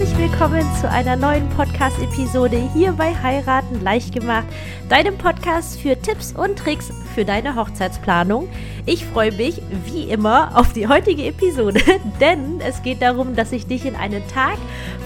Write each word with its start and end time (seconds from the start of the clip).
herzlich 0.00 0.30
willkommen 0.30 0.66
zu 0.80 0.88
einer 0.88 1.14
neuen 1.14 1.46
Podcast-Episode 1.50 2.56
hier 2.72 2.92
bei 2.92 3.14
Heiraten 3.14 3.82
leicht 3.82 4.14
gemacht, 4.14 4.46
deinem 4.88 5.18
Podcast 5.18 5.78
für 5.78 5.94
Tipps 5.94 6.32
und 6.32 6.58
Tricks 6.58 6.90
für 7.14 7.26
deine 7.26 7.54
Hochzeitsplanung. 7.54 8.48
Ich 8.86 9.04
freue 9.04 9.30
mich 9.32 9.60
wie 9.84 10.04
immer 10.04 10.58
auf 10.58 10.72
die 10.72 10.88
heutige 10.88 11.26
Episode, 11.26 11.82
denn 12.20 12.62
es 12.66 12.82
geht 12.82 13.02
darum, 13.02 13.36
dass 13.36 13.52
ich 13.52 13.66
dich 13.66 13.84
in 13.84 13.94
einen 13.94 14.26
Tag 14.28 14.56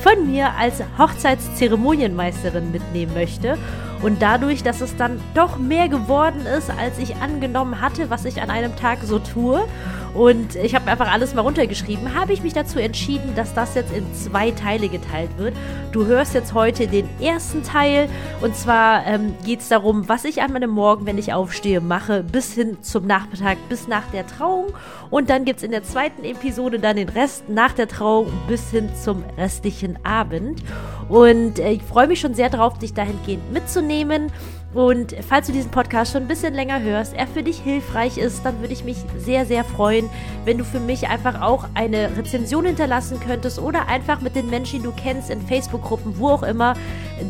von 0.00 0.30
mir 0.30 0.52
als 0.56 0.80
Hochzeitszeremonienmeisterin 0.96 2.70
mitnehmen 2.70 3.14
möchte. 3.14 3.58
Und 4.00 4.22
dadurch, 4.22 4.62
dass 4.62 4.80
es 4.80 4.94
dann 4.96 5.20
doch 5.34 5.58
mehr 5.58 5.88
geworden 5.88 6.46
ist, 6.46 6.70
als 6.70 6.98
ich 6.98 7.16
angenommen 7.16 7.80
hatte, 7.80 8.10
was 8.10 8.26
ich 8.26 8.40
an 8.40 8.50
einem 8.50 8.76
Tag 8.76 8.98
so 9.02 9.18
tue 9.18 9.66
und 10.14 10.54
ich 10.54 10.74
habe 10.74 10.90
einfach 10.90 11.10
alles 11.12 11.34
mal 11.34 11.42
runtergeschrieben, 11.42 12.14
habe 12.14 12.32
ich 12.32 12.42
mich 12.42 12.52
dazu 12.52 12.78
entschieden, 12.78 13.34
dass 13.34 13.52
das 13.52 13.74
jetzt 13.74 13.92
in 13.92 14.14
zwei 14.14 14.52
Teile 14.52 14.88
geteilt 14.88 15.36
wird. 15.38 15.54
Du 15.90 16.06
hörst 16.06 16.34
jetzt 16.34 16.54
heute 16.54 16.86
den 16.86 17.08
ersten 17.20 17.64
Teil 17.64 18.08
und 18.40 18.54
zwar 18.54 19.04
ähm, 19.06 19.34
geht 19.44 19.60
es 19.60 19.68
darum, 19.68 20.08
was 20.08 20.24
ich 20.24 20.40
an 20.40 20.52
meinem 20.52 20.70
Morgen, 20.70 21.04
wenn 21.06 21.18
ich 21.18 21.32
aufstehe, 21.32 21.80
mache, 21.80 22.22
bis 22.22 22.54
hin 22.54 22.78
zum 22.80 23.06
Nachmittag, 23.06 23.58
bis 23.68 23.88
nach 23.88 24.06
der 24.12 24.26
Trauung. 24.26 24.72
Und 25.10 25.30
dann 25.30 25.44
gibt 25.44 25.58
es 25.58 25.64
in 25.64 25.72
der 25.72 25.82
zweiten 25.82 26.24
Episode 26.24 26.78
dann 26.78 26.96
den 26.96 27.08
Rest 27.08 27.48
nach 27.48 27.72
der 27.72 27.88
Trauung 27.88 28.32
bis 28.46 28.70
hin 28.70 28.90
zum 28.94 29.24
restlichen 29.36 29.98
Abend. 30.04 30.62
Und 31.08 31.58
äh, 31.58 31.72
ich 31.72 31.82
freue 31.82 32.06
mich 32.06 32.20
schon 32.20 32.34
sehr 32.34 32.50
darauf, 32.50 32.78
dich 32.78 32.94
dahingehend 32.94 33.52
mitzunehmen. 33.52 34.30
Und 34.74 35.14
falls 35.28 35.46
du 35.46 35.52
diesen 35.52 35.70
Podcast 35.70 36.12
schon 36.12 36.22
ein 36.22 36.28
bisschen 36.28 36.52
länger 36.52 36.82
hörst, 36.82 37.14
er 37.14 37.28
für 37.28 37.44
dich 37.44 37.58
hilfreich 37.60 38.18
ist, 38.18 38.44
dann 38.44 38.60
würde 38.60 38.72
ich 38.72 38.82
mich 38.82 38.96
sehr, 39.16 39.46
sehr 39.46 39.62
freuen, 39.62 40.10
wenn 40.44 40.58
du 40.58 40.64
für 40.64 40.80
mich 40.80 41.08
einfach 41.08 41.40
auch 41.40 41.66
eine 41.74 42.16
Rezension 42.16 42.66
hinterlassen 42.66 43.20
könntest 43.20 43.60
oder 43.60 43.86
einfach 43.86 44.20
mit 44.20 44.34
den 44.34 44.50
Menschen, 44.50 44.80
die 44.80 44.84
du 44.84 44.92
kennst, 44.92 45.30
in 45.30 45.40
Facebook-Gruppen, 45.40 46.18
wo 46.18 46.28
auch 46.28 46.42
immer, 46.42 46.74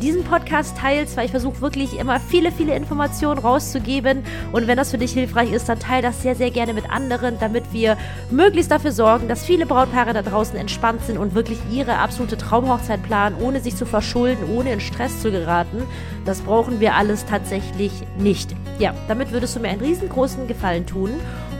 diesen 0.01 0.23
Podcast 0.23 0.75
teilst, 0.75 1.15
weil 1.15 1.25
ich 1.25 1.31
versuche 1.31 1.61
wirklich 1.61 1.99
immer 1.99 2.19
viele, 2.19 2.51
viele 2.51 2.75
Informationen 2.75 3.39
rauszugeben. 3.39 4.23
Und 4.51 4.65
wenn 4.65 4.77
das 4.77 4.89
für 4.89 4.97
dich 4.97 5.13
hilfreich 5.13 5.51
ist, 5.51 5.69
dann 5.69 5.79
teile 5.79 6.01
das 6.01 6.23
sehr, 6.23 6.35
sehr 6.35 6.49
gerne 6.49 6.73
mit 6.73 6.89
anderen, 6.89 7.37
damit 7.39 7.71
wir 7.71 7.95
möglichst 8.31 8.71
dafür 8.71 8.91
sorgen, 8.91 9.27
dass 9.27 9.45
viele 9.45 9.67
Brautpaare 9.67 10.13
da 10.13 10.23
draußen 10.23 10.57
entspannt 10.57 11.05
sind 11.05 11.19
und 11.19 11.35
wirklich 11.35 11.59
ihre 11.71 11.99
absolute 11.99 12.37
Traumhochzeit 12.37 13.03
planen, 13.03 13.35
ohne 13.39 13.61
sich 13.61 13.75
zu 13.75 13.85
verschulden, 13.85 14.49
ohne 14.51 14.73
in 14.73 14.79
Stress 14.79 15.21
zu 15.21 15.29
geraten. 15.29 15.83
Das 16.25 16.41
brauchen 16.41 16.79
wir 16.79 16.95
alles 16.95 17.19
tatsächlich 17.21 17.34
tatsächlich 17.35 17.91
nicht. 18.17 18.55
Ja, 18.79 18.93
damit 19.09 19.31
würdest 19.31 19.55
du 19.55 19.59
mir 19.59 19.67
einen 19.67 19.81
riesengroßen 19.81 20.47
Gefallen 20.47 20.85
tun. 20.85 21.09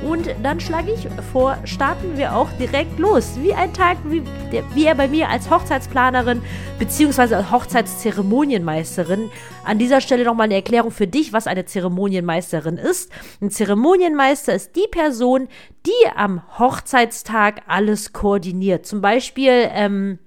Und 0.07 0.29
dann 0.43 0.59
schlage 0.59 0.91
ich 0.93 1.07
vor, 1.31 1.57
starten 1.65 2.17
wir 2.17 2.35
auch 2.35 2.49
direkt 2.59 2.99
los. 2.99 3.33
Wie 3.41 3.53
ein 3.53 3.73
Tag, 3.73 3.97
wie, 4.05 4.21
der, 4.51 4.63
wie 4.73 4.85
er 4.85 4.95
bei 4.95 5.07
mir 5.07 5.29
als 5.29 5.49
Hochzeitsplanerin 5.49 6.41
bzw. 6.79 7.35
als 7.35 7.51
Hochzeitszeremonienmeisterin. 7.51 9.31
An 9.65 9.79
dieser 9.79 10.01
Stelle 10.01 10.23
nochmal 10.23 10.45
eine 10.45 10.55
Erklärung 10.55 10.91
für 10.91 11.07
dich, 11.07 11.33
was 11.33 11.47
eine 11.47 11.65
Zeremonienmeisterin 11.65 12.77
ist. 12.77 13.11
Ein 13.41 13.49
Zeremonienmeister 13.49 14.53
ist 14.53 14.75
die 14.75 14.87
Person, 14.89 15.47
die 15.85 16.09
am 16.15 16.41
Hochzeitstag 16.57 17.63
alles 17.67 18.13
koordiniert. 18.13 18.85
Zum 18.85 19.01
Beispiel, 19.01 19.69
ähm, 19.71 20.19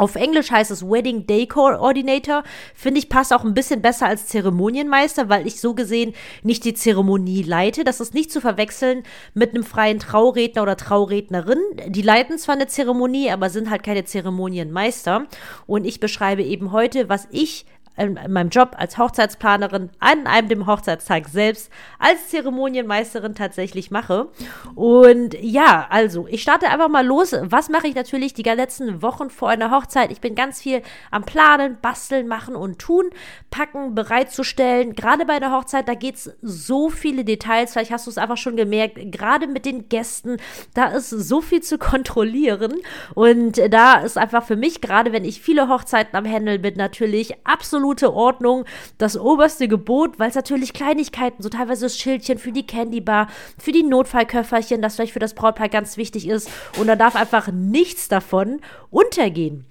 auf 0.00 0.14
Englisch 0.14 0.50
heißt 0.50 0.70
es 0.70 0.82
Wedding 0.82 1.26
Day 1.26 1.46
Coordinator. 1.46 2.42
Finde 2.74 3.00
ich 3.00 3.10
passt 3.10 3.34
auch 3.34 3.44
ein 3.44 3.52
bisschen 3.52 3.82
besser 3.82 4.06
als 4.06 4.28
Zeremonienmeister, 4.28 5.28
weil 5.28 5.46
ich 5.46 5.60
so 5.60 5.74
gesehen 5.74 6.14
nicht 6.42 6.64
die 6.64 6.72
Zeremonie 6.72 7.42
leite. 7.42 7.84
Das 7.84 8.00
ist 8.00 8.14
nicht 8.14 8.32
zu 8.32 8.40
verwechseln 8.40 9.02
mit 9.34 9.50
einem 9.50 9.62
freien 9.62 9.98
Trauredner 9.98 10.62
oder 10.62 10.78
Traurednerin. 10.78 11.58
Die 11.88 12.00
leiten 12.00 12.38
zwar 12.38 12.54
eine 12.54 12.66
Zeremonie, 12.66 13.30
aber 13.30 13.50
sind 13.50 13.68
halt 13.68 13.82
keine 13.82 14.06
Zeremonienmeister. 14.06 15.26
Und 15.66 15.84
ich 15.84 16.00
beschreibe 16.00 16.42
eben 16.42 16.72
heute, 16.72 17.10
was 17.10 17.28
ich 17.30 17.66
in 17.96 18.14
meinem 18.28 18.48
Job 18.48 18.76
als 18.78 18.98
Hochzeitsplanerin 18.98 19.90
an 19.98 20.26
einem 20.26 20.48
dem 20.48 20.66
Hochzeitstag 20.66 21.28
selbst 21.28 21.70
als 21.98 22.28
Zeremonienmeisterin 22.28 23.34
tatsächlich 23.34 23.90
mache. 23.90 24.28
Und 24.74 25.34
ja, 25.40 25.86
also 25.90 26.26
ich 26.28 26.42
starte 26.42 26.68
einfach 26.68 26.88
mal 26.88 27.04
los. 27.04 27.34
Was 27.42 27.68
mache 27.68 27.88
ich 27.88 27.94
natürlich 27.94 28.32
die 28.32 28.42
letzten 28.42 29.02
Wochen 29.02 29.28
vor 29.28 29.50
einer 29.50 29.70
Hochzeit? 29.70 30.12
Ich 30.12 30.20
bin 30.20 30.34
ganz 30.34 30.62
viel 30.62 30.82
am 31.10 31.24
Planen, 31.24 31.78
basteln, 31.82 32.26
machen 32.26 32.56
und 32.56 32.78
tun, 32.78 33.10
packen, 33.50 33.94
bereitzustellen. 33.94 34.94
Gerade 34.94 35.26
bei 35.26 35.34
einer 35.34 35.52
Hochzeit, 35.52 35.88
da 35.88 35.94
geht 35.94 36.14
es 36.14 36.32
so 36.40 36.88
viele 36.88 37.24
Details. 37.24 37.72
Vielleicht 37.72 37.90
hast 37.90 38.06
du 38.06 38.10
es 38.10 38.18
einfach 38.18 38.38
schon 38.38 38.56
gemerkt. 38.56 38.98
Gerade 39.12 39.46
mit 39.46 39.66
den 39.66 39.88
Gästen, 39.88 40.38
da 40.74 40.86
ist 40.86 41.10
so 41.10 41.40
viel 41.40 41.62
zu 41.62 41.76
kontrollieren. 41.76 42.76
Und 43.14 43.60
da 43.70 43.94
ist 43.96 44.16
einfach 44.16 44.44
für 44.44 44.56
mich, 44.56 44.80
gerade 44.80 45.12
wenn 45.12 45.24
ich 45.24 45.42
viele 45.42 45.68
Hochzeiten 45.68 46.16
am 46.16 46.24
Handeln 46.24 46.62
bin, 46.62 46.76
natürlich 46.76 47.34
absolut 47.44 47.79
absolute 47.80 48.12
Ordnung, 48.12 48.64
das 48.98 49.16
oberste 49.16 49.66
Gebot, 49.66 50.18
weil 50.18 50.28
es 50.28 50.34
natürlich 50.34 50.74
Kleinigkeiten, 50.74 51.42
so 51.42 51.48
teilweise 51.48 51.86
das 51.86 51.96
Schildchen 51.96 52.38
für 52.38 52.52
die 52.52 52.66
Candybar, 52.66 53.28
für 53.58 53.72
die 53.72 53.82
Notfallköfferchen, 53.82 54.82
das 54.82 54.96
vielleicht 54.96 55.14
für 55.14 55.18
das 55.18 55.34
Brautpaar 55.34 55.70
ganz 55.70 55.96
wichtig 55.96 56.28
ist. 56.28 56.50
Und 56.78 56.88
da 56.88 56.96
darf 56.96 57.16
einfach 57.16 57.48
nichts 57.48 58.08
davon 58.08 58.60
untergehen. 58.90 59.64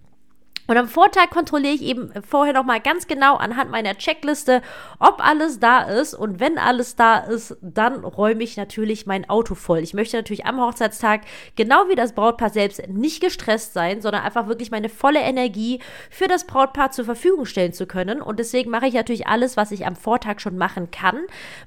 Und 0.69 0.78
am 0.78 0.88
Vortag 0.88 1.31
kontrolliere 1.31 1.74
ich 1.74 1.81
eben 1.81 2.12
vorher 2.22 2.53
nochmal 2.53 2.80
ganz 2.80 3.07
genau 3.07 3.38
anhand 3.38 3.72
meiner 3.72 3.97
Checkliste, 3.97 4.62
ob 5.00 5.16
alles 5.18 5.59
da 5.59 5.81
ist. 5.81 6.13
Und 6.13 6.40
wenn 6.40 6.59
alles 6.59 6.96
da 6.96 7.18
ist, 7.18 7.57
dann 7.63 8.06
räume 8.06 8.44
ich 8.44 8.56
natürlich 8.56 9.08
mein 9.08 9.28
Auto 9.28 9.56
voll. 9.56 9.79
Ich 9.79 9.96
möchte 9.96 10.18
natürlich 10.18 10.46
am 10.46 10.62
Hochzeitstag, 10.62 11.22
genau 11.56 11.90
wie 11.90 11.96
das 11.96 12.13
Brautpaar 12.13 12.52
selbst, 12.52 12.88
nicht 12.88 13.19
gestresst 13.19 13.74
sein, 13.74 14.03
sondern 14.03 14.22
einfach 14.22 14.46
wirklich 14.47 14.69
meine 14.69 14.90
volle 14.90 15.22
Energie 15.22 15.79
für 16.12 16.28
das 16.28 16.46
Brautpaar 16.46 16.91
zur 16.91 17.06
Verfügung 17.06 17.47
stellen 17.47 17.74
zu 17.74 17.88
können. 17.88 18.22
Und 18.22 18.38
deswegen 18.38 18.69
mache 18.69 18.85
ich 18.85 18.94
natürlich 18.94 19.25
alles, 19.25 19.58
was 19.58 19.72
ich 19.72 19.88
am 19.88 19.96
Vortag 19.96 20.40
schon 20.40 20.56
machen 20.56 20.91
kann, 20.91 21.18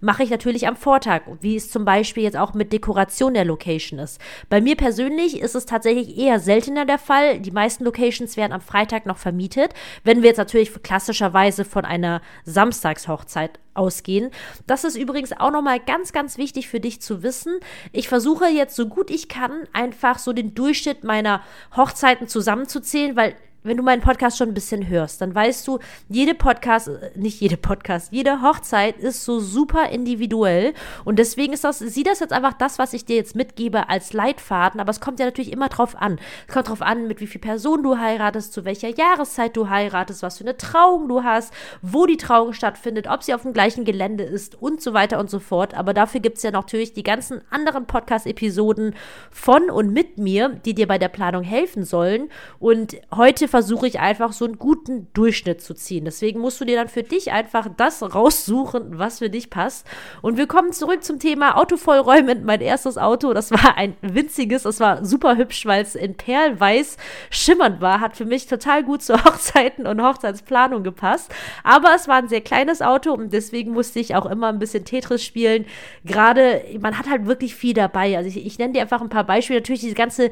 mache 0.01 0.23
ich 0.23 0.31
natürlich 0.31 0.69
am 0.69 0.77
Vortag. 0.77 1.23
Wie 1.41 1.57
es 1.57 1.73
zum 1.73 1.85
Beispiel 1.85 2.23
jetzt 2.23 2.37
auch 2.37 2.55
mit 2.55 2.73
Dekoration 2.73 3.35
der 3.35 3.47
Location 3.47 3.99
ist. 3.99 4.21
Bei 4.49 4.61
mir 4.61 4.77
persönlich 4.77 5.41
ist 5.41 5.57
es 5.57 5.67
tatsächlich 5.67 6.17
eher 6.17 6.39
seltener 6.39 6.85
der 6.85 6.99
Fall. 6.99 7.41
Die 7.41 7.51
meisten 7.51 7.83
Locations 7.83 8.37
werden 8.37 8.53
am 8.53 8.61
Freitag 8.61 8.92
Freitag 8.93 9.07
noch 9.07 9.17
vermietet. 9.17 9.73
Wenn 10.05 10.21
wir 10.23 10.29
jetzt 10.29 10.37
natürlich 10.39 10.71
klassischerweise 10.83 11.65
von 11.65 11.85
einer 11.87 12.21
Samstagshochzeit 12.45 13.59
ausgehen. 13.75 14.31
Das 14.67 14.85
ist 14.85 14.97
übrigens 14.97 15.33
auch 15.33 15.51
nochmal 15.51 15.81
ganz, 15.81 16.13
ganz 16.13 16.37
wichtig 16.37 16.69
für 16.69 16.79
dich 16.79 17.01
zu 17.01 17.23
wissen. 17.23 17.59
Ich 17.91 18.07
versuche 18.07 18.47
jetzt 18.49 18.77
so 18.77 18.87
gut 18.87 19.11
ich 19.11 19.31
kann 19.31 19.67
einfach 19.73 20.19
so 20.19 20.35
den 20.35 20.55
Durchschnitt 20.55 21.05
meiner 21.05 21.41
Hochzeiten 21.75 22.29
zusammenzuzählen, 22.29 23.17
weil 23.17 23.35
wenn 23.65 23.77
du 23.77 23.83
meinen 23.83 24.03
Podcast 24.03 24.39
schon 24.39 24.49
ein 24.49 24.55
bisschen 24.55 24.89
hörst, 24.89 25.21
dann 25.21 25.35
weißt 25.35 25.67
du, 25.69 25.79
jede 26.09 26.35
Podcast, 26.35 26.89
äh, 26.89 27.11
nicht 27.15 27.41
jede 27.41 27.57
Podcast, 27.57 28.13
jede 28.13 28.43
Hochzeit 28.43 28.99
ist 28.99 29.25
so 29.25 29.41
super 29.41 29.91
individuell. 29.91 30.75
Und 31.05 31.19
deswegen 31.19 31.53
ist 31.53 31.65
das, 31.65 31.79
sieh 31.79 32.03
das 32.03 32.21
jetzt 32.21 32.33
einfach 32.33 32.55
das, 32.55 32.79
was 32.79 32.93
ich 32.93 33.05
dir 33.05 33.17
jetzt 33.17 33.37
mitgebe, 33.37 33.89
als 33.89 34.13
Leitfaden. 34.13 34.81
Aber 34.81 34.91
es 34.91 35.01
kommt 35.01 35.21
ja 35.21 35.27
natürlich 35.27 35.53
immer 35.53 35.69
drauf 35.69 35.95
an. 36.01 36.19
Es 36.49 36.55
kommt 36.55 36.69
drauf 36.69 36.83
an, 36.83 37.07
mit 37.07 37.21
wie 37.21 37.27
viel 37.27 37.41
Personen 37.41 37.83
du 37.83 37.99
heiratest, 37.99 38.53
zu 38.53 38.65
welcher 38.65 38.89
Jahreszeit 38.89 39.57
du 39.57 39.69
heiratest, 39.69 40.23
was 40.23 40.39
für 40.39 40.45
eine 40.45 40.57
Trauung 40.57 41.09
du 41.09 41.23
hast, 41.23 41.53
wo 41.83 42.07
die 42.07 42.17
Trauung 42.17 42.53
stattfindet, 42.53 43.07
ob 43.09 43.23
sie 43.23 43.35
auf 43.35 43.43
dem 43.43 43.53
gleichen 43.53 43.85
Gelände 43.85 44.25
ist 44.25 44.61
und 44.61 44.81
so 44.81 44.93
weiter 44.93 45.21
und 45.21 45.31
so 45.31 45.39
fort. 45.39 45.75
Aber 45.75 45.95
dafür 45.95 46.21
gibt 46.21 46.39
es 46.39 46.43
ja 46.43 46.51
natürlich 46.51 46.95
die 46.95 47.03
ganzen 47.03 47.43
anderen 47.51 47.87
Podcast-Episoden 47.87 48.95
von 49.31 49.71
und 49.71 49.93
mit 49.93 50.19
mir, 50.19 50.49
die 50.49 50.75
dir 50.75 50.89
bei 50.89 50.99
der 50.99 51.09
Planung 51.09 51.43
helfen 51.43 51.85
sollen. 51.85 52.29
Und 52.59 52.97
heute 53.15 53.49
versuche 53.53 53.87
ich 53.87 54.01
einfach 54.01 54.33
so 54.33 54.47
einen 54.47 54.59
guten 54.59 55.09
Durchschnitt 55.13 55.61
zu 55.61 55.75
ziehen. 55.75 56.07
Deswegen 56.07 56.41
musst 56.41 56.59
du 56.59 56.65
dir 56.65 56.77
dann 56.77 56.89
für 56.89 57.03
dich 57.03 57.33
einfach 57.33 57.69
das 57.77 58.03
raussuchen, 58.03 58.99
was 58.99 59.19
für 59.19 59.29
dich 59.29 59.51
passt. 59.51 59.87
Und 60.23 60.39
wir 60.39 60.47
kommen 60.47 60.73
zurück 60.73 61.05
zum 61.05 61.19
Thema 61.19 61.59
Auto 61.59 61.77
vollräumen. 61.77 62.45
Mein 62.45 62.63
erstes 62.63 62.97
Auto, 62.97 63.35
das 63.35 63.51
war 63.51 63.77
ein 63.77 63.95
winziges, 64.01 64.63
das 64.63 64.81
war 64.81 65.05
super 65.05 65.37
hübsch, 65.37 65.67
weil 65.67 65.83
es 65.83 65.95
in 65.95 66.17
Perlweiß 66.17 66.97
schimmernd 67.29 67.83
war. 67.83 68.01
Hat 68.01 68.17
für 68.17 68.25
mich 68.25 68.47
total 68.47 68.85
gut 68.85 69.03
zu 69.03 69.13
Hochzeiten 69.25 69.87
und 69.87 70.03
Hochzeitsplanung 70.03 70.83
gepasst. 70.83 71.31
Aber 71.63 71.95
es 71.95 72.09
war 72.09 72.17
ein 72.17 72.29
sehr 72.29 72.41
kleines 72.41 72.81
Auto 72.81 73.13
und 73.13 73.35
deswegen 73.35 73.73
musste 73.73 74.01
ich 74.01 74.15
auch 74.15 74.25
immer 74.25 74.49
ein 74.49 74.61
bisschen 74.61 74.87
Tetris 74.87 75.23
spielen. 75.23 75.67
Gerade, 76.07 76.63
man 76.81 76.99
hat 76.99 77.11
halt 77.11 77.27
wirklich 77.27 77.55
viel 77.55 77.75
dabei. 77.75 78.17
Also 78.17 78.31
ich, 78.31 78.47
ich 78.47 78.59
nenne 78.59 78.73
dir 78.73 78.81
einfach 78.81 79.03
ein 79.03 79.11
paar 79.11 79.27
Beispiele. 79.27 79.61
Natürlich 79.61 79.83
diese 79.83 79.95
ganze 79.95 80.31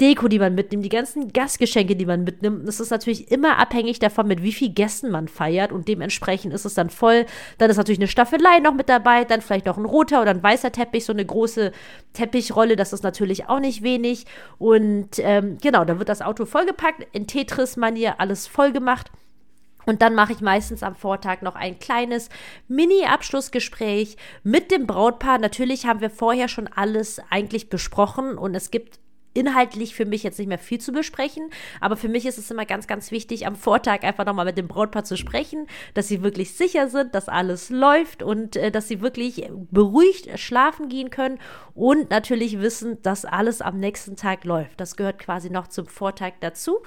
Deko, 0.00 0.28
die 0.28 0.38
man 0.38 0.54
mitnimmt, 0.54 0.84
die 0.84 0.88
ganzen 0.88 1.32
Gastgeschenke, 1.32 1.94
die 1.94 2.06
man 2.06 2.24
mitnimmt. 2.24 2.59
Das 2.66 2.80
ist 2.80 2.90
natürlich 2.90 3.30
immer 3.30 3.58
abhängig 3.58 3.98
davon, 3.98 4.26
mit 4.26 4.42
wie 4.42 4.52
vielen 4.52 4.74
Gästen 4.74 5.10
man 5.10 5.28
feiert 5.28 5.72
und 5.72 5.88
dementsprechend 5.88 6.52
ist 6.52 6.64
es 6.64 6.74
dann 6.74 6.90
voll. 6.90 7.26
Dann 7.58 7.70
ist 7.70 7.76
natürlich 7.76 7.98
eine 7.98 8.08
Staffelei 8.08 8.60
noch 8.60 8.74
mit 8.74 8.88
dabei, 8.88 9.24
dann 9.24 9.40
vielleicht 9.40 9.66
noch 9.66 9.76
ein 9.76 9.84
roter 9.84 10.22
oder 10.22 10.30
ein 10.30 10.42
weißer 10.42 10.72
Teppich, 10.72 11.04
so 11.04 11.12
eine 11.12 11.24
große 11.24 11.72
Teppichrolle, 12.12 12.76
das 12.76 12.92
ist 12.92 13.02
natürlich 13.02 13.48
auch 13.48 13.60
nicht 13.60 13.82
wenig. 13.82 14.26
Und 14.58 15.18
ähm, 15.18 15.58
genau, 15.60 15.84
dann 15.84 15.98
wird 15.98 16.08
das 16.08 16.22
Auto 16.22 16.46
vollgepackt, 16.46 17.06
in 17.12 17.26
Tetris-Manier 17.26 18.20
alles 18.20 18.46
vollgemacht. 18.46 19.10
Und 19.86 20.02
dann 20.02 20.14
mache 20.14 20.32
ich 20.32 20.40
meistens 20.40 20.82
am 20.82 20.94
Vortag 20.94 21.42
noch 21.42 21.56
ein 21.56 21.78
kleines 21.78 22.28
Mini-Abschlussgespräch 22.68 24.16
mit 24.44 24.70
dem 24.70 24.86
Brautpaar. 24.86 25.38
Natürlich 25.38 25.86
haben 25.86 26.00
wir 26.00 26.10
vorher 26.10 26.48
schon 26.48 26.68
alles 26.68 27.20
eigentlich 27.30 27.70
besprochen 27.70 28.38
und 28.38 28.54
es 28.54 28.70
gibt 28.70 28.99
inhaltlich 29.34 29.94
für 29.94 30.04
mich 30.04 30.22
jetzt 30.22 30.38
nicht 30.38 30.48
mehr 30.48 30.58
viel 30.58 30.80
zu 30.80 30.92
besprechen, 30.92 31.50
aber 31.80 31.96
für 31.96 32.08
mich 32.08 32.26
ist 32.26 32.38
es 32.38 32.50
immer 32.50 32.66
ganz, 32.66 32.86
ganz 32.86 33.10
wichtig, 33.10 33.46
am 33.46 33.56
Vortag 33.56 34.02
einfach 34.02 34.26
nochmal 34.26 34.44
mit 34.44 34.58
dem 34.58 34.68
Brautpaar 34.68 35.04
zu 35.04 35.16
sprechen, 35.16 35.66
dass 35.94 36.08
sie 36.08 36.22
wirklich 36.22 36.54
sicher 36.54 36.88
sind, 36.88 37.14
dass 37.14 37.28
alles 37.28 37.70
läuft 37.70 38.22
und 38.22 38.56
äh, 38.56 38.70
dass 38.70 38.88
sie 38.88 39.00
wirklich 39.00 39.48
beruhigt 39.70 40.38
schlafen 40.38 40.88
gehen 40.88 41.10
können 41.10 41.38
und 41.74 42.10
natürlich 42.10 42.60
wissen, 42.60 43.00
dass 43.02 43.24
alles 43.24 43.62
am 43.62 43.78
nächsten 43.78 44.16
Tag 44.16 44.44
läuft. 44.44 44.80
Das 44.80 44.96
gehört 44.96 45.18
quasi 45.18 45.50
noch 45.50 45.68
zum 45.68 45.86
Vortag 45.86 46.32
dazu. 46.40 46.78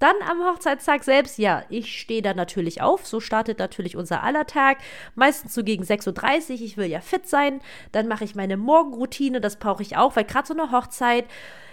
Dann 0.00 0.16
am 0.26 0.42
Hochzeitstag 0.42 1.04
selbst, 1.04 1.36
ja, 1.36 1.62
ich 1.68 2.00
stehe 2.00 2.22
da 2.22 2.32
natürlich 2.32 2.80
auf. 2.80 3.06
So 3.06 3.20
startet 3.20 3.58
natürlich 3.58 3.96
unser 3.96 4.22
aller 4.22 4.46
Tag. 4.46 4.78
Meistens 5.14 5.54
so 5.54 5.62
gegen 5.62 5.84
6.30 5.84 6.52
Uhr. 6.52 6.60
Ich 6.62 6.76
will 6.78 6.86
ja 6.86 7.02
fit 7.02 7.28
sein. 7.28 7.60
Dann 7.92 8.08
mache 8.08 8.24
ich 8.24 8.34
meine 8.34 8.56
Morgenroutine. 8.56 9.42
Das 9.42 9.56
brauche 9.56 9.82
ich 9.82 9.98
auch, 9.98 10.16
weil 10.16 10.24
gerade 10.24 10.48
so 10.48 10.54
eine 10.54 10.72
Hochzeit 10.72 11.26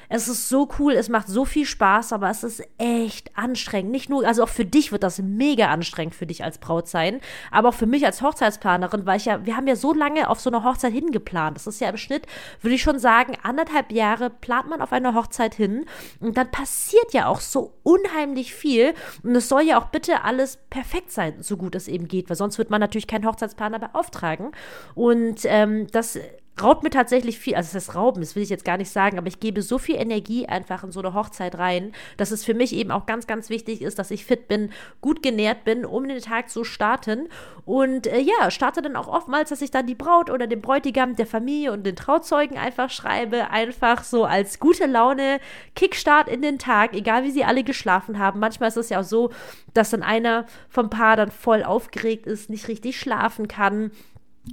es 0.10 0.28
ist 0.28 0.50
so 0.50 0.70
cool, 0.80 0.94
es 0.94 1.10
macht 1.10 1.28
so 1.28 1.46
viel 1.46 1.66
Spaß, 1.66 2.14
aber 2.14 2.30
es 2.30 2.44
ist 2.44 2.64
echt 2.78 3.38
anstrengend. 3.38 3.92
Nicht 3.92 4.10
nur, 4.10 4.26
also 4.26 4.44
auch 4.44 4.50
für 4.50 4.66
dich 4.66 4.92
wird 4.92 5.04
das 5.04 5.20
mega 5.20 5.68
anstrengend 5.68 6.16
für 6.16 6.26
dich 6.26 6.44
als 6.44 6.58
Braut 6.58 6.88
sein, 6.88 7.20
aber 7.52 7.70
auch 7.70 7.74
für 7.74 7.86
mich 7.86 8.06
als 8.06 8.22
Hochzeitsplanerin, 8.22 9.06
weil 9.06 9.18
ich 9.18 9.26
ja, 9.26 9.46
wir 9.46 9.58
haben 9.58 9.68
ja 9.68 9.76
so 9.76 9.94
lange 9.94 10.30
auf 10.30 10.40
so 10.40 10.50
eine 10.50 10.64
Hochzeit 10.64 10.94
hingeplant. 10.94 11.58
Das 11.58 11.68
ist 11.68 11.82
ja 11.82 11.90
im 11.90 11.98
Schnitt, 11.98 12.26
würde 12.62 12.76
ich 12.76 12.82
schon 12.82 13.00
sagen, 13.00 13.38
anderthalb 13.44 13.92
Jahre 13.92 14.30
plant 14.30 14.70
man 14.70 14.82
auf 14.82 14.94
eine 14.94 15.14
Hochzeit 15.14 15.56
hin 15.56 15.86
und 16.20 16.38
dann 16.38 16.52
passiert 16.52 17.14
ja 17.14 17.28
auch 17.28 17.42
so 17.42 17.74
unheimlich 17.84 18.54
viel 18.54 18.94
und 19.24 19.36
es 19.36 19.50
soll 19.50 19.64
ja 19.64 19.80
auch 19.80 19.88
bitte 19.88 20.24
alles 20.24 20.60
perfekt 20.70 21.12
sein, 21.12 21.42
so 21.42 21.58
gut 21.58 21.76
es 21.76 21.88
eben 21.88 22.08
geht, 22.08 22.30
weil 22.30 22.38
sonst 22.38 22.58
wird 22.58 22.70
man 22.70 22.80
natürlich 22.80 23.08
keinen 23.08 23.26
Hochzeitsplaner 23.26 23.80
beauftragen 23.80 24.52
und 24.96 25.42
ähm, 25.44 25.88
das 25.92 26.18
raubt 26.62 26.84
mir 26.84 26.90
tatsächlich 26.90 27.40
viel, 27.40 27.56
also 27.56 27.74
das 27.74 27.96
Rauben, 27.96 28.22
das 28.22 28.36
will 28.36 28.44
ich 28.44 28.50
jetzt 28.50 28.66
gar 28.66 28.78
nicht 28.78 28.92
sagen, 28.92 29.18
aber 29.18 29.28
ich 29.28 29.40
gebe 29.40 29.62
so 29.62 29.78
viel 29.78 29.96
Energie 29.96 30.48
einfach 30.48 30.84
in 30.84 30.92
so 30.92 31.00
eine 31.00 31.14
Hochzeit 31.14 31.58
rein, 31.58 31.94
dass 32.18 32.32
es 32.32 32.44
für 32.44 32.54
mich 32.54 32.74
eben 32.74 32.92
auch 32.92 33.06
ganz, 33.06 33.28
ganz 33.28 33.50
wichtig 33.50 33.82
ist, 33.82 34.00
dass 34.00 34.12
ich 34.12 34.26
fit 34.26 34.48
bin, 34.48 34.72
gut 35.02 35.22
genährt 35.22 35.64
bin, 35.64 35.86
um 35.86 36.08
den 36.08 36.22
Tag 36.22 36.50
zu 36.50 36.64
starten. 36.64 37.30
Und 37.66 38.08
äh, 38.08 38.20
ja, 38.20 38.50
starte 38.50 38.82
dann 38.82 38.96
auch 38.96 39.08
oftmals, 39.08 39.50
dass 39.50 39.62
ich 39.62 39.72
dann 39.72 39.88
die 39.88 39.96
Braut 39.96 40.30
oder 40.30 40.48
den 40.48 40.62
Bräutigam 40.62 41.16
der 41.16 41.28
Familie 41.28 41.72
und 41.72 41.86
den 41.86 41.96
Trauzeugen 41.96 42.58
einfach 42.58 42.90
schreibe, 42.90 43.50
einfach 43.50 44.04
so 44.04 44.26
als 44.26 44.60
gute 44.60 44.86
Laune, 44.86 45.40
Kickstart 45.76 46.28
in 46.28 46.42
den 46.42 46.60
Tag, 46.60 46.94
egal 46.94 47.24
wie 47.24 47.32
sie 47.32 47.44
alle 47.44 47.64
geschlafen 47.64 48.20
haben. 48.20 48.40
Manchmal 48.40 48.70
ist 48.70 48.78
es 48.78 48.90
ja 48.90 49.02
auch 49.02 49.04
so, 49.04 49.32
dass 49.74 49.92
dann 49.92 50.04
einer 50.04 50.46
vom 50.70 50.90
Paar 50.90 51.16
dann 51.16 51.32
voll 51.32 51.64
aufgeregt 51.64 52.26
ist, 52.26 52.50
nicht 52.50 52.68
richtig 52.68 53.00
schlafen 53.00 53.48
kann 53.48 53.92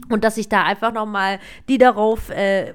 und 0.08 0.24
dass 0.24 0.36
ich 0.36 0.48
da 0.48 0.64
einfach 0.64 0.92
nochmal 0.92 1.38
die 1.68 1.78
darauf 1.78 2.30
äh, 2.30 2.74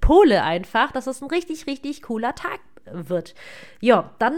pole 0.00 0.42
einfach, 0.42 0.92
dass 0.92 1.06
es 1.06 1.22
ein 1.22 1.28
richtig, 1.28 1.66
richtig 1.66 2.02
cooler 2.02 2.34
Tag 2.34 2.60
wird. 2.84 3.34
Ja, 3.80 4.10
dann 4.18 4.34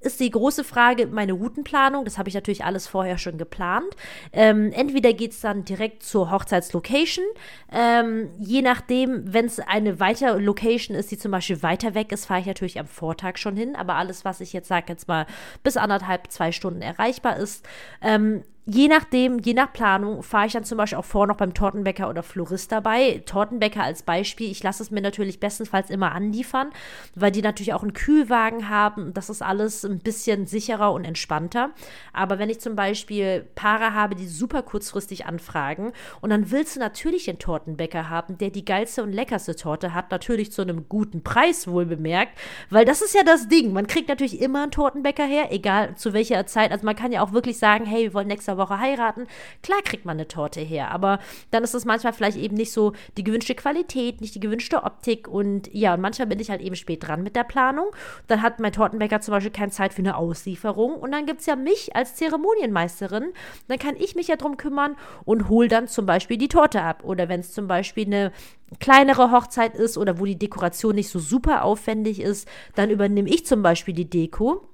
ist 0.00 0.18
die 0.18 0.30
große 0.30 0.64
Frage 0.64 1.06
meine 1.06 1.34
Routenplanung. 1.34 2.04
Das 2.04 2.16
habe 2.16 2.28
ich 2.28 2.34
natürlich 2.34 2.64
alles 2.64 2.88
vorher 2.88 3.18
schon 3.18 3.36
geplant. 3.36 3.94
Ähm, 4.32 4.72
entweder 4.72 5.12
geht 5.12 5.32
es 5.32 5.40
dann 5.40 5.64
direkt 5.64 6.02
zur 6.02 6.30
Hochzeitslocation. 6.30 7.24
Ähm, 7.70 8.30
je 8.38 8.62
nachdem, 8.62 9.32
wenn 9.32 9.44
es 9.44 9.60
eine 9.60 10.00
weitere 10.00 10.40
Location 10.40 10.96
ist, 10.96 11.10
die 11.10 11.18
zum 11.18 11.30
Beispiel 11.30 11.62
weiter 11.62 11.94
weg 11.94 12.12
ist, 12.12 12.26
fahre 12.26 12.40
ich 12.40 12.46
natürlich 12.46 12.80
am 12.80 12.86
Vortag 12.86 13.36
schon 13.36 13.56
hin. 13.56 13.76
Aber 13.76 13.96
alles, 13.96 14.24
was 14.24 14.40
ich 14.40 14.52
jetzt 14.52 14.68
sage, 14.68 14.86
jetzt 14.88 15.06
mal 15.06 15.26
bis 15.62 15.76
anderthalb, 15.76 16.30
zwei 16.30 16.50
Stunden 16.50 16.80
erreichbar 16.80 17.36
ist, 17.36 17.66
ähm, 18.00 18.42
je 18.72 18.86
nachdem, 18.86 19.40
je 19.40 19.54
nach 19.54 19.72
Planung, 19.72 20.22
fahre 20.22 20.46
ich 20.46 20.52
dann 20.52 20.62
zum 20.62 20.78
Beispiel 20.78 20.98
auch 20.98 21.04
vor 21.04 21.26
noch 21.26 21.36
beim 21.36 21.54
Tortenbäcker 21.54 22.08
oder 22.08 22.22
Florist 22.22 22.70
dabei. 22.70 23.20
Tortenbäcker 23.26 23.82
als 23.82 24.02
Beispiel, 24.02 24.48
ich 24.48 24.62
lasse 24.62 24.82
es 24.82 24.92
mir 24.92 25.00
natürlich 25.00 25.40
bestenfalls 25.40 25.90
immer 25.90 26.12
anliefern, 26.12 26.70
weil 27.16 27.32
die 27.32 27.42
natürlich 27.42 27.74
auch 27.74 27.82
einen 27.82 27.94
Kühlwagen 27.94 28.68
haben. 28.68 29.12
Das 29.12 29.28
ist 29.28 29.42
alles 29.42 29.84
ein 29.84 29.98
bisschen 29.98 30.46
sicherer 30.46 30.92
und 30.92 31.04
entspannter. 31.04 31.70
Aber 32.12 32.38
wenn 32.38 32.48
ich 32.48 32.60
zum 32.60 32.76
Beispiel 32.76 33.44
Paare 33.56 33.92
habe, 33.92 34.14
die 34.14 34.28
super 34.28 34.62
kurzfristig 34.62 35.26
anfragen 35.26 35.92
und 36.20 36.30
dann 36.30 36.52
willst 36.52 36.76
du 36.76 36.80
natürlich 36.80 37.24
den 37.24 37.40
Tortenbäcker 37.40 38.08
haben, 38.08 38.38
der 38.38 38.50
die 38.50 38.64
geilste 38.64 39.02
und 39.02 39.12
leckerste 39.12 39.56
Torte 39.56 39.94
hat, 39.94 40.12
natürlich 40.12 40.52
zu 40.52 40.62
einem 40.62 40.88
guten 40.88 41.24
Preis 41.24 41.66
wohl 41.66 41.86
bemerkt, 41.86 42.38
weil 42.70 42.84
das 42.84 43.02
ist 43.02 43.16
ja 43.16 43.24
das 43.24 43.48
Ding. 43.48 43.72
Man 43.72 43.88
kriegt 43.88 44.08
natürlich 44.08 44.40
immer 44.40 44.62
einen 44.62 44.70
Tortenbäcker 44.70 45.24
her, 45.24 45.48
egal 45.50 45.96
zu 45.96 46.12
welcher 46.12 46.46
Zeit. 46.46 46.70
Also 46.70 46.86
man 46.86 46.94
kann 46.94 47.10
ja 47.10 47.22
auch 47.22 47.32
wirklich 47.32 47.58
sagen, 47.58 47.84
hey, 47.84 48.04
wir 48.04 48.14
wollen 48.14 48.28
nächste 48.28 48.56
Woche 48.56 48.59
heiraten. 48.68 49.26
Klar 49.62 49.80
kriegt 49.82 50.04
man 50.04 50.16
eine 50.16 50.28
Torte 50.28 50.60
her, 50.60 50.90
aber 50.90 51.18
dann 51.50 51.64
ist 51.64 51.74
es 51.74 51.84
manchmal 51.84 52.12
vielleicht 52.12 52.36
eben 52.36 52.56
nicht 52.56 52.72
so 52.72 52.92
die 53.16 53.24
gewünschte 53.24 53.54
Qualität, 53.54 54.20
nicht 54.20 54.34
die 54.34 54.40
gewünschte 54.40 54.82
Optik 54.82 55.28
und 55.28 55.72
ja, 55.72 55.94
und 55.94 56.00
manchmal 56.00 56.26
bin 56.28 56.40
ich 56.40 56.50
halt 56.50 56.60
eben 56.60 56.76
spät 56.76 57.06
dran 57.06 57.22
mit 57.22 57.36
der 57.36 57.44
Planung. 57.44 57.86
Dann 58.26 58.42
hat 58.42 58.60
mein 58.60 58.72
Tortenbäcker 58.72 59.20
zum 59.20 59.32
Beispiel 59.32 59.52
keine 59.52 59.70
Zeit 59.70 59.94
für 59.94 60.02
eine 60.02 60.16
Auslieferung 60.16 60.94
und 60.94 61.12
dann 61.12 61.26
gibt 61.26 61.40
es 61.40 61.46
ja 61.46 61.56
mich 61.56 61.96
als 61.96 62.16
Zeremonienmeisterin. 62.16 63.32
Dann 63.68 63.78
kann 63.78 63.96
ich 63.96 64.14
mich 64.14 64.28
ja 64.28 64.36
drum 64.36 64.56
kümmern 64.56 64.96
und 65.24 65.48
hole 65.48 65.68
dann 65.68 65.88
zum 65.88 66.06
Beispiel 66.06 66.36
die 66.36 66.48
Torte 66.48 66.82
ab. 66.82 67.04
Oder 67.04 67.28
wenn 67.28 67.40
es 67.40 67.52
zum 67.52 67.66
Beispiel 67.66 68.06
eine 68.06 68.32
kleinere 68.78 69.32
Hochzeit 69.32 69.74
ist 69.74 69.98
oder 69.98 70.20
wo 70.20 70.24
die 70.24 70.38
Dekoration 70.38 70.94
nicht 70.94 71.08
so 71.08 71.18
super 71.18 71.64
aufwendig 71.64 72.20
ist, 72.20 72.46
dann 72.74 72.90
übernehme 72.90 73.28
ich 73.28 73.46
zum 73.46 73.62
Beispiel 73.62 73.94
die 73.94 74.08
Deko. 74.08 74.69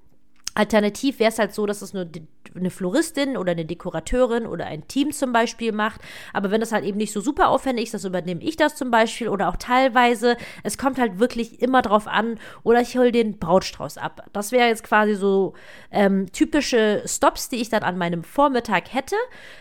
Alternativ 0.57 1.19
wäre 1.19 1.31
es 1.31 1.39
halt 1.39 1.53
so, 1.53 1.67
dass 1.67 1.83
es 1.83 1.93
nur 1.93 2.09
eine 2.55 2.71
Floristin 2.71 3.37
oder 3.37 3.53
eine 3.53 3.67
Dekorateurin 3.67 4.47
oder 4.47 4.67
ein 4.67 4.89
Team 4.89 5.13
zum 5.13 5.33
Beispiel 5.33 5.73
macht. 5.73 6.01
Aber 6.33 6.51
wenn 6.51 6.61
das 6.61 6.73
halt 6.73 6.85
eben 6.85 6.97
nicht 6.97 7.13
so 7.13 7.21
super 7.21 7.49
aufwendig 7.49 7.85
ist, 7.85 7.95
das 7.95 8.05
übernehme 8.05 8.43
ich 8.43 8.57
das 8.57 8.75
zum 8.75 8.91
Beispiel 8.91 9.29
oder 9.29 9.49
auch 9.49 9.57
teilweise. 9.57 10.37
Es 10.63 10.79
kommt 10.79 10.99
halt 10.99 11.19
wirklich 11.19 11.61
immer 11.61 11.83
drauf 11.83 12.09
an. 12.09 12.39
Oder 12.63 12.81
ich 12.81 12.97
hole 12.97 13.13
den 13.13 13.39
Brautstrauß 13.39 13.99
ab. 13.99 14.27
Das 14.33 14.51
wäre 14.51 14.69
jetzt 14.69 14.85
quasi 14.85 15.15
so 15.15 15.55
ähm, 15.91 16.33
typische 16.33 17.03
Stops, 17.07 17.49
die 17.49 17.57
ich 17.57 17.69
dann 17.69 17.83
an 17.83 17.99
meinem 17.99 18.25
Vormittag 18.25 18.93
hätte. 18.95 19.17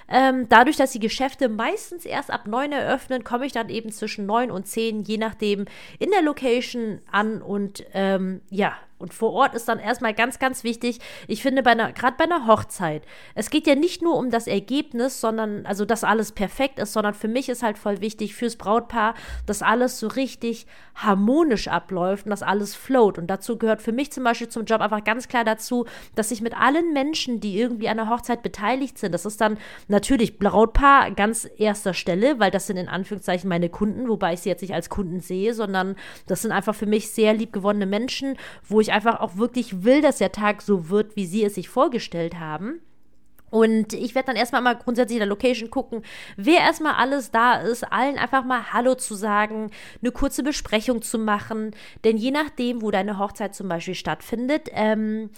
Ähm, 0.08 0.48
dadurch, 0.48 0.78
dass 0.78 0.92
die 0.92 1.00
Geschäfte 1.00 1.50
meistens 1.50 2.06
erst 2.06 2.32
ab 2.32 2.48
neun 2.48 2.72
eröffnen, 2.72 3.24
komme 3.24 3.46
ich 3.46 3.52
dann 3.52 3.70
eben 3.70 3.92
zwischen 3.92 4.26
neun 4.26 4.52
und 4.52 4.68
zehn, 4.68 5.04
je 5.04 5.18
nachdem, 5.18 5.66
in 6.00 6.12
der 6.12 6.22
Location 6.22 7.02
an 7.12 7.42
und 7.42 7.84
ähm, 7.94 8.42
ja, 8.50 8.74
und 9.06 9.14
vor 9.14 9.34
Ort 9.34 9.54
ist 9.54 9.70
dann 9.70 9.78
erstmal 9.78 10.16
ganz, 10.16 10.40
ganz 10.40 10.64
wichtig, 10.64 10.98
ich 11.28 11.44
finde, 11.44 11.62
gerade 11.62 12.16
bei 12.18 12.24
einer 12.24 12.48
Hochzeit, 12.48 13.04
es 13.36 13.52
geht 13.52 13.68
ja 13.68 13.76
nicht 13.76 14.02
nur 14.02 14.18
um 14.18 14.32
das 14.32 14.48
Ergebnis, 14.48 15.22
sondern, 15.22 15.64
also, 15.68 15.86
dass 15.86 16.04
alles 16.04 16.32
perfekt 16.32 16.80
ist, 16.80 16.94
sondern 16.94 17.14
für 17.14 17.28
mich 17.28 17.48
ist 17.48 17.62
halt 17.62 17.78
voll 17.78 18.02
wichtig 18.02 18.34
fürs 18.34 18.56
Brautpaar, 18.56 19.14
dass 19.46 19.62
alles 19.62 20.00
so 20.00 20.08
richtig 20.08 20.66
harmonisch 20.96 21.68
abläuft 21.68 22.26
und 22.26 22.32
dass 22.32 22.42
alles 22.42 22.74
float. 22.74 23.20
Und 23.20 23.28
dazu 23.28 23.60
gehört 23.60 23.84
für 23.84 23.92
mich 23.92 24.12
zum 24.12 24.24
Beispiel 24.24 24.50
zum 24.50 24.66
Job 24.66 24.82
einfach 24.82 25.04
ganz 25.04 25.28
klar 25.28 25.44
dazu, 25.44 25.86
dass 26.16 26.32
ich 26.32 26.42
mit 26.42 26.60
allen 26.60 26.92
Menschen, 26.94 27.40
die 27.40 27.60
irgendwie 27.60 27.90
an 27.90 27.98
der 27.98 28.10
Hochzeit 28.10 28.42
beteiligt 28.42 28.98
sind, 28.98 29.12
das 29.12 29.28
ist 29.28 29.40
dann 29.40 29.60
natürlich 29.88 30.40
Brautpaar 30.40 31.12
ganz 31.12 31.48
erster 31.58 31.94
Stelle, 31.94 32.40
weil 32.40 32.50
das 32.50 32.66
sind 32.66 32.78
in 32.78 32.88
Anführungszeichen 32.88 33.48
meine 33.48 33.70
Kunden, 33.70 34.10
wobei 34.10 34.34
ich 34.34 34.40
sie 34.40 34.50
jetzt 34.50 34.64
nicht 34.64 34.74
als 34.74 34.90
Kunden 34.90 35.20
sehe, 35.20 35.54
sondern 35.54 35.96
das 36.26 36.42
sind 36.42 36.52
einfach 36.52 36.74
für 36.74 36.88
mich 36.88 37.12
sehr 37.12 37.36
liebgewonnene 37.36 37.86
Menschen, 37.86 38.36
wo 38.68 38.82
ich 38.82 38.95
einfach 38.96 39.20
auch 39.20 39.36
wirklich 39.36 39.84
will, 39.84 40.02
dass 40.02 40.20
der 40.20 40.32
Tag 40.32 40.62
so 40.62 40.90
wird, 40.90 41.18
wie 41.18 41.26
sie 41.26 41.44
es 41.44 41.56
sich 41.56 41.68
vorgestellt 41.68 42.40
haben. 42.40 42.80
Und 43.52 43.94
ich 43.94 44.16
werde 44.16 44.28
dann 44.28 44.36
erstmal 44.36 44.62
mal 44.62 44.76
grundsätzlich 44.76 45.18
in 45.18 45.22
der 45.22 45.28
Location 45.28 45.70
gucken, 45.70 46.02
wer 46.36 46.60
erstmal 46.60 46.96
alles 46.96 47.30
da 47.30 47.56
ist, 47.56 47.84
allen 47.84 48.18
einfach 48.18 48.44
mal 48.44 48.74
Hallo 48.74 48.96
zu 48.96 49.16
sagen, 49.16 49.70
eine 50.02 50.12
kurze 50.12 50.44
Besprechung 50.44 51.02
zu 51.02 51.20
machen. 51.20 51.72
Denn 52.04 52.18
je 52.18 52.32
nachdem, 52.32 52.82
wo 52.82 52.90
deine 52.90 53.20
Hochzeit 53.20 53.54
zum 53.54 53.68
Beispiel 53.68 53.96
stattfindet, 53.96 54.70
ähm, 54.72 55.30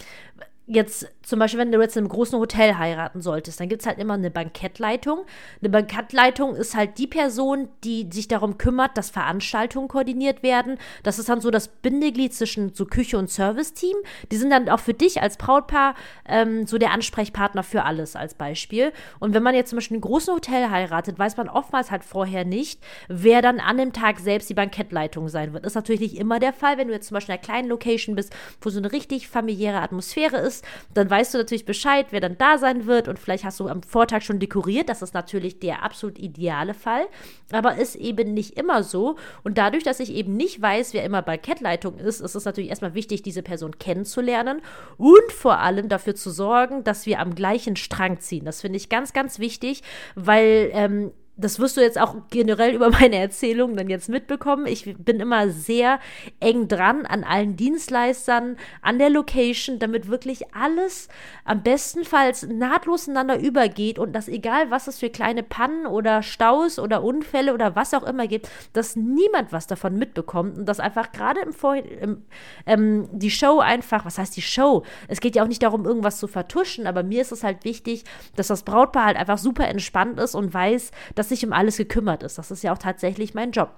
jetzt 0.68 1.08
zum 1.24 1.40
Beispiel, 1.40 1.62
wenn 1.62 1.72
du 1.72 1.80
jetzt 1.80 1.96
in 1.96 2.02
einem 2.02 2.10
großen 2.10 2.38
Hotel 2.38 2.78
heiraten 2.78 3.22
solltest, 3.22 3.60
dann 3.60 3.70
gibt 3.70 3.82
es 3.82 3.88
halt 3.88 4.00
immer 4.00 4.16
eine 4.16 4.30
Bankettleitung. 4.30 5.26
Eine 5.62 5.70
Bankettleitung 5.70 6.56
ist 6.56 6.76
halt 6.76 6.98
die 6.98 7.08
Person, 7.08 7.70
die 7.86 8.08
sich 8.12 8.28
darum 8.28 8.58
kümmert, 8.58 8.98
dass 8.98 9.10
Veranstaltungen 9.10 9.88
koordiniert 9.88 10.44
werden. 10.44 10.78
Das 11.04 11.20
ist 11.20 11.30
dann 11.30 11.40
so 11.40 11.52
das 11.52 11.70
Bindeglied 11.70 12.34
zwischen 12.34 12.74
so 12.74 12.86
Küche 12.86 13.18
und 13.18 13.30
Serviceteam. 13.30 13.96
Die 14.30 14.36
sind 14.36 14.50
dann 14.50 14.68
auch 14.68 14.82
für 14.82 14.94
dich 14.94 15.22
als 15.22 15.38
Brautpaar 15.38 15.96
ähm, 16.28 16.68
so 16.68 16.78
der 16.78 16.92
Ansprechpartner 16.92 17.64
für 17.64 17.84
alles 17.84 18.18
als 18.18 18.34
Beispiel. 18.34 18.92
Und 19.20 19.34
wenn 19.34 19.44
man 19.44 19.56
jetzt 19.56 19.70
zum 19.70 19.78
Beispiel 19.78 19.96
in 19.96 20.04
einem 20.04 20.10
großen 20.10 20.34
Hotel 20.34 20.70
heiratet, 20.70 21.18
weiß 21.18 21.38
man 21.38 21.48
oftmals 21.48 21.92
halt 21.92 22.04
vorher 22.04 22.44
nicht, 22.44 22.82
wer 23.08 23.42
dann 23.42 23.62
an 23.62 23.78
dem 23.78 23.94
Tag 23.94 24.20
selbst 24.20 24.50
die 24.50 24.54
Bankettleitung 24.54 25.30
sein 25.30 25.54
wird. 25.54 25.64
Das 25.64 25.72
ist 25.72 25.76
natürlich 25.76 26.02
nicht 26.02 26.18
immer 26.18 26.40
der 26.40 26.52
Fall, 26.52 26.78
wenn 26.78 26.90
du 26.90 26.94
jetzt 26.94 27.08
zum 27.08 27.16
Beispiel 27.16 27.36
in 27.36 27.40
einer 27.40 27.46
kleinen 27.46 27.70
Location 27.70 28.16
bist, 28.16 28.36
wo 28.60 28.70
so 28.70 28.80
eine 28.80 28.92
richtig 28.92 29.30
familiäre 29.30 29.80
Atmosphäre 29.80 30.38
ist 30.38 30.57
ist, 30.58 30.66
dann 30.94 31.10
weißt 31.10 31.34
du 31.34 31.38
natürlich 31.40 31.66
Bescheid, 31.66 32.08
wer 32.12 32.20
dann 32.20 32.38
da 32.38 32.58
sein 32.58 32.86
wird 32.86 33.08
und 33.08 33.20
vielleicht 33.20 33.44
hast 33.44 33.60
du 33.60 33.68
am 33.68 33.84
Vortag 33.84 34.22
schon 34.22 34.40
dekoriert. 34.40 34.90
Das 34.90 35.02
ist 35.02 35.14
natürlich 35.14 35.60
der 35.60 35.84
absolut 35.84 36.18
ideale 36.18 36.74
Fall, 36.74 37.06
aber 37.52 37.76
ist 37.76 37.96
eben 37.96 38.34
nicht 38.34 38.58
immer 38.58 38.84
so. 38.84 39.16
Und 39.44 39.58
dadurch, 39.58 39.84
dass 39.84 40.00
ich 40.00 40.14
eben 40.14 40.36
nicht 40.36 40.62
weiß, 40.62 40.94
wer 40.94 41.04
immer 41.04 41.22
bei 41.22 41.38
Kettleitung 41.38 41.98
ist, 41.98 42.22
ist 42.22 42.36
es 42.36 42.46
natürlich 42.46 42.70
erstmal 42.70 42.94
wichtig, 42.94 43.22
diese 43.22 43.44
Person 43.44 43.78
kennenzulernen 43.80 44.62
und 44.98 45.32
vor 45.32 45.60
allem 45.60 45.90
dafür 45.90 46.16
zu 46.16 46.30
sorgen, 46.30 46.84
dass 46.84 47.06
wir 47.06 47.20
am 47.20 47.36
gleichen 47.36 47.76
Strang 47.76 48.20
ziehen. 48.20 48.46
Das 48.46 48.62
finde 48.62 48.78
ich 48.78 48.90
ganz, 48.90 49.14
ganz 49.14 49.40
wichtig, 49.40 49.84
weil 50.16 50.70
ähm, 50.74 51.12
das 51.38 51.60
wirst 51.60 51.78
du 51.78 51.82
jetzt 51.82 52.00
auch 52.00 52.16
generell 52.30 52.74
über 52.74 52.90
meine 53.00 53.18
Erzählungen 53.18 53.78
dann 53.78 53.90
jetzt 53.90 54.10
mitbekommen. 54.10 54.66
Ich 54.66 54.96
bin 54.98 55.20
immer 55.20 55.50
sehr 55.50 56.00
eng 56.40 56.68
dran 56.68 57.06
an 57.06 57.24
allen 57.24 57.56
Dienstleistern, 57.56 58.58
an 58.82 59.00
der 59.00 59.10
Location, 59.10 59.80
damit 59.80 60.10
wirklich 60.10 60.54
alles 60.54 61.08
am 61.46 61.64
bestenfalls 61.64 62.48
nahtlos 62.48 63.08
ineinander 63.08 63.40
übergeht 63.40 64.00
und 64.00 64.14
dass 64.14 64.28
egal, 64.28 64.72
was 64.72 64.88
es 64.88 65.00
für 65.00 65.10
kleine 65.10 65.44
Pannen 65.44 65.86
oder 65.86 66.24
Staus 66.24 66.80
oder 66.80 67.04
Unfälle 67.04 67.54
oder 67.54 67.76
was 67.76 67.94
auch 67.94 68.04
immer 68.04 68.28
gibt, 68.28 68.50
dass 68.74 68.96
niemand 68.96 69.52
was 69.52 69.68
davon 69.68 69.98
mitbekommt 69.98 70.58
und 70.58 70.66
dass 70.66 70.80
einfach 70.80 71.12
gerade 71.12 71.42
im 71.42 71.54
Vorhinein 71.54 72.26
ähm, 72.66 73.08
die 73.12 73.32
Show 73.32 73.60
einfach, 73.60 74.06
was 74.06 74.18
heißt 74.18 74.36
die 74.36 74.42
Show? 74.42 74.84
Es 75.08 75.20
geht 75.20 75.36
ja 75.36 75.44
auch 75.44 75.48
nicht 75.48 75.64
darum, 75.64 75.86
irgendwas 75.86 76.18
zu 76.18 76.28
vertuschen, 76.28 76.88
aber 76.88 77.04
mir 77.04 77.22
ist 77.22 77.32
es 77.32 77.44
halt 77.44 77.64
wichtig, 77.64 78.04
dass 78.36 78.48
das 78.48 78.64
Brautpaar 78.64 79.06
halt 79.06 79.18
einfach 79.18 79.38
super 79.38 79.68
entspannt 79.68 80.20
ist 80.20 80.36
und 80.36 80.54
weiß, 80.54 80.92
dass 81.16 81.27
dass 81.28 81.40
sich 81.40 81.46
um 81.46 81.54
alles 81.54 81.78
gekümmert 81.78 82.24
ist. 82.24 82.38
Das 82.38 82.52
ist 82.52 82.64
ja 82.64 82.74
auch 82.74 82.78
tatsächlich 82.78 83.34
mein 83.34 83.52
Job. 83.52 83.72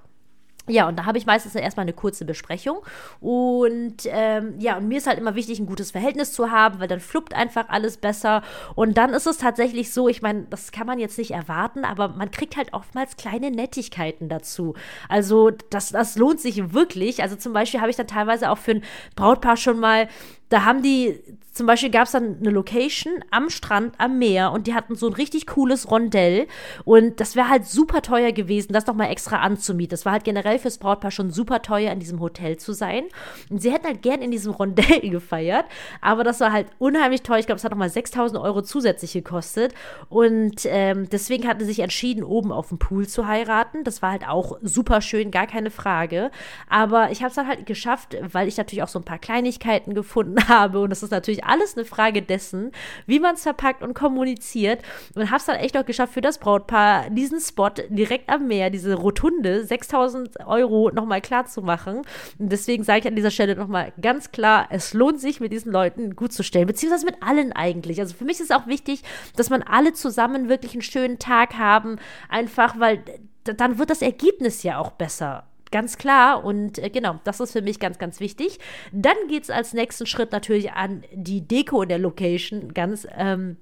Ja, 0.67 0.87
und 0.87 0.99
da 0.99 1.05
habe 1.05 1.17
ich 1.17 1.25
meistens 1.25 1.55
erstmal 1.55 1.85
eine 1.85 1.93
kurze 1.93 2.25
Besprechung. 2.25 2.77
Und 3.19 4.03
ähm, 4.05 4.53
ja, 4.59 4.77
und 4.77 4.87
mir 4.87 4.99
ist 4.99 5.07
halt 5.07 5.17
immer 5.17 5.33
wichtig, 5.33 5.57
ein 5.57 5.65
gutes 5.65 5.89
Verhältnis 5.89 6.31
zu 6.31 6.51
haben, 6.51 6.79
weil 6.79 6.87
dann 6.87 6.99
fluppt 6.99 7.33
einfach 7.33 7.69
alles 7.69 7.97
besser. 7.97 8.43
Und 8.75 8.95
dann 8.95 9.11
ist 9.15 9.25
es 9.25 9.39
tatsächlich 9.39 9.91
so, 9.91 10.07
ich 10.07 10.21
meine, 10.21 10.43
das 10.51 10.71
kann 10.71 10.85
man 10.85 10.99
jetzt 10.99 11.17
nicht 11.17 11.31
erwarten, 11.31 11.85
aber 11.85 12.09
man 12.09 12.29
kriegt 12.29 12.55
halt 12.55 12.73
oftmals 12.73 13.17
kleine 13.17 13.49
Nettigkeiten 13.49 14.29
dazu. 14.29 14.75
Also, 15.07 15.49
das, 15.71 15.89
das 15.89 16.17
lohnt 16.17 16.39
sich 16.39 16.71
wirklich. 16.71 17.23
Also 17.23 17.35
zum 17.35 17.53
Beispiel 17.53 17.81
habe 17.81 17.89
ich 17.89 17.97
dann 17.97 18.07
teilweise 18.07 18.51
auch 18.51 18.59
für 18.59 18.71
ein 18.71 18.83
Brautpaar 19.15 19.57
schon 19.57 19.79
mal 19.79 20.07
da 20.49 20.65
haben 20.65 20.81
die, 20.81 21.19
zum 21.53 21.67
Beispiel 21.67 21.91
gab 21.91 22.05
es 22.05 22.11
dann 22.11 22.37
eine 22.39 22.49
Location 22.49 23.13
am 23.29 23.49
Strand, 23.49 23.93
am 23.99 24.17
Meer 24.17 24.51
und 24.51 24.65
die 24.65 24.73
hatten 24.73 24.95
so 24.95 25.07
ein 25.07 25.13
richtig 25.13 25.45
cooles 25.45 25.91
Rondell 25.91 26.47
und 26.85 27.19
das 27.19 27.35
wäre 27.35 27.49
halt 27.49 27.65
super 27.65 28.01
teuer 28.01 28.31
gewesen, 28.31 28.73
das 28.73 28.87
nochmal 28.87 29.11
extra 29.11 29.37
anzumieten. 29.41 29.91
Das 29.91 30.05
war 30.05 30.13
halt 30.13 30.23
generell 30.23 30.57
fürs 30.57 30.79
Brautpaar 30.79 31.11
schon 31.11 31.31
super 31.31 31.61
teuer, 31.61 31.91
in 31.91 31.99
diesem 31.99 32.19
Hotel 32.19 32.57
zu 32.57 32.73
sein. 32.73 33.03
Und 33.49 33.61
sie 33.61 33.71
hätten 33.71 33.85
halt 33.85 34.01
gern 34.01 34.21
in 34.21 34.31
diesem 34.31 34.53
Rondell 34.53 35.01
gefeiert, 35.09 35.65
aber 36.01 36.23
das 36.23 36.39
war 36.39 36.51
halt 36.51 36.67
unheimlich 36.79 37.21
teuer. 37.21 37.39
Ich 37.39 37.45
glaube, 37.45 37.57
es 37.57 37.63
hat 37.63 37.71
nochmal 37.71 37.89
6000 37.89 38.41
Euro 38.41 38.63
zusätzlich 38.63 39.13
gekostet 39.13 39.75
und 40.09 40.61
ähm, 40.65 41.09
deswegen 41.09 41.47
hatten 41.47 41.59
sie 41.59 41.67
sich 41.67 41.79
entschieden, 41.79 42.23
oben 42.23 42.51
auf 42.51 42.69
dem 42.69 42.79
Pool 42.79 43.07
zu 43.07 43.27
heiraten. 43.27 43.83
Das 43.83 44.01
war 44.01 44.11
halt 44.11 44.27
auch 44.27 44.57
super 44.63 45.01
schön, 45.01 45.29
gar 45.29 45.45
keine 45.45 45.69
Frage. 45.69 46.31
Aber 46.69 47.11
ich 47.11 47.19
habe 47.19 47.29
es 47.29 47.35
dann 47.35 47.47
halt 47.47 47.67
geschafft, 47.67 48.17
weil 48.31 48.47
ich 48.47 48.57
natürlich 48.57 48.81
auch 48.81 48.87
so 48.87 48.97
ein 48.97 49.05
paar 49.05 49.19
Kleinigkeiten 49.19 49.93
gefunden 49.93 50.38
habe. 50.47 50.79
Und 50.79 50.89
das 50.89 51.03
ist 51.03 51.11
natürlich 51.11 51.43
alles 51.43 51.75
eine 51.75 51.85
Frage 51.85 52.21
dessen, 52.21 52.71
wie 53.05 53.19
man 53.19 53.35
es 53.35 53.43
verpackt 53.43 53.83
und 53.83 53.93
kommuniziert. 53.93 54.81
Und 55.15 55.29
habe 55.29 55.37
es 55.37 55.45
dann 55.45 55.55
echt 55.57 55.75
noch 55.75 55.85
geschafft, 55.85 56.13
für 56.13 56.21
das 56.21 56.37
Brautpaar 56.37 57.09
diesen 57.09 57.39
Spot 57.39 57.69
direkt 57.89 58.29
am 58.29 58.47
Meer, 58.47 58.69
diese 58.69 58.95
Rotunde, 58.95 59.65
6000 59.65 60.45
Euro 60.45 60.91
nochmal 60.91 61.21
klar 61.21 61.45
zu 61.45 61.61
machen. 61.61 62.01
Und 62.37 62.51
deswegen 62.51 62.83
sage 62.83 62.99
ich 62.99 63.07
an 63.07 63.15
dieser 63.15 63.31
Stelle 63.31 63.55
nochmal 63.55 63.93
ganz 64.01 64.31
klar, 64.31 64.67
es 64.69 64.93
lohnt 64.93 65.19
sich, 65.19 65.39
mit 65.39 65.51
diesen 65.51 65.71
Leuten 65.71 66.15
gut 66.15 66.33
zu 66.33 66.43
stellen, 66.43 66.67
beziehungsweise 66.67 67.05
mit 67.05 67.21
allen 67.21 67.53
eigentlich. 67.53 67.99
Also 67.99 68.15
für 68.15 68.25
mich 68.25 68.39
ist 68.39 68.51
es 68.51 68.55
auch 68.55 68.67
wichtig, 68.67 69.03
dass 69.35 69.49
man 69.49 69.63
alle 69.63 69.93
zusammen 69.93 70.49
wirklich 70.49 70.73
einen 70.73 70.81
schönen 70.81 71.19
Tag 71.19 71.55
haben, 71.55 71.97
einfach 72.29 72.79
weil 72.79 73.03
dann 73.43 73.79
wird 73.79 73.89
das 73.89 74.01
Ergebnis 74.01 74.63
ja 74.63 74.77
auch 74.77 74.91
besser. 74.91 75.45
Ganz 75.71 75.97
klar. 75.97 76.43
Und 76.43 76.79
äh, 76.79 76.89
genau, 76.89 77.19
das 77.23 77.39
ist 77.39 77.51
für 77.51 77.61
mich 77.61 77.79
ganz, 77.79 77.99
ganz 77.99 78.19
wichtig. 78.19 78.59
Dann 78.91 79.15
geht 79.27 79.43
es 79.43 79.49
als 79.49 79.73
nächsten 79.73 80.05
Schritt 80.05 80.31
natürlich 80.31 80.71
an 80.71 81.03
die 81.13 81.47
Deko 81.47 81.85
der 81.85 81.99
Location. 81.99 82.73
Ganz. 82.73 83.07
Ähm, 83.15 83.57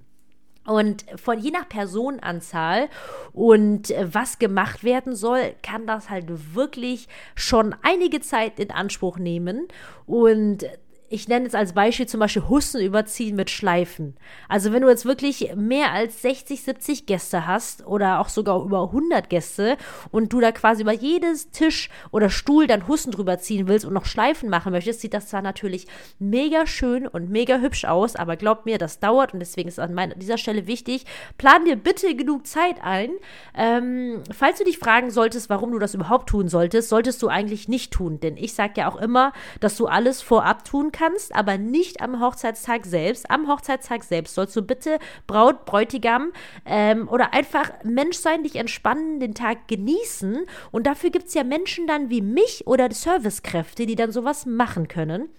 und 0.66 1.06
von 1.16 1.40
je 1.40 1.52
nach 1.52 1.70
Personenanzahl 1.70 2.90
und 3.32 3.90
äh, 3.90 4.14
was 4.14 4.38
gemacht 4.38 4.84
werden 4.84 5.16
soll, 5.16 5.56
kann 5.64 5.88
das 5.88 6.10
halt 6.10 6.56
wirklich 6.56 7.08
schon 7.36 7.74
einige 7.84 8.20
Zeit 8.20 8.60
in 8.60 8.72
Anspruch 8.72 9.18
nehmen. 9.18 9.68
Und 10.06 10.66
ich 11.10 11.28
nenne 11.28 11.46
jetzt 11.46 11.56
als 11.56 11.74
Beispiel 11.74 12.06
zum 12.06 12.20
Beispiel 12.20 12.44
Hussen 12.50 12.82
überziehen 12.82 13.36
mit 13.36 13.50
Schleifen. 13.50 14.16
Also 14.50 14.74
wenn 14.74 14.82
du 14.82 14.90
jetzt 14.90 15.06
wirklich 15.06 15.56
mehr 15.56 15.94
als 15.94 16.22
60, 16.22 16.62
70 16.64 17.06
Gäste 17.06 17.48
hast 17.48 17.86
oder 17.88 18.20
auch 18.20 18.28
sogar 18.30 18.62
über 18.62 18.84
100 18.84 19.30
Gäste 19.30 19.78
und 20.12 20.34
du 20.34 20.42
da 20.42 20.52
quasi 20.52 20.82
über 20.82 20.92
jedes 20.92 21.50
Tisch 21.52 21.90
oder 22.12 22.30
Stuhl 22.30 22.68
dann 22.68 22.88
Hussen 22.88 23.12
drüber 23.12 23.38
ziehen 23.40 23.68
willst 23.68 23.86
und 23.86 23.94
noch 23.94 24.06
Schleifen 24.06 24.50
machen 24.50 24.74
möchtest, 24.74 25.00
sieht 25.00 25.14
das 25.14 25.30
zwar 25.30 25.42
natürlich 25.42 25.88
mega 26.20 26.68
schön 26.68 27.08
und 27.08 27.30
mega 27.30 27.60
hübsch 27.60 27.86
aus, 27.86 28.18
aber 28.18 28.36
glaub 28.36 28.66
mir, 28.66 28.78
das 28.78 29.00
dauert 29.00 29.34
und 29.34 29.40
deswegen 29.40 29.70
ist 29.70 29.80
an 29.80 30.14
dieser 30.18 30.38
Stelle 30.38 30.68
wichtig, 30.68 31.06
plan 31.38 31.64
dir 31.64 31.78
bitte 31.78 32.16
genug 32.16 32.46
Zeit 32.48 32.84
ein. 32.84 33.12
Ähm, 33.56 34.24
falls 34.38 34.58
du 34.58 34.66
dich 34.66 34.78
fragen 34.78 35.10
solltest, 35.10 35.50
warum 35.50 35.72
du 35.72 35.80
das 35.80 35.94
überhaupt 35.94 36.28
tun 36.28 36.50
solltest, 36.50 36.90
solltest 36.90 37.22
du 37.22 37.30
eigentlich 37.30 37.70
nicht 37.70 37.94
tun, 37.94 38.20
denn 38.20 38.36
ich 38.36 38.54
sage 38.54 38.74
ja 38.78 38.92
auch 38.92 38.98
immer, 38.98 39.32
dass 39.62 39.78
du 39.78 39.88
alles 39.88 40.22
vorab 40.22 40.66
tun 40.66 40.92
kannst 40.92 40.97
kannst, 40.98 41.36
aber 41.36 41.58
nicht 41.58 42.01
am 42.01 42.20
Hochzeitstag 42.20 42.86
selbst. 42.86 43.30
Am 43.30 43.48
Hochzeitstag 43.48 44.04
selbst 44.04 44.36
sollst 44.36 44.56
du 44.56 44.62
bitte 44.62 45.00
Braut, 45.27 45.66
Bräutigam 45.66 46.32
ähm, 46.66 47.08
oder 47.08 47.34
einfach 47.34 47.72
Mensch 47.84 48.18
sein, 48.18 48.44
dich 48.44 48.56
entspannen, 48.56 49.20
den 49.20 49.34
Tag 49.34 49.68
genießen. 49.68 50.46
Und 50.72 50.88
dafür 50.88 51.10
gibt 51.10 51.27
es 51.27 51.34
ja 51.34 51.44
Menschen 51.44 51.88
dann 51.88 52.10
wie 52.10 52.22
mich 52.22 52.66
oder 52.66 52.92
Servicekräfte, 52.92 53.86
die 53.86 53.96
dann 53.96 54.12
sowas 54.12 54.46
machen 54.46 54.88
können. 54.88 55.30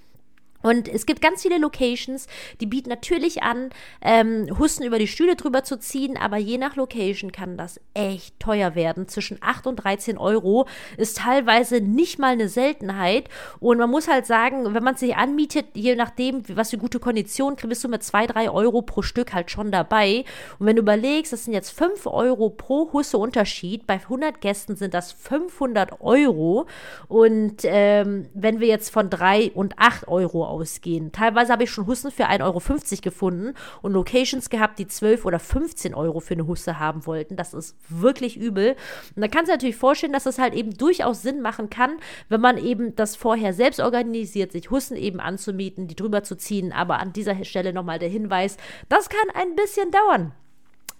Und 0.62 0.88
es 0.88 1.06
gibt 1.06 1.20
ganz 1.20 1.42
viele 1.42 1.58
Locations, 1.58 2.26
die 2.60 2.66
bieten 2.66 2.88
natürlich 2.88 3.42
an, 3.42 3.70
ähm, 4.02 4.48
Husten 4.58 4.82
über 4.82 4.98
die 4.98 5.06
Stühle 5.06 5.36
drüber 5.36 5.62
zu 5.62 5.78
ziehen, 5.78 6.16
aber 6.16 6.36
je 6.36 6.58
nach 6.58 6.76
Location 6.76 7.32
kann 7.32 7.56
das 7.56 7.80
echt 7.94 8.38
teuer 8.40 8.74
werden. 8.74 9.08
Zwischen 9.08 9.38
8 9.40 9.66
und 9.66 9.76
13 9.76 10.18
Euro 10.18 10.66
ist 10.96 11.18
teilweise 11.18 11.80
nicht 11.80 12.18
mal 12.18 12.32
eine 12.32 12.48
Seltenheit. 12.48 13.28
Und 13.60 13.78
man 13.78 13.90
muss 13.90 14.08
halt 14.08 14.26
sagen, 14.26 14.74
wenn 14.74 14.82
man 14.82 14.96
sich 14.96 15.16
anmietet, 15.16 15.66
je 15.74 15.94
nachdem, 15.94 16.42
was 16.56 16.70
für 16.70 16.78
gute 16.78 16.98
Konditionen, 16.98 17.56
bist 17.68 17.84
du 17.84 17.88
mit 17.88 18.02
2, 18.02 18.26
3 18.26 18.50
Euro 18.50 18.82
pro 18.82 19.02
Stück 19.02 19.32
halt 19.34 19.50
schon 19.50 19.70
dabei. 19.70 20.24
Und 20.58 20.66
wenn 20.66 20.76
du 20.76 20.82
überlegst, 20.82 21.32
das 21.32 21.44
sind 21.44 21.54
jetzt 21.54 21.70
5 21.70 22.06
Euro 22.06 22.50
pro 22.50 22.92
Husse 22.92 23.18
Unterschied, 23.18 23.86
bei 23.86 23.94
100 23.94 24.40
Gästen 24.40 24.74
sind 24.74 24.94
das 24.94 25.12
500 25.12 26.00
Euro. 26.00 26.66
Und 27.08 27.58
ähm, 27.64 28.28
wenn 28.34 28.60
wir 28.60 28.68
jetzt 28.68 28.90
von 28.90 29.10
3 29.10 29.52
und 29.54 29.78
8 29.78 30.08
Euro 30.08 30.57
ausgehen. 30.58 31.12
Teilweise 31.12 31.52
habe 31.52 31.64
ich 31.64 31.70
schon 31.70 31.86
Hussen 31.86 32.10
für 32.10 32.28
1,50 32.28 32.42
Euro 32.42 32.60
gefunden 33.02 33.54
und 33.82 33.92
Locations 33.92 34.50
gehabt, 34.50 34.78
die 34.78 34.86
12 34.86 35.24
oder 35.24 35.38
15 35.38 35.94
Euro 35.94 36.20
für 36.20 36.34
eine 36.34 36.46
Husse 36.46 36.78
haben 36.78 37.06
wollten. 37.06 37.36
Das 37.36 37.54
ist 37.54 37.76
wirklich 37.88 38.36
übel. 38.36 38.76
Und 39.14 39.22
da 39.22 39.28
kannst 39.28 39.48
du 39.48 39.52
natürlich 39.52 39.76
vorstellen, 39.76 40.12
dass 40.12 40.26
es 40.26 40.38
halt 40.38 40.54
eben 40.54 40.76
durchaus 40.76 41.22
Sinn 41.22 41.40
machen 41.40 41.70
kann, 41.70 41.96
wenn 42.28 42.40
man 42.40 42.58
eben 42.58 42.96
das 42.96 43.16
vorher 43.16 43.52
selbst 43.52 43.80
organisiert, 43.80 44.52
sich 44.52 44.70
Hussen 44.70 44.96
eben 44.96 45.20
anzumieten, 45.20 45.88
die 45.88 45.96
drüber 45.96 46.22
zu 46.22 46.36
ziehen. 46.36 46.72
Aber 46.72 46.98
an 46.98 47.12
dieser 47.12 47.44
Stelle 47.44 47.72
nochmal 47.72 47.98
der 47.98 48.08
Hinweis, 48.08 48.56
das 48.88 49.08
kann 49.08 49.28
ein 49.34 49.54
bisschen 49.54 49.90
dauern. 49.90 50.32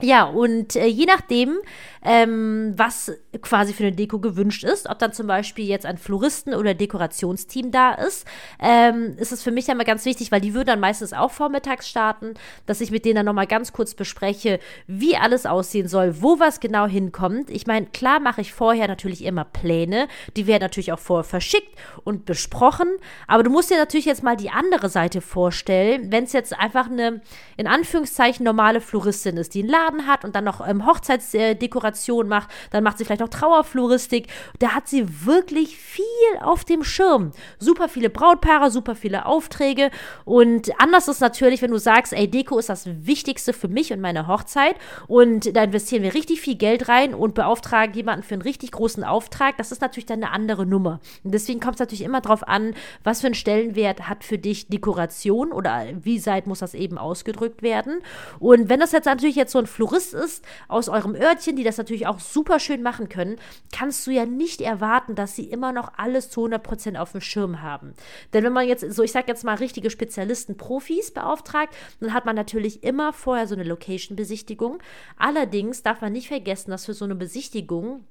Ja, 0.00 0.24
und 0.24 0.76
äh, 0.76 0.86
je 0.86 1.06
nachdem, 1.06 1.58
ähm, 2.02 2.72
was 2.76 3.12
quasi 3.42 3.72
für 3.72 3.82
eine 3.82 3.96
Deko 3.96 4.20
gewünscht 4.20 4.62
ist, 4.62 4.88
ob 4.88 5.00
dann 5.00 5.12
zum 5.12 5.26
Beispiel 5.26 5.66
jetzt 5.66 5.86
ein 5.86 5.98
Floristen- 5.98 6.54
oder 6.54 6.72
Dekorationsteam 6.72 7.72
da 7.72 7.94
ist, 7.94 8.24
ähm, 8.60 9.16
ist 9.18 9.32
es 9.32 9.42
für 9.42 9.50
mich 9.50 9.66
ja 9.66 9.74
immer 9.74 9.84
ganz 9.84 10.04
wichtig, 10.04 10.30
weil 10.30 10.40
die 10.40 10.54
würden 10.54 10.68
dann 10.68 10.80
meistens 10.80 11.12
auch 11.12 11.32
vormittags 11.32 11.88
starten, 11.88 12.34
dass 12.66 12.80
ich 12.80 12.92
mit 12.92 13.04
denen 13.04 13.16
dann 13.16 13.26
nochmal 13.26 13.48
ganz 13.48 13.72
kurz 13.72 13.94
bespreche, 13.94 14.60
wie 14.86 15.16
alles 15.16 15.46
aussehen 15.46 15.88
soll, 15.88 16.22
wo 16.22 16.38
was 16.38 16.60
genau 16.60 16.86
hinkommt. 16.86 17.50
Ich 17.50 17.66
meine, 17.66 17.86
klar 17.86 18.20
mache 18.20 18.40
ich 18.40 18.52
vorher 18.52 18.86
natürlich 18.86 19.24
immer 19.24 19.44
Pläne, 19.44 20.06
die 20.36 20.46
werden 20.46 20.62
natürlich 20.62 20.92
auch 20.92 20.98
vorher 21.00 21.24
verschickt 21.24 21.76
und 22.04 22.24
besprochen, 22.24 22.88
aber 23.26 23.42
du 23.42 23.50
musst 23.50 23.70
dir 23.70 23.78
natürlich 23.78 24.06
jetzt 24.06 24.22
mal 24.22 24.36
die 24.36 24.50
andere 24.50 24.88
Seite 24.88 25.20
vorstellen, 25.20 26.12
wenn 26.12 26.24
es 26.24 26.32
jetzt 26.32 26.56
einfach 26.56 26.88
eine, 26.88 27.20
in 27.56 27.66
Anführungszeichen, 27.66 28.44
normale 28.44 28.80
Floristin 28.80 29.36
ist, 29.36 29.54
die 29.54 29.60
einen 29.60 29.70
Laden 29.70 29.87
Laden 29.88 30.06
hat 30.06 30.24
und 30.24 30.34
dann 30.34 30.44
noch 30.44 30.66
ähm, 30.66 30.86
Hochzeitsdekoration 30.86 32.28
macht, 32.28 32.48
dann 32.70 32.84
macht 32.84 32.98
sie 32.98 33.04
vielleicht 33.04 33.20
noch 33.20 33.28
Trauerfloristik. 33.28 34.28
Da 34.58 34.74
hat 34.74 34.88
sie 34.88 35.24
wirklich 35.24 35.76
viel 35.78 36.04
auf 36.40 36.64
dem 36.64 36.84
Schirm. 36.84 37.32
Super 37.58 37.88
viele 37.88 38.10
Brautpaare, 38.10 38.70
super 38.70 38.94
viele 38.94 39.26
Aufträge. 39.26 39.90
Und 40.24 40.70
anders 40.80 41.08
ist 41.08 41.20
natürlich, 41.20 41.62
wenn 41.62 41.70
du 41.70 41.78
sagst, 41.78 42.12
ey, 42.12 42.28
Deko 42.28 42.58
ist 42.58 42.68
das 42.68 42.86
Wichtigste 42.86 43.52
für 43.52 43.68
mich 43.68 43.92
und 43.92 44.00
meine 44.00 44.26
Hochzeit. 44.26 44.76
Und 45.06 45.56
da 45.56 45.64
investieren 45.64 46.02
wir 46.02 46.14
richtig 46.14 46.40
viel 46.40 46.56
Geld 46.56 46.88
rein 46.88 47.14
und 47.14 47.34
beauftragen 47.34 47.94
jemanden 47.94 48.22
für 48.22 48.34
einen 48.34 48.42
richtig 48.42 48.72
großen 48.72 49.04
Auftrag. 49.04 49.56
Das 49.56 49.72
ist 49.72 49.80
natürlich 49.80 50.06
dann 50.06 50.22
eine 50.22 50.32
andere 50.32 50.66
Nummer. 50.66 51.00
Und 51.24 51.32
deswegen 51.32 51.60
kommt 51.60 51.74
es 51.74 51.80
natürlich 51.80 52.02
immer 52.02 52.20
darauf 52.20 52.46
an, 52.46 52.74
was 53.04 53.20
für 53.20 53.28
einen 53.28 53.34
Stellenwert 53.34 54.08
hat 54.08 54.24
für 54.24 54.38
dich 54.38 54.68
Dekoration 54.68 55.52
oder 55.52 55.84
wie 56.02 56.24
weit 56.26 56.46
muss 56.46 56.58
das 56.58 56.74
eben 56.74 56.98
ausgedrückt 56.98 57.62
werden. 57.62 58.00
Und 58.38 58.68
wenn 58.68 58.80
das 58.80 58.92
jetzt 58.92 59.06
natürlich 59.06 59.36
jetzt 59.36 59.52
so 59.52 59.58
ein 59.58 59.66
Florist 59.78 60.12
ist 60.12 60.44
aus 60.66 60.88
eurem 60.88 61.14
Örtchen, 61.14 61.54
die 61.54 61.62
das 61.62 61.78
natürlich 61.78 62.08
auch 62.08 62.18
super 62.18 62.58
schön 62.58 62.82
machen 62.82 63.08
können, 63.08 63.36
kannst 63.72 64.04
du 64.08 64.10
ja 64.10 64.26
nicht 64.26 64.60
erwarten, 64.60 65.14
dass 65.14 65.36
sie 65.36 65.44
immer 65.44 65.70
noch 65.70 65.92
alles 65.96 66.30
zu 66.30 66.44
100% 66.44 66.98
auf 66.98 67.12
dem 67.12 67.20
Schirm 67.20 67.62
haben. 67.62 67.94
Denn 68.32 68.42
wenn 68.42 68.52
man 68.52 68.66
jetzt, 68.66 68.90
so 68.92 69.04
ich 69.04 69.12
sag 69.12 69.28
jetzt 69.28 69.44
mal, 69.44 69.54
richtige 69.54 69.90
Spezialisten, 69.90 70.56
Profis 70.56 71.12
beauftragt, 71.12 71.72
dann 72.00 72.12
hat 72.12 72.26
man 72.26 72.34
natürlich 72.34 72.82
immer 72.82 73.12
vorher 73.12 73.46
so 73.46 73.54
eine 73.54 73.62
Location-Besichtigung. 73.62 74.82
Allerdings 75.16 75.84
darf 75.84 76.00
man 76.00 76.12
nicht 76.12 76.26
vergessen, 76.26 76.72
dass 76.72 76.86
für 76.86 76.94
so 76.94 77.04
eine 77.04 77.14
Besichtigung 77.14 78.02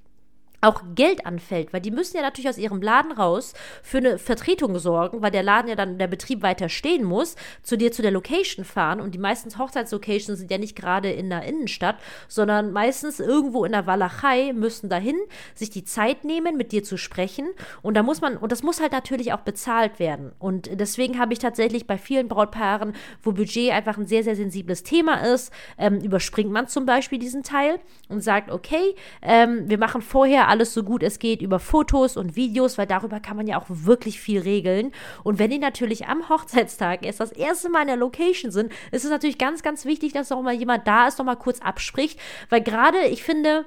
auch 0.60 0.82
Geld 0.94 1.24
anfällt, 1.24 1.72
weil 1.72 1.80
die 1.80 1.90
müssen 1.90 2.16
ja 2.16 2.22
natürlich 2.22 2.48
aus 2.48 2.58
ihrem 2.58 2.82
Laden 2.82 3.12
raus 3.12 3.54
für 3.82 3.98
eine 3.98 4.18
Vertretung 4.18 4.76
sorgen, 4.78 5.22
weil 5.22 5.30
der 5.30 5.44
Laden 5.44 5.68
ja 5.68 5.76
dann, 5.76 5.98
der 5.98 6.08
Betrieb 6.08 6.42
weiter 6.42 6.68
stehen 6.68 7.04
muss, 7.04 7.36
zu 7.62 7.76
dir 7.76 7.92
zu 7.92 8.02
der 8.02 8.10
Location 8.10 8.64
fahren. 8.64 9.00
Und 9.00 9.14
die 9.14 9.18
meisten 9.18 9.56
Hochzeitslocations 9.56 10.38
sind 10.38 10.50
ja 10.50 10.58
nicht 10.58 10.74
gerade 10.74 11.10
in 11.10 11.30
der 11.30 11.42
Innenstadt, 11.44 11.96
sondern 12.26 12.72
meistens 12.72 13.20
irgendwo 13.20 13.64
in 13.64 13.72
der 13.72 13.86
Walachei 13.86 14.52
müssen 14.52 14.88
dahin, 14.88 15.16
sich 15.54 15.70
die 15.70 15.84
Zeit 15.84 16.24
nehmen, 16.24 16.56
mit 16.56 16.72
dir 16.72 16.82
zu 16.82 16.96
sprechen. 16.96 17.46
Und 17.82 17.94
da 17.94 18.02
muss 18.02 18.20
man, 18.20 18.36
und 18.36 18.50
das 18.50 18.64
muss 18.64 18.80
halt 18.80 18.92
natürlich 18.92 19.32
auch 19.32 19.40
bezahlt 19.40 20.00
werden. 20.00 20.32
Und 20.40 20.68
deswegen 20.72 21.20
habe 21.20 21.32
ich 21.32 21.38
tatsächlich 21.38 21.86
bei 21.86 21.98
vielen 21.98 22.26
Brautpaaren, 22.26 22.94
wo 23.22 23.30
Budget 23.32 23.70
einfach 23.72 23.96
ein 23.96 24.06
sehr, 24.06 24.24
sehr 24.24 24.34
sensibles 24.34 24.82
Thema 24.82 25.24
ist, 25.32 25.52
ähm, 25.78 26.00
überspringt 26.00 26.50
man 26.50 26.66
zum 26.66 26.84
Beispiel 26.84 27.20
diesen 27.20 27.44
Teil 27.44 27.78
und 28.08 28.22
sagt, 28.22 28.50
okay, 28.50 28.96
ähm, 29.22 29.68
wir 29.68 29.78
machen 29.78 30.02
vorher 30.02 30.47
alles 30.48 30.74
so 30.74 30.82
gut 30.82 31.02
es 31.02 31.18
geht 31.18 31.42
über 31.42 31.58
Fotos 31.58 32.16
und 32.16 32.36
Videos, 32.36 32.78
weil 32.78 32.86
darüber 32.86 33.20
kann 33.20 33.36
man 33.36 33.46
ja 33.46 33.60
auch 33.60 33.66
wirklich 33.68 34.20
viel 34.20 34.40
regeln. 34.40 34.92
Und 35.24 35.38
wenn 35.38 35.50
die 35.50 35.58
natürlich 35.58 36.06
am 36.06 36.28
Hochzeitstag 36.28 37.04
erst 37.04 37.20
das 37.20 37.32
erste 37.32 37.68
Mal 37.68 37.82
in 37.82 37.88
der 37.88 37.96
Location 37.96 38.50
sind, 38.50 38.72
ist 38.90 39.04
es 39.04 39.10
natürlich 39.10 39.38
ganz, 39.38 39.62
ganz 39.62 39.84
wichtig, 39.84 40.12
dass 40.12 40.32
auch 40.32 40.42
mal 40.42 40.54
jemand 40.54 40.86
da 40.86 41.06
ist, 41.06 41.18
noch 41.18 41.26
mal 41.26 41.36
kurz 41.36 41.60
abspricht, 41.60 42.18
weil 42.48 42.62
gerade 42.62 42.98
ich 43.06 43.22
finde, 43.22 43.64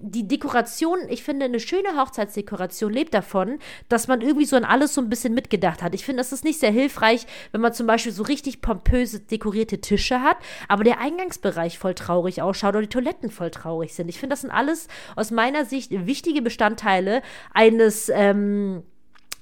die 0.00 0.26
Dekoration, 0.26 0.98
ich 1.08 1.22
finde, 1.22 1.44
eine 1.44 1.60
schöne 1.60 1.96
Hochzeitsdekoration 1.96 2.92
lebt 2.92 3.14
davon, 3.14 3.58
dass 3.88 4.08
man 4.08 4.20
irgendwie 4.20 4.46
so 4.46 4.56
an 4.56 4.64
alles 4.64 4.94
so 4.94 5.00
ein 5.00 5.08
bisschen 5.08 5.34
mitgedacht 5.34 5.82
hat. 5.82 5.94
Ich 5.94 6.04
finde, 6.04 6.20
das 6.20 6.32
ist 6.32 6.44
nicht 6.44 6.58
sehr 6.58 6.70
hilfreich, 6.70 7.26
wenn 7.52 7.60
man 7.60 7.72
zum 7.72 7.86
Beispiel 7.86 8.12
so 8.12 8.22
richtig 8.22 8.62
pompöse 8.62 9.20
dekorierte 9.20 9.80
Tische 9.80 10.22
hat, 10.22 10.38
aber 10.68 10.84
der 10.84 10.98
Eingangsbereich 10.98 11.78
voll 11.78 11.94
traurig 11.94 12.42
ausschaut 12.42 12.70
oder 12.70 12.82
die 12.82 12.88
Toiletten 12.88 13.30
voll 13.30 13.50
traurig 13.50 13.94
sind. 13.94 14.08
Ich 14.08 14.18
finde, 14.18 14.32
das 14.32 14.40
sind 14.40 14.50
alles 14.50 14.88
aus 15.14 15.30
meiner 15.30 15.64
Sicht 15.64 15.90
wichtige 15.92 16.42
Bestandteile 16.42 17.22
eines 17.52 18.08
ähm, 18.08 18.82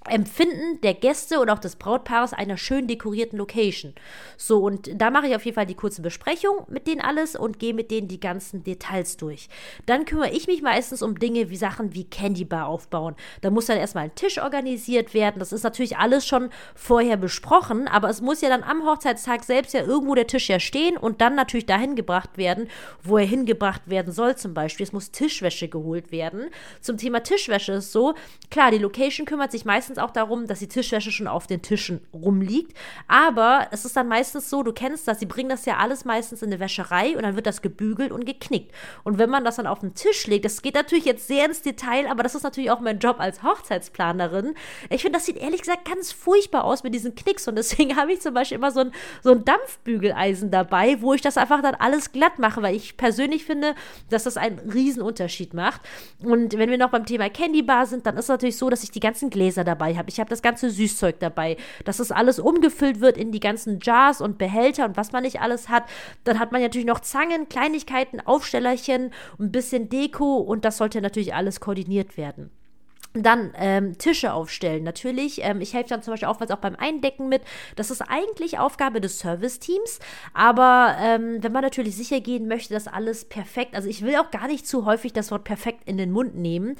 Empfinden 0.08 0.80
der 0.80 0.94
Gäste 0.94 1.40
und 1.40 1.50
auch 1.50 1.58
des 1.58 1.76
Brautpaares 1.76 2.32
einer 2.32 2.56
schön 2.56 2.86
dekorierten 2.86 3.38
Location. 3.38 3.94
So, 4.38 4.60
und 4.60 4.90
da 4.94 5.10
mache 5.10 5.26
ich 5.26 5.36
auf 5.36 5.44
jeden 5.44 5.56
Fall 5.56 5.66
die 5.66 5.74
kurze 5.74 6.00
Besprechung 6.00 6.64
mit 6.68 6.86
denen 6.86 7.02
alles 7.02 7.36
und 7.36 7.58
gehe 7.58 7.74
mit 7.74 7.90
denen 7.90 8.08
die 8.08 8.18
ganzen 8.18 8.64
Details 8.64 9.18
durch. 9.18 9.50
Dann 9.84 10.06
kümmere 10.06 10.30
ich 10.30 10.46
mich 10.46 10.62
meistens 10.62 11.02
um 11.02 11.18
Dinge 11.18 11.50
wie 11.50 11.56
Sachen 11.56 11.92
wie 11.94 12.04
Candy 12.04 12.46
Bar 12.46 12.66
aufbauen. 12.66 13.14
Da 13.42 13.50
muss 13.50 13.66
dann 13.66 13.76
erstmal 13.76 14.04
ein 14.04 14.14
Tisch 14.14 14.40
organisiert 14.40 15.12
werden. 15.12 15.38
Das 15.38 15.52
ist 15.52 15.64
natürlich 15.64 15.98
alles 15.98 16.26
schon 16.26 16.48
vorher 16.74 17.18
besprochen, 17.18 17.86
aber 17.86 18.08
es 18.08 18.22
muss 18.22 18.40
ja 18.40 18.48
dann 18.48 18.62
am 18.62 18.86
Hochzeitstag 18.86 19.44
selbst 19.44 19.74
ja 19.74 19.82
irgendwo 19.82 20.14
der 20.14 20.26
Tisch 20.26 20.48
ja 20.48 20.60
stehen 20.60 20.96
und 20.96 21.20
dann 21.20 21.34
natürlich 21.34 21.66
dahin 21.66 21.94
gebracht 21.94 22.38
werden, 22.38 22.68
wo 23.02 23.18
er 23.18 23.26
hingebracht 23.26 23.82
werden 23.90 24.14
soll 24.14 24.34
zum 24.34 24.54
Beispiel. 24.54 24.84
Es 24.84 24.94
muss 24.94 25.10
Tischwäsche 25.10 25.68
geholt 25.68 26.10
werden. 26.10 26.48
Zum 26.80 26.96
Thema 26.96 27.22
Tischwäsche 27.22 27.72
ist 27.72 27.92
so, 27.92 28.14
klar, 28.50 28.70
die 28.70 28.78
Location 28.78 29.26
kümmert 29.26 29.52
sich 29.52 29.66
meistens 29.66 29.89
auch 29.98 30.10
darum, 30.10 30.46
dass 30.46 30.58
die 30.58 30.68
Tischwäsche 30.68 31.10
schon 31.10 31.26
auf 31.26 31.46
den 31.46 31.62
Tischen 31.62 32.00
rumliegt. 32.12 32.76
Aber 33.08 33.68
es 33.70 33.84
ist 33.84 33.96
dann 33.96 34.08
meistens 34.08 34.50
so, 34.50 34.62
du 34.62 34.72
kennst 34.72 35.08
das, 35.08 35.20
sie 35.20 35.26
bringen 35.26 35.48
das 35.48 35.64
ja 35.66 35.78
alles 35.78 36.04
meistens 36.04 36.42
in 36.42 36.48
eine 36.48 36.60
Wäscherei 36.60 37.16
und 37.16 37.22
dann 37.22 37.36
wird 37.36 37.46
das 37.46 37.62
gebügelt 37.62 38.12
und 38.12 38.26
geknickt. 38.26 38.72
Und 39.04 39.18
wenn 39.18 39.30
man 39.30 39.44
das 39.44 39.56
dann 39.56 39.66
auf 39.66 39.80
den 39.80 39.94
Tisch 39.94 40.26
legt, 40.26 40.44
das 40.44 40.62
geht 40.62 40.74
natürlich 40.74 41.04
jetzt 41.04 41.26
sehr 41.26 41.46
ins 41.46 41.62
Detail, 41.62 42.06
aber 42.08 42.22
das 42.22 42.34
ist 42.34 42.42
natürlich 42.42 42.70
auch 42.70 42.80
mein 42.80 42.98
Job 42.98 43.16
als 43.18 43.42
Hochzeitsplanerin. 43.42 44.54
Ich 44.88 45.02
finde, 45.02 45.18
das 45.18 45.26
sieht 45.26 45.36
ehrlich 45.36 45.60
gesagt 45.60 45.88
ganz 45.88 46.12
furchtbar 46.12 46.64
aus 46.64 46.82
mit 46.82 46.94
diesen 46.94 47.14
Knicks 47.14 47.48
und 47.48 47.56
deswegen 47.56 47.96
habe 47.96 48.12
ich 48.12 48.20
zum 48.20 48.34
Beispiel 48.34 48.56
immer 48.58 48.70
so 48.70 48.80
ein, 48.80 48.92
so 49.22 49.32
ein 49.32 49.44
Dampfbügeleisen 49.44 50.50
dabei, 50.50 51.00
wo 51.00 51.14
ich 51.14 51.20
das 51.20 51.36
einfach 51.36 51.62
dann 51.62 51.74
alles 51.74 52.12
glatt 52.12 52.38
mache, 52.38 52.62
weil 52.62 52.74
ich 52.74 52.96
persönlich 52.96 53.44
finde, 53.44 53.74
dass 54.10 54.24
das 54.24 54.36
einen 54.36 54.58
Riesenunterschied 54.58 55.54
macht. 55.54 55.80
Und 56.22 56.56
wenn 56.58 56.70
wir 56.70 56.78
noch 56.78 56.90
beim 56.90 57.06
Thema 57.06 57.28
Candy 57.30 57.62
Bar 57.62 57.86
sind, 57.86 58.06
dann 58.06 58.16
ist 58.16 58.24
es 58.24 58.28
natürlich 58.28 58.56
so, 58.56 58.70
dass 58.70 58.82
ich 58.82 58.90
die 58.90 59.00
ganzen 59.00 59.30
Gläser 59.30 59.64
dabei 59.64 59.79
dabei 59.80 59.96
habe. 59.96 60.10
Ich 60.10 60.20
habe 60.20 60.30
das 60.30 60.42
ganze 60.42 60.70
Süßzeug 60.70 61.18
dabei, 61.18 61.56
dass 61.84 61.96
das 61.96 62.12
alles 62.12 62.38
umgefüllt 62.38 63.00
wird 63.00 63.16
in 63.16 63.32
die 63.32 63.40
ganzen 63.40 63.78
Jars 63.80 64.20
und 64.20 64.38
Behälter 64.38 64.84
und 64.84 64.96
was 64.96 65.12
man 65.12 65.22
nicht 65.22 65.40
alles 65.40 65.68
hat. 65.68 65.84
Dann 66.24 66.38
hat 66.38 66.52
man 66.52 66.60
natürlich 66.60 66.86
noch 66.86 67.00
Zangen, 67.00 67.48
Kleinigkeiten, 67.48 68.20
Aufstellerchen, 68.20 69.10
ein 69.38 69.52
bisschen 69.52 69.88
Deko 69.88 70.36
und 70.36 70.64
das 70.64 70.76
sollte 70.76 71.00
natürlich 71.00 71.34
alles 71.34 71.60
koordiniert 71.60 72.16
werden. 72.16 72.50
Dann 73.12 73.52
ähm, 73.56 73.98
Tische 73.98 74.32
aufstellen. 74.32 74.84
Natürlich, 74.84 75.42
ähm, 75.42 75.60
ich 75.60 75.74
helfe 75.74 75.90
dann 75.90 76.02
zum 76.02 76.12
Beispiel 76.12 76.28
auch 76.28 76.40
auch 76.40 76.56
beim 76.58 76.76
Eindecken 76.76 77.28
mit. 77.28 77.42
Das 77.76 77.90
ist 77.90 78.02
eigentlich 78.02 78.58
Aufgabe 78.58 79.00
des 79.00 79.18
Service-Teams. 79.18 79.98
Aber 80.32 80.96
ähm, 81.00 81.42
wenn 81.42 81.52
man 81.52 81.62
natürlich 81.62 81.96
sicher 81.96 82.20
gehen 82.20 82.48
möchte, 82.48 82.72
dass 82.72 82.86
alles 82.86 83.24
perfekt, 83.24 83.74
also 83.74 83.88
ich 83.88 84.02
will 84.02 84.16
auch 84.16 84.30
gar 84.30 84.46
nicht 84.46 84.66
zu 84.66 84.86
häufig 84.86 85.12
das 85.12 85.30
Wort 85.30 85.44
perfekt 85.44 85.82
in 85.86 85.96
den 85.96 86.10
Mund 86.10 86.36
nehmen, 86.36 86.76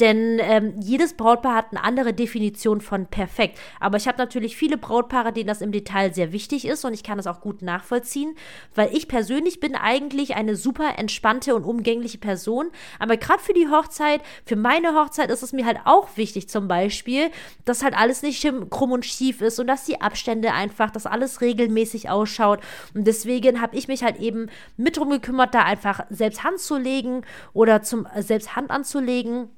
denn 0.00 0.38
ähm, 0.40 0.74
jedes 0.80 1.14
Brautpaar 1.14 1.54
hat 1.54 1.66
eine 1.70 1.84
andere 1.84 2.12
Definition 2.12 2.80
von 2.80 3.06
perfekt. 3.06 3.58
Aber 3.80 3.96
ich 3.96 4.08
habe 4.08 4.18
natürlich 4.18 4.56
viele 4.56 4.76
Brautpaare, 4.76 5.32
denen 5.32 5.48
das 5.48 5.60
im 5.60 5.72
Detail 5.72 6.14
sehr 6.14 6.32
wichtig 6.32 6.64
ist 6.64 6.84
und 6.84 6.94
ich 6.94 7.02
kann 7.02 7.18
das 7.18 7.26
auch 7.26 7.40
gut 7.40 7.62
nachvollziehen, 7.62 8.34
weil 8.74 8.94
ich 8.94 9.08
persönlich 9.08 9.60
bin 9.60 9.74
eigentlich 9.74 10.34
eine 10.34 10.56
super 10.56 10.98
entspannte 10.98 11.54
und 11.54 11.64
umgängliche 11.64 12.18
Person. 12.18 12.70
Aber 12.98 13.16
gerade 13.16 13.42
für 13.42 13.52
die 13.52 13.68
Hochzeit, 13.68 14.22
für 14.44 14.56
meine 14.56 14.94
Hochzeit 14.94 15.30
ist 15.30 15.42
es 15.42 15.52
mir 15.52 15.66
halt 15.66 15.71
halt 15.74 15.86
auch 15.86 16.16
wichtig 16.16 16.48
zum 16.48 16.68
Beispiel, 16.68 17.30
dass 17.64 17.82
halt 17.82 17.96
alles 17.96 18.22
nicht 18.22 18.42
krumm 18.70 18.92
und 18.92 19.04
schief 19.04 19.40
ist 19.40 19.58
und 19.58 19.66
dass 19.66 19.84
die 19.84 20.00
Abstände 20.00 20.52
einfach, 20.52 20.90
dass 20.90 21.06
alles 21.06 21.40
regelmäßig 21.40 22.10
ausschaut. 22.10 22.60
Und 22.94 23.06
deswegen 23.06 23.60
habe 23.60 23.76
ich 23.76 23.88
mich 23.88 24.02
halt 24.02 24.18
eben 24.18 24.48
mit 24.76 24.96
drum 24.96 25.10
gekümmert, 25.10 25.54
da 25.54 25.62
einfach 25.62 26.04
selbst 26.10 26.44
Hand 26.44 26.58
zu 26.58 26.76
legen 26.76 27.22
oder 27.52 27.82
zum 27.82 28.06
äh, 28.06 28.22
selbst 28.22 28.56
Hand 28.56 28.70
anzulegen. 28.70 29.48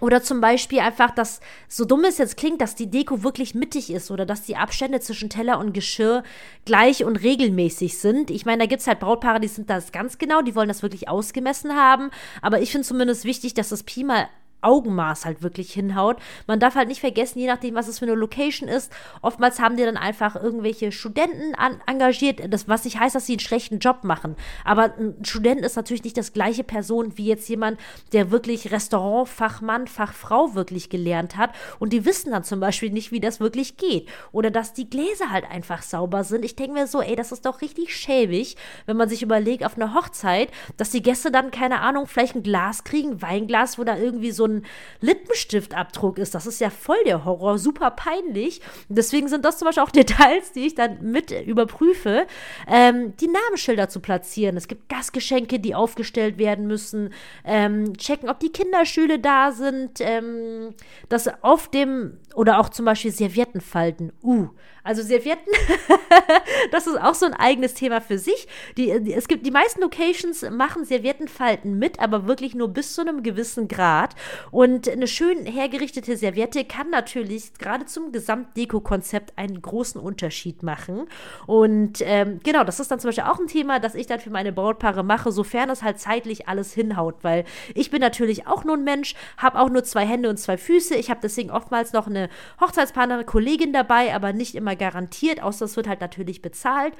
Oder 0.00 0.20
zum 0.20 0.40
Beispiel 0.40 0.80
einfach, 0.80 1.12
dass, 1.12 1.38
so 1.68 1.84
dumm 1.84 2.02
es 2.02 2.18
jetzt 2.18 2.36
klingt, 2.36 2.60
dass 2.60 2.74
die 2.74 2.90
Deko 2.90 3.22
wirklich 3.22 3.54
mittig 3.54 3.88
ist 3.92 4.10
oder 4.10 4.26
dass 4.26 4.42
die 4.42 4.56
Abstände 4.56 4.98
zwischen 4.98 5.30
Teller 5.30 5.60
und 5.60 5.72
Geschirr 5.72 6.24
gleich 6.64 7.04
und 7.04 7.14
regelmäßig 7.22 7.96
sind. 7.98 8.32
Ich 8.32 8.44
meine, 8.44 8.64
da 8.64 8.66
gibt 8.66 8.80
es 8.80 8.88
halt 8.88 8.98
Brautpaare, 8.98 9.38
die 9.38 9.46
sind 9.46 9.70
das 9.70 9.92
ganz 9.92 10.18
genau, 10.18 10.42
die 10.42 10.56
wollen 10.56 10.66
das 10.66 10.82
wirklich 10.82 11.08
ausgemessen 11.08 11.76
haben. 11.76 12.10
Aber 12.40 12.60
ich 12.60 12.72
finde 12.72 12.84
zumindest 12.84 13.24
wichtig, 13.24 13.54
dass 13.54 13.68
das 13.68 13.84
Pi 13.84 14.02
mal 14.02 14.26
Augenmaß 14.62 15.24
halt 15.24 15.42
wirklich 15.42 15.72
hinhaut. 15.72 16.16
Man 16.46 16.60
darf 16.60 16.74
halt 16.74 16.88
nicht 16.88 17.00
vergessen, 17.00 17.38
je 17.38 17.46
nachdem, 17.46 17.74
was 17.74 17.88
es 17.88 17.98
für 17.98 18.04
eine 18.04 18.14
Location 18.14 18.68
ist, 18.68 18.92
oftmals 19.20 19.60
haben 19.60 19.76
die 19.76 19.84
dann 19.84 19.96
einfach 19.96 20.36
irgendwelche 20.36 20.92
Studenten 20.92 21.54
an, 21.54 21.80
engagiert, 21.86 22.40
das, 22.52 22.68
was 22.68 22.84
nicht 22.84 22.98
heißt, 22.98 23.14
dass 23.14 23.26
sie 23.26 23.34
einen 23.34 23.40
schlechten 23.40 23.78
Job 23.78 24.04
machen. 24.04 24.36
Aber 24.64 24.94
ein 24.96 25.16
Student 25.24 25.60
ist 25.62 25.76
natürlich 25.76 26.04
nicht 26.04 26.16
das 26.16 26.32
gleiche 26.32 26.64
Person 26.64 27.16
wie 27.16 27.26
jetzt 27.26 27.48
jemand, 27.48 27.78
der 28.12 28.30
wirklich 28.30 28.70
Restaurantfachmann, 28.70 29.86
Fachfrau 29.86 30.54
wirklich 30.54 30.90
gelernt 30.90 31.36
hat. 31.36 31.50
Und 31.78 31.92
die 31.92 32.04
wissen 32.04 32.30
dann 32.30 32.44
zum 32.44 32.60
Beispiel 32.60 32.90
nicht, 32.90 33.12
wie 33.12 33.20
das 33.20 33.40
wirklich 33.40 33.76
geht. 33.76 34.08
Oder 34.32 34.50
dass 34.50 34.72
die 34.72 34.88
Gläser 34.88 35.30
halt 35.30 35.44
einfach 35.50 35.82
sauber 35.82 36.24
sind. 36.24 36.44
Ich 36.44 36.56
denke 36.56 36.74
mir 36.74 36.86
so, 36.86 37.00
ey, 37.00 37.16
das 37.16 37.32
ist 37.32 37.46
doch 37.46 37.60
richtig 37.60 37.94
schäbig, 37.96 38.56
wenn 38.86 38.96
man 38.96 39.08
sich 39.08 39.22
überlegt, 39.22 39.64
auf 39.64 39.76
einer 39.76 39.94
Hochzeit, 39.94 40.50
dass 40.76 40.90
die 40.90 41.02
Gäste 41.02 41.30
dann, 41.30 41.50
keine 41.50 41.80
Ahnung, 41.80 42.06
vielleicht 42.06 42.34
ein 42.34 42.42
Glas 42.42 42.84
kriegen, 42.84 43.22
Weinglas, 43.22 43.78
wo 43.78 43.84
da 43.84 43.96
irgendwie 43.96 44.30
so 44.30 44.44
ein 44.44 44.51
ein 44.56 44.66
Lippenstiftabdruck 45.00 46.18
ist. 46.18 46.34
Das 46.34 46.46
ist 46.46 46.60
ja 46.60 46.70
voll 46.70 47.02
der 47.06 47.24
Horror, 47.24 47.58
super 47.58 47.90
peinlich. 47.90 48.60
Deswegen 48.88 49.28
sind 49.28 49.44
das 49.44 49.58
zum 49.58 49.66
Beispiel 49.66 49.82
auch 49.82 49.90
Details, 50.02 50.52
die 50.52 50.66
ich 50.66 50.74
dann 50.74 51.02
mit 51.02 51.30
überprüfe, 51.30 52.26
ähm, 52.68 53.16
die 53.16 53.28
Namensschilder 53.28 53.88
zu 53.88 54.00
platzieren. 54.00 54.56
Es 54.56 54.68
gibt 54.68 54.88
Gastgeschenke, 54.88 55.58
die 55.58 55.74
aufgestellt 55.74 56.38
werden 56.38 56.66
müssen. 56.66 57.10
Ähm, 57.44 57.96
checken, 57.96 58.28
ob 58.28 58.40
die 58.40 58.52
Kinderschüle 58.52 59.18
da 59.18 59.52
sind. 59.52 60.00
Ähm, 60.00 60.74
dass 61.08 61.28
auf 61.42 61.68
dem 61.68 62.18
oder 62.34 62.58
auch 62.58 62.68
zum 62.68 62.84
Beispiel 62.84 63.12
Serviettenfalten. 63.12 64.12
Uh, 64.22 64.48
also 64.84 65.02
Servietten, 65.02 65.52
das 66.72 66.86
ist 66.86 67.00
auch 67.00 67.14
so 67.14 67.26
ein 67.26 67.34
eigenes 67.34 67.74
Thema 67.74 68.00
für 68.00 68.18
sich. 68.18 68.48
Die, 68.76 68.98
die, 69.00 69.14
es 69.14 69.28
gibt 69.28 69.46
die 69.46 69.50
meisten 69.50 69.80
Locations 69.80 70.42
machen 70.50 70.84
Serviettenfalten 70.84 71.78
mit, 71.78 72.00
aber 72.00 72.26
wirklich 72.26 72.54
nur 72.54 72.68
bis 72.68 72.94
zu 72.94 73.02
einem 73.02 73.22
gewissen 73.22 73.68
Grad. 73.68 74.14
Und 74.50 74.88
eine 74.88 75.06
schön 75.06 75.46
hergerichtete 75.46 76.16
Serviette 76.16 76.64
kann 76.64 76.90
natürlich 76.90 77.54
gerade 77.54 77.86
zum 77.86 78.12
Gesamtdeko-Konzept 78.12 79.38
einen 79.38 79.62
großen 79.62 80.00
Unterschied 80.00 80.62
machen. 80.62 81.06
Und 81.46 82.00
ähm, 82.00 82.40
genau, 82.42 82.64
das 82.64 82.80
ist 82.80 82.90
dann 82.90 82.98
zum 82.98 83.08
Beispiel 83.08 83.24
auch 83.24 83.38
ein 83.38 83.46
Thema, 83.46 83.78
das 83.78 83.94
ich 83.94 84.06
dann 84.06 84.20
für 84.20 84.30
meine 84.30 84.52
Brautpaare 84.52 85.04
mache, 85.04 85.30
sofern 85.30 85.70
es 85.70 85.82
halt 85.82 86.00
zeitlich 86.00 86.48
alles 86.48 86.72
hinhaut, 86.72 87.16
weil 87.22 87.44
ich 87.74 87.90
bin 87.90 88.00
natürlich 88.00 88.46
auch 88.46 88.64
nur 88.64 88.76
ein 88.76 88.84
Mensch, 88.84 89.14
habe 89.36 89.60
auch 89.60 89.70
nur 89.70 89.84
zwei 89.84 90.04
Hände 90.06 90.28
und 90.28 90.38
zwei 90.38 90.56
Füße. 90.56 90.96
Ich 90.96 91.08
habe 91.10 91.20
deswegen 91.22 91.50
oftmals 91.50 91.92
noch 91.92 92.08
eine 92.08 92.28
Hochzeitspartnerin, 92.60 93.26
Kollegin 93.26 93.72
dabei, 93.72 94.14
aber 94.14 94.32
nicht 94.32 94.54
immer 94.54 94.71
garantiert, 94.76 95.42
außer 95.42 95.64
es 95.64 95.76
wird 95.76 95.88
halt 95.88 96.00
natürlich 96.00 96.42
bezahlt. 96.42 96.94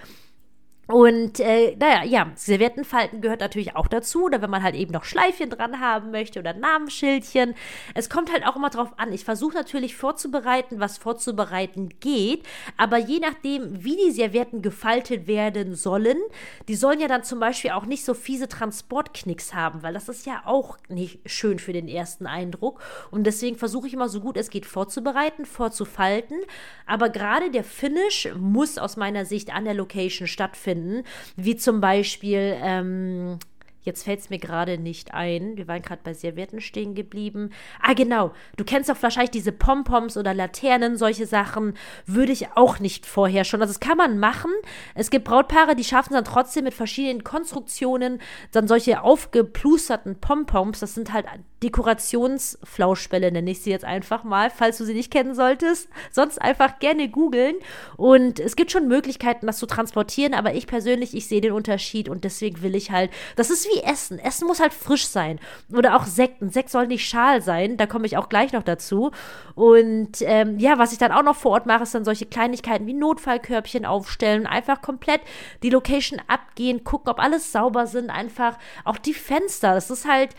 Und 0.88 1.38
äh, 1.38 1.76
naja, 1.76 2.02
ja, 2.04 2.32
Serviettenfalten 2.34 3.20
gehört 3.20 3.40
natürlich 3.40 3.76
auch 3.76 3.86
dazu. 3.86 4.24
Oder 4.24 4.42
wenn 4.42 4.50
man 4.50 4.64
halt 4.64 4.74
eben 4.74 4.92
noch 4.92 5.04
Schleifchen 5.04 5.48
dran 5.48 5.78
haben 5.80 6.10
möchte 6.10 6.40
oder 6.40 6.54
Namensschildchen. 6.54 7.54
Es 7.94 8.10
kommt 8.10 8.32
halt 8.32 8.44
auch 8.44 8.56
immer 8.56 8.68
drauf 8.68 8.92
an. 8.96 9.12
Ich 9.12 9.24
versuche 9.24 9.54
natürlich 9.54 9.94
vorzubereiten, 9.94 10.80
was 10.80 10.98
vorzubereiten 10.98 11.90
geht. 12.00 12.44
Aber 12.76 12.98
je 12.98 13.20
nachdem, 13.20 13.84
wie 13.84 13.96
die 13.96 14.10
Servietten 14.10 14.60
gefaltet 14.60 15.28
werden 15.28 15.76
sollen, 15.76 16.18
die 16.66 16.74
sollen 16.74 16.98
ja 16.98 17.06
dann 17.06 17.22
zum 17.22 17.38
Beispiel 17.38 17.70
auch 17.70 17.86
nicht 17.86 18.04
so 18.04 18.12
fiese 18.12 18.48
Transportknicks 18.48 19.54
haben, 19.54 19.84
weil 19.84 19.94
das 19.94 20.08
ist 20.08 20.26
ja 20.26 20.42
auch 20.46 20.78
nicht 20.88 21.20
schön 21.26 21.60
für 21.60 21.72
den 21.72 21.86
ersten 21.86 22.26
Eindruck. 22.26 22.82
Und 23.12 23.24
deswegen 23.24 23.56
versuche 23.56 23.86
ich 23.86 23.94
immer 23.94 24.08
so 24.08 24.20
gut 24.20 24.36
es 24.36 24.50
geht 24.50 24.66
vorzubereiten, 24.66 25.46
vorzufalten. 25.46 26.38
Aber 26.86 27.08
gerade 27.08 27.52
der 27.52 27.62
Finish 27.62 28.28
muss 28.36 28.78
aus 28.78 28.96
meiner 28.96 29.24
Sicht 29.24 29.54
an 29.54 29.64
der 29.64 29.74
Location 29.74 30.26
stattfinden 30.26 30.71
finden, 30.72 31.04
wie 31.36 31.56
zum 31.56 31.80
Beispiel 31.80 32.56
ähm, 32.62 33.38
Jetzt 33.82 34.04
fällt 34.04 34.20
es 34.20 34.30
mir 34.30 34.38
gerade 34.38 34.78
nicht 34.78 35.12
ein. 35.12 35.56
Wir 35.56 35.66
waren 35.66 35.82
gerade 35.82 36.02
bei 36.04 36.14
Servietten 36.14 36.60
stehen 36.60 36.94
geblieben. 36.94 37.50
Ah, 37.80 37.94
genau. 37.94 38.32
Du 38.56 38.64
kennst 38.64 38.88
doch 38.88 39.02
wahrscheinlich 39.02 39.32
diese 39.32 39.50
Pompoms 39.50 40.16
oder 40.16 40.34
Laternen, 40.34 40.96
solche 40.96 41.26
Sachen. 41.26 41.74
Würde 42.06 42.32
ich 42.32 42.52
auch 42.54 42.78
nicht 42.78 43.06
vorher 43.06 43.44
schon. 43.44 43.60
Also, 43.60 43.72
das 43.72 43.80
kann 43.80 43.98
man 43.98 44.18
machen. 44.18 44.52
Es 44.94 45.10
gibt 45.10 45.24
Brautpaare, 45.24 45.74
die 45.74 45.84
schaffen 45.84 46.14
dann 46.14 46.24
trotzdem 46.24 46.64
mit 46.64 46.74
verschiedenen 46.74 47.24
Konstruktionen, 47.24 48.20
dann 48.52 48.68
solche 48.68 49.02
aufgeplusterten 49.02 50.20
Pompoms. 50.20 50.78
Das 50.78 50.94
sind 50.94 51.12
halt 51.12 51.26
Dekorationsflauschbälle, 51.62 53.32
nenne 53.32 53.50
ich 53.50 53.62
sie 53.62 53.70
jetzt 53.70 53.84
einfach 53.84 54.24
mal, 54.24 54.50
falls 54.50 54.78
du 54.78 54.84
sie 54.84 54.94
nicht 54.94 55.12
kennen 55.12 55.34
solltest. 55.34 55.88
Sonst 56.10 56.40
einfach 56.40 56.78
gerne 56.78 57.08
googeln. 57.08 57.56
Und 57.96 58.38
es 58.38 58.56
gibt 58.56 58.70
schon 58.70 58.88
Möglichkeiten, 58.88 59.46
das 59.46 59.58
zu 59.58 59.66
transportieren, 59.66 60.34
aber 60.34 60.54
ich 60.54 60.66
persönlich, 60.66 61.14
ich 61.14 61.26
sehe 61.26 61.40
den 61.40 61.52
Unterschied 61.52 62.08
und 62.08 62.24
deswegen 62.24 62.62
will 62.62 62.74
ich 62.74 62.90
halt, 62.90 63.10
das 63.36 63.50
ist 63.50 63.66
wie 63.66 63.71
Essen. 63.80 64.18
Essen 64.18 64.46
muss 64.46 64.60
halt 64.60 64.74
frisch 64.74 65.06
sein. 65.06 65.38
Oder 65.72 65.96
auch 65.96 66.04
Sekt. 66.04 66.42
Ein 66.42 66.50
Sekt 66.50 66.70
soll 66.70 66.86
nicht 66.86 67.06
schal 67.06 67.42
sein, 67.42 67.76
da 67.76 67.86
komme 67.86 68.06
ich 68.06 68.16
auch 68.16 68.28
gleich 68.28 68.52
noch 68.52 68.62
dazu. 68.62 69.10
Und 69.54 70.20
ähm, 70.22 70.58
ja, 70.58 70.78
was 70.78 70.92
ich 70.92 70.98
dann 70.98 71.12
auch 71.12 71.22
noch 71.22 71.36
vor 71.36 71.52
Ort 71.52 71.66
mache, 71.66 71.82
ist 71.82 71.94
dann 71.94 72.04
solche 72.04 72.26
Kleinigkeiten 72.26 72.86
wie 72.86 72.94
Notfallkörbchen 72.94 73.86
aufstellen, 73.86 74.46
einfach 74.46 74.82
komplett 74.82 75.20
die 75.62 75.70
Location 75.70 76.20
abgehen, 76.28 76.84
gucken, 76.84 77.10
ob 77.10 77.18
alles 77.18 77.52
sauber 77.52 77.86
sind, 77.86 78.10
einfach 78.10 78.58
auch 78.84 78.98
die 78.98 79.14
Fenster. 79.14 79.74
Das 79.74 79.90
ist 79.90 80.08
halt, 80.08 80.30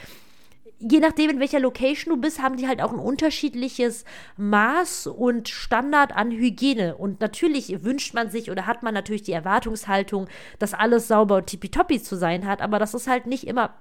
je 0.90 1.00
nachdem, 1.00 1.30
in 1.30 1.40
welcher 1.40 1.60
Location 1.60 2.14
du 2.14 2.20
bist, 2.20 2.42
haben 2.42 2.58
die 2.58 2.68
halt 2.68 2.82
auch 2.82 2.92
ein 2.92 3.00
unterschiedliches 3.00 4.04
Maß 4.38 5.08
und 5.08 5.50
Standard 5.50 6.16
an 6.16 6.32
Hygiene. 6.32 6.96
Und 6.96 7.22
natürlich 7.22 7.84
wünscht 7.84 8.14
man 8.14 8.30
sich 8.30 8.52
oder 8.52 8.66
hat 8.66 8.84
man 8.84 8.94
natürlich 8.94 9.24
die 9.24 9.32
Erwartungshaltung, 9.32 10.28
dass 10.60 10.74
alles 10.74 11.08
sauber 11.08 11.38
und 11.38 11.48
tippitoppi 11.48 12.02
zu 12.02 12.16
sein 12.16 12.46
hat, 12.46 12.62
aber 12.62 12.80
das 12.80 12.94
ist 12.94 13.08
halt 13.08 13.28
nicht 13.28 13.48
immer 13.48 13.74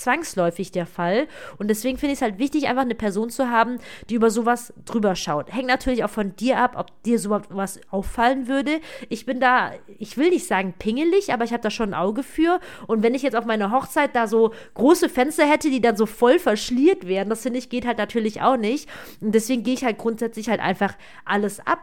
zwangsläufig 0.00 0.72
der 0.72 0.86
Fall. 0.86 1.26
Und 1.58 1.68
deswegen 1.68 1.98
finde 1.98 2.12
ich 2.12 2.18
es 2.18 2.22
halt 2.22 2.38
wichtig, 2.38 2.68
einfach 2.68 2.82
eine 2.82 2.94
Person 2.94 3.30
zu 3.30 3.50
haben, 3.50 3.78
die 4.08 4.14
über 4.14 4.30
sowas 4.30 4.72
drüber 4.84 5.16
schaut. 5.16 5.52
Hängt 5.52 5.66
natürlich 5.66 6.04
auch 6.04 6.10
von 6.10 6.36
dir 6.36 6.58
ab, 6.58 6.74
ob 6.76 7.02
dir 7.02 7.18
sowas 7.18 7.80
auffallen 7.90 8.48
würde. 8.48 8.80
Ich 9.08 9.26
bin 9.26 9.40
da, 9.40 9.72
ich 9.98 10.16
will 10.16 10.30
nicht 10.30 10.46
sagen 10.46 10.74
pingelig, 10.78 11.32
aber 11.32 11.44
ich 11.44 11.52
habe 11.52 11.62
da 11.62 11.70
schon 11.70 11.90
ein 11.90 12.00
Auge 12.00 12.22
für. 12.22 12.60
Und 12.86 13.02
wenn 13.02 13.14
ich 13.14 13.22
jetzt 13.22 13.36
auf 13.36 13.44
meiner 13.44 13.70
Hochzeit 13.70 14.14
da 14.14 14.26
so 14.26 14.52
große 14.74 15.08
Fenster 15.08 15.44
hätte, 15.44 15.70
die 15.70 15.80
dann 15.80 15.96
so 15.96 16.06
voll 16.06 16.38
verschliert 16.38 17.06
werden, 17.06 17.30
das 17.30 17.42
finde 17.42 17.58
ich 17.58 17.70
geht 17.70 17.86
halt 17.86 17.98
natürlich 17.98 18.42
auch 18.42 18.56
nicht. 18.56 18.88
Und 19.20 19.34
deswegen 19.34 19.62
gehe 19.62 19.74
ich 19.74 19.84
halt 19.84 19.98
grundsätzlich 19.98 20.48
halt 20.48 20.60
einfach 20.60 20.94
alles 21.24 21.64
ab 21.66 21.80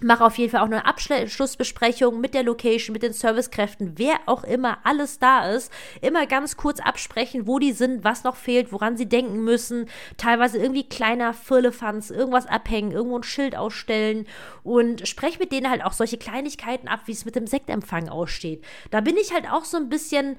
mache 0.00 0.24
auf 0.24 0.36
jeden 0.38 0.50
Fall 0.50 0.60
auch 0.60 0.66
eine 0.66 0.86
Abschlussbesprechung 0.86 2.20
mit 2.20 2.34
der 2.34 2.42
Location, 2.42 2.92
mit 2.92 3.02
den 3.02 3.12
Servicekräften, 3.12 3.94
wer 3.96 4.16
auch 4.26 4.44
immer 4.44 4.78
alles 4.84 5.18
da 5.18 5.50
ist. 5.50 5.72
Immer 6.00 6.26
ganz 6.26 6.56
kurz 6.56 6.80
absprechen, 6.80 7.46
wo 7.46 7.58
die 7.58 7.72
sind, 7.72 8.04
was 8.04 8.24
noch 8.24 8.36
fehlt, 8.36 8.72
woran 8.72 8.96
sie 8.96 9.08
denken 9.08 9.44
müssen. 9.44 9.88
Teilweise 10.16 10.58
irgendwie 10.58 10.88
kleiner 10.88 11.32
Firlefanz, 11.32 12.10
irgendwas 12.10 12.46
abhängen, 12.46 12.92
irgendwo 12.92 13.18
ein 13.18 13.22
Schild 13.22 13.56
ausstellen 13.56 14.26
und 14.62 15.06
spreche 15.06 15.38
mit 15.38 15.52
denen 15.52 15.70
halt 15.70 15.84
auch 15.84 15.92
solche 15.92 16.18
Kleinigkeiten 16.18 16.88
ab, 16.88 17.02
wie 17.06 17.12
es 17.12 17.24
mit 17.24 17.36
dem 17.36 17.46
Sektempfang 17.46 18.08
aussteht. 18.08 18.64
Da 18.90 19.00
bin 19.00 19.16
ich 19.16 19.32
halt 19.32 19.50
auch 19.50 19.64
so 19.64 19.76
ein 19.76 19.88
bisschen 19.88 20.36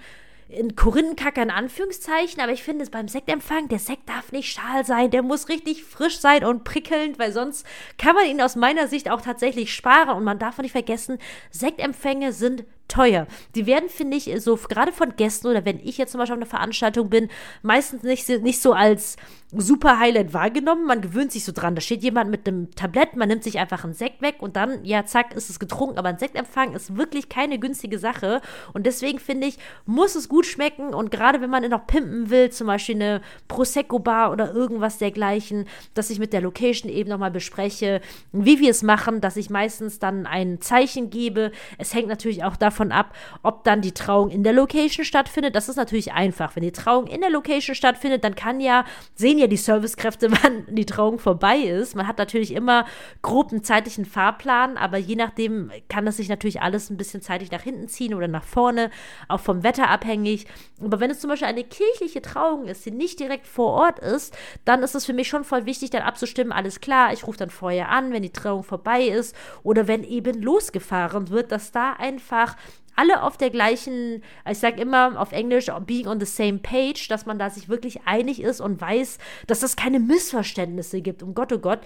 in 0.48 0.76
Korinthenkacke 0.76 1.42
in 1.42 1.50
Anführungszeichen, 1.50 2.40
aber 2.42 2.52
ich 2.52 2.64
finde 2.64 2.84
es 2.84 2.92
beim 2.92 3.08
Sektempfang, 3.08 3.68
der 3.68 3.80
Sekt 3.80 4.08
darf 4.08 4.32
nicht 4.32 4.52
schal 4.52 4.86
sein, 4.86 5.10
der 5.10 5.24
muss 5.24 5.50
richtig 5.50 5.84
frisch 5.84 6.20
sein 6.20 6.46
und 6.46 6.64
prickelnd, 6.64 7.18
weil 7.18 7.32
sonst 7.32 7.66
kann 7.98 8.16
man 8.16 8.26
ihn 8.26 8.42
aus 8.42 8.56
meiner 8.56 8.88
Sicht 8.88 9.10
auch 9.10 9.22
tatsächlich 9.22 9.74
sparen. 9.74 10.16
Und 10.16 10.24
man 10.24 10.40
darf 10.40 10.60
nicht 10.60 10.72
vergessen, 10.72 11.18
Sektempfänge 11.50 12.32
sind 12.32 12.66
teuer. 12.88 13.28
Die 13.56 13.65
werden, 13.65 13.89
finde 13.89 14.17
ich, 14.17 14.32
so 14.41 14.56
gerade 14.56 14.91
von 14.91 15.15
Gästen 15.15 15.48
oder 15.48 15.65
wenn 15.65 15.80
ich 15.80 15.98
jetzt 15.98 16.12
zum 16.12 16.19
Beispiel 16.19 16.34
auf 16.34 16.39
einer 16.39 16.45
Veranstaltung 16.45 17.10
bin, 17.10 17.30
meistens 17.62 18.04
nicht, 18.04 18.28
nicht 18.43 18.62
so 18.62 18.74
als 18.74 19.17
super 19.52 20.00
Highlight 20.00 20.34
wahrgenommen. 20.34 20.86
Man 20.86 21.02
gewöhnt 21.02 21.32
sich 21.32 21.45
so 21.45 21.52
dran. 21.52 21.76
Da 21.76 21.82
steht 21.82 22.04
jemand 22.04 22.30
mit 22.30 22.48
einem 22.48 22.71
Tablett, 22.71 23.15
man 23.15 23.28
nimmt 23.28 23.43
sich 23.43 23.60
einfach 23.60 23.84
einen 23.84 23.93
Sekt 23.93 24.21
weg 24.21 24.36
und 24.39 24.56
dann, 24.56 24.84
ja, 24.84 25.06
zack, 25.06 25.34
ist 25.34 25.50
es 25.50 25.60
getrunken. 25.60 25.98
Aber 25.98 26.10
ein 26.10 26.17
Sektempfang 26.17 26.74
ist 26.74 26.98
wirklich 26.98 27.30
keine 27.30 27.60
günstige 27.60 28.00
Sache. 28.00 28.41
Und 28.74 28.86
deswegen 28.86 29.19
finde 29.19 29.48
ich, 29.48 29.58
muss 29.86 30.15
es 30.15 30.30
gut 30.30 30.45
schmecken. 30.45 30.93
Und 30.93 31.12
gerade 31.12 31.41
wenn 31.41 31.50
man 31.50 31.67
noch 31.69 31.88
pimpen 31.88 32.30
will, 32.30 32.50
zum 32.50 32.67
Beispiel 32.67 32.95
eine 32.95 33.21
Prosecco-Bar 33.48 34.32
oder 34.32 34.54
irgendwas 34.54 34.98
dergleichen, 34.98 35.65
dass 35.93 36.10
ich 36.10 36.19
mit 36.19 36.34
der 36.34 36.41
Location 36.41 36.91
eben 36.91 37.10
nochmal 37.10 37.32
bespreche, 37.32 38.02
wie 38.32 38.60
wir 38.60 38.71
es 38.71 38.84
machen, 38.84 39.21
dass 39.21 39.38
ich 39.38 39.50
meistens 39.50 40.00
dann 40.00 40.26
ein 40.26 40.62
Zeichen 40.62 41.10
gebe. 41.10 41.52
Es 41.78 41.93
hängt 41.93 42.08
natürlich 42.08 42.43
auch 42.43 42.56
davon 42.56 42.75
davon 42.76 42.92
ab, 42.92 43.16
ob 43.42 43.64
dann 43.64 43.82
die 43.82 43.94
Trauung 43.94 44.30
in 44.30 44.44
der 44.44 44.54
Location 44.54 45.06
stattfindet. 45.06 45.56
Das 45.56 45.70
ist 45.70 45.78
natürlich 45.78 46.12
einfach. 46.12 46.56
Wenn 46.56 46.64
die 46.64 46.72
Trauung 46.72 47.08
in 47.08 47.22
der 47.22 47.30
Location 47.30 47.76
stattfindet, 47.76 48.24
dann 48.24 48.36
kann 48.36 48.60
ja, 48.60 48.84
sehen 49.16 49.38
ja 49.38 49.48
die 49.48 49.58
Servicekräfte, 49.58 50.32
wann 50.44 50.66
die 50.76 50.86
Trauung 50.86 51.20
vorbei 51.20 51.58
ist. 51.58 51.96
Man 51.96 52.08
hat 52.08 52.18
natürlich 52.18 52.54
immer 52.54 52.86
grob 53.22 53.52
einen 53.52 53.64
zeitlichen 53.64 54.06
Fahrplan, 54.06 54.78
aber 54.78 54.98
je 54.98 55.16
nachdem 55.16 55.72
kann 55.90 56.06
das 56.06 56.18
sich 56.18 56.28
natürlich 56.30 56.62
alles 56.62 56.90
ein 56.90 56.98
bisschen 56.98 57.22
zeitlich 57.22 57.52
nach 57.52 57.62
hinten 57.62 57.88
ziehen 57.88 58.14
oder 58.14 58.28
nach 58.28 58.44
vorne, 58.44 58.92
auch 59.30 59.40
vom 59.40 59.64
Wetter 59.64 59.90
abhängig. 59.90 60.48
Aber 60.84 61.00
wenn 61.00 61.12
es 61.12 61.20
zum 61.20 61.30
Beispiel 61.30 61.48
eine 61.48 61.64
kirchliche 61.64 62.22
Trauung 62.22 62.66
ist, 62.66 62.86
die 62.86 62.92
nicht 62.92 63.20
direkt 63.20 63.48
vor 63.48 63.72
Ort 63.72 64.00
ist, 64.00 64.36
dann 64.66 64.84
ist 64.84 64.96
es 64.96 65.06
für 65.06 65.14
mich 65.14 65.30
schon 65.30 65.44
voll 65.44 65.66
wichtig, 65.66 65.92
dann 65.92 66.02
abzustimmen, 66.02 66.52
alles 66.52 66.82
klar, 66.82 67.14
ich 67.14 67.26
rufe 67.26 67.38
dann 67.38 67.50
vorher 67.50 67.90
an, 67.90 68.12
wenn 68.12 68.24
die 68.24 68.34
Trauung 68.34 68.64
vorbei 68.64 69.04
ist 69.04 69.36
oder 69.64 69.88
wenn 69.88 70.04
eben 70.04 70.42
losgefahren 70.42 71.30
wird, 71.30 71.52
dass 71.52 71.72
da 71.72 71.94
einfach 71.94 72.58
alle 72.96 73.24
auf 73.24 73.38
der 73.38 73.50
gleichen, 73.50 74.24
ich 74.50 74.60
sage 74.60 74.82
immer 74.82 75.20
auf 75.20 75.32
Englisch, 75.32 75.68
being 75.86 76.08
on 76.08 76.20
the 76.20 76.26
same 76.26 76.60
page, 76.60 77.08
dass 77.08 77.26
man 77.26 77.40
da 77.40 77.50
sich 77.50 77.70
wirklich 77.70 78.02
einig 78.06 78.42
ist 78.42 78.62
und 78.62 78.80
weiß, 78.80 79.18
dass 79.48 79.64
es 79.64 79.76
keine 79.76 80.00
Missverständnisse 80.00 81.02
gibt. 81.02 81.24
Um 81.24 81.34
Gott, 81.34 81.52
oh 81.54 81.60
Gott. 81.60 81.80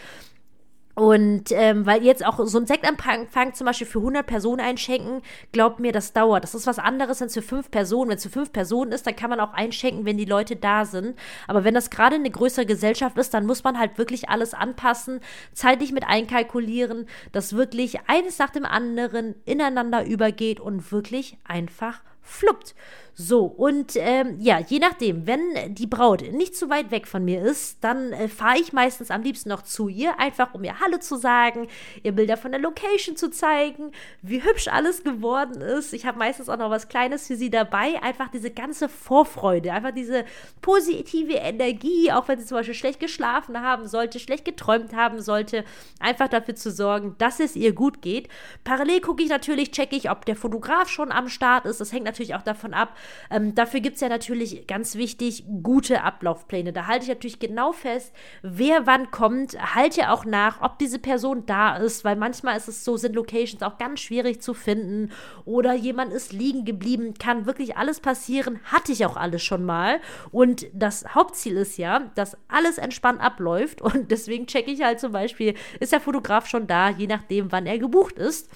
Und 0.96 1.52
ähm, 1.52 1.86
weil 1.86 2.04
jetzt 2.04 2.26
auch 2.26 2.46
so 2.46 2.58
ein 2.58 2.68
Sektempfang 2.68 3.54
zum 3.54 3.66
Beispiel 3.66 3.88
für 3.88 4.00
100 4.00 4.26
Personen 4.26 4.60
einschenken, 4.60 5.22
glaubt 5.54 5.80
mir, 5.80 5.94
das 5.94 6.12
dauert. 6.12 6.44
Das 6.44 6.56
ist 6.56 6.68
was 6.68 6.78
anderes, 6.78 7.22
es 7.22 7.34
für 7.34 7.42
fünf 7.42 7.72
Personen, 7.72 8.10
wenn 8.10 8.18
es 8.18 8.24
für 8.24 8.30
fünf 8.30 8.52
Personen 8.52 8.92
ist, 8.92 9.08
dann 9.08 9.16
kann 9.16 9.30
man 9.30 9.40
auch 9.40 9.54
einschenken, 9.54 10.06
wenn 10.06 10.18
die 10.18 10.26
Leute 10.26 10.58
da 10.58 10.84
sind. 10.84 11.18
Aber 11.48 11.64
wenn 11.64 11.74
das 11.74 11.90
gerade 11.90 12.16
eine 12.16 12.30
größere 12.30 12.66
Gesellschaft 12.66 13.18
ist, 13.18 13.34
dann 13.34 13.46
muss 13.46 13.64
man 13.64 13.80
halt 13.80 13.98
wirklich 13.98 14.30
alles 14.30 14.54
anpassen, 14.54 15.22
zeitlich 15.54 15.94
mit 15.94 16.04
einkalkulieren, 16.06 17.08
dass 17.32 17.56
wirklich 17.56 18.00
eines 18.08 18.38
nach 18.38 18.50
dem 18.50 18.66
anderen 18.66 19.36
ineinander 19.46 20.06
übergeht 20.06 20.60
und 20.60 20.92
wirklich 20.92 21.38
einfach 21.46 22.02
fluppt. 22.30 22.76
So, 23.22 23.44
und 23.44 23.98
ähm, 23.98 24.38
ja, 24.40 24.60
je 24.60 24.80
nachdem, 24.80 25.28
wenn 25.28 25.76
die 25.76 25.88
Braut 25.88 26.22
nicht 26.32 26.56
zu 26.56 26.70
weit 26.70 26.90
weg 26.90 27.06
von 27.06 27.26
mir 27.26 27.42
ist, 27.42 27.84
dann 27.84 28.14
äh, 28.14 28.30
fahre 28.30 28.60
ich 28.60 28.72
meistens 28.72 29.12
am 29.12 29.24
liebsten 29.24 29.50
noch 29.50 29.62
zu 29.62 29.90
ihr, 29.90 30.18
einfach 30.22 30.54
um 30.54 30.64
ihr 30.64 30.80
Hallo 30.80 31.00
zu 31.00 31.18
sagen, 31.18 31.68
ihr 32.02 32.14
Bilder 32.14 32.38
von 32.38 32.52
der 32.52 32.62
Location 32.62 33.18
zu 33.18 33.30
zeigen, 33.30 33.92
wie 34.22 34.42
hübsch 34.42 34.70
alles 34.70 35.04
geworden 35.04 35.60
ist. 35.60 35.92
Ich 35.92 36.06
habe 36.06 36.18
meistens 36.18 36.48
auch 36.48 36.58
noch 36.58 36.70
was 36.70 36.88
Kleines 36.88 37.28
für 37.28 37.36
sie 37.36 37.50
dabei, 37.50 38.02
einfach 38.02 38.30
diese 38.30 38.52
ganze 38.52 38.88
Vorfreude, 38.88 39.74
einfach 39.74 39.92
diese 39.92 40.24
positive 40.62 41.34
Energie, 41.34 42.14
auch 42.14 42.30
wenn 42.30 42.40
sie 42.40 42.46
zum 42.46 42.56
Beispiel 42.56 42.74
schlecht 42.74 43.02
geschlafen 43.02 43.60
haben 43.60 43.86
sollte, 43.86 44.20
schlecht 44.20 44.46
geträumt 44.46 44.96
haben 44.96 45.22
sollte, 45.22 45.66
einfach 46.00 46.30
dafür 46.30 46.56
zu 46.56 46.72
sorgen, 46.72 47.16
dass 47.18 47.42
es 47.42 47.58
ihr 47.58 47.74
gut 47.74 48.02
geht. 48.02 48.30
Parallel 48.64 49.02
gucke 49.02 49.24
ich 49.24 49.30
natürlich, 49.30 49.72
checke 49.72 49.98
ich, 49.98 50.10
ob 50.10 50.24
der 50.24 50.38
Fotograf 50.38 50.88
schon 50.88 51.12
am 51.12 51.28
Start 51.28 51.66
ist. 51.66 51.82
Das 51.82 51.92
hängt 51.92 52.06
natürlich 52.06 52.19
auch 52.36 52.42
davon 52.42 52.74
ab, 52.74 52.96
ähm, 53.32 53.56
dafür 53.56 53.80
gibt 53.80 53.96
es 53.96 54.02
ja 54.02 54.10
natürlich 54.10 54.68
ganz 54.68 54.96
wichtig 54.96 55.46
gute 55.64 56.04
Ablaufpläne. 56.04 56.74
Da 56.74 56.88
halte 56.88 57.04
ich 57.04 57.10
natürlich 57.10 57.40
genau 57.40 57.72
fest, 57.72 58.14
wer 58.42 58.86
wann 58.86 59.12
kommt, 59.12 59.58
halte 59.76 60.02
ja 60.02 60.14
auch 60.14 60.26
nach, 60.26 60.62
ob 60.62 60.78
diese 60.80 61.00
Person 61.00 61.46
da 61.46 61.78
ist, 61.78 62.04
weil 62.04 62.16
manchmal 62.16 62.58
ist 62.58 62.68
es 62.68 62.84
so, 62.84 62.98
sind 62.98 63.16
Locations 63.16 63.64
auch 63.64 63.78
ganz 63.78 64.00
schwierig 64.00 64.42
zu 64.42 64.54
finden 64.54 65.12
oder 65.46 65.74
jemand 65.74 66.14
ist 66.14 66.34
liegen 66.34 66.66
geblieben, 66.66 67.14
kann 67.16 67.46
wirklich 67.46 67.78
alles 67.78 68.00
passieren, 68.00 68.60
hatte 68.66 68.92
ich 68.92 69.06
auch 69.06 69.18
alles 69.18 69.44
schon 69.44 69.66
mal. 69.66 70.00
Und 70.32 70.68
das 70.74 71.16
Hauptziel 71.16 71.58
ist 71.58 71.78
ja, 71.78 72.12
dass 72.16 72.38
alles 72.48 72.78
entspannt 72.78 73.22
abläuft 73.22 73.82
und 73.82 74.12
deswegen 74.12 74.48
checke 74.48 74.72
ich 74.72 74.84
halt 74.84 75.00
zum 75.00 75.12
Beispiel, 75.12 75.56
ist 75.80 75.92
der 75.92 76.02
Fotograf 76.02 76.48
schon 76.48 76.68
da, 76.68 76.90
je 76.90 77.08
nachdem, 77.08 77.52
wann 77.52 77.66
er 77.66 77.80
gebucht 77.80 78.18
ist. 78.18 78.50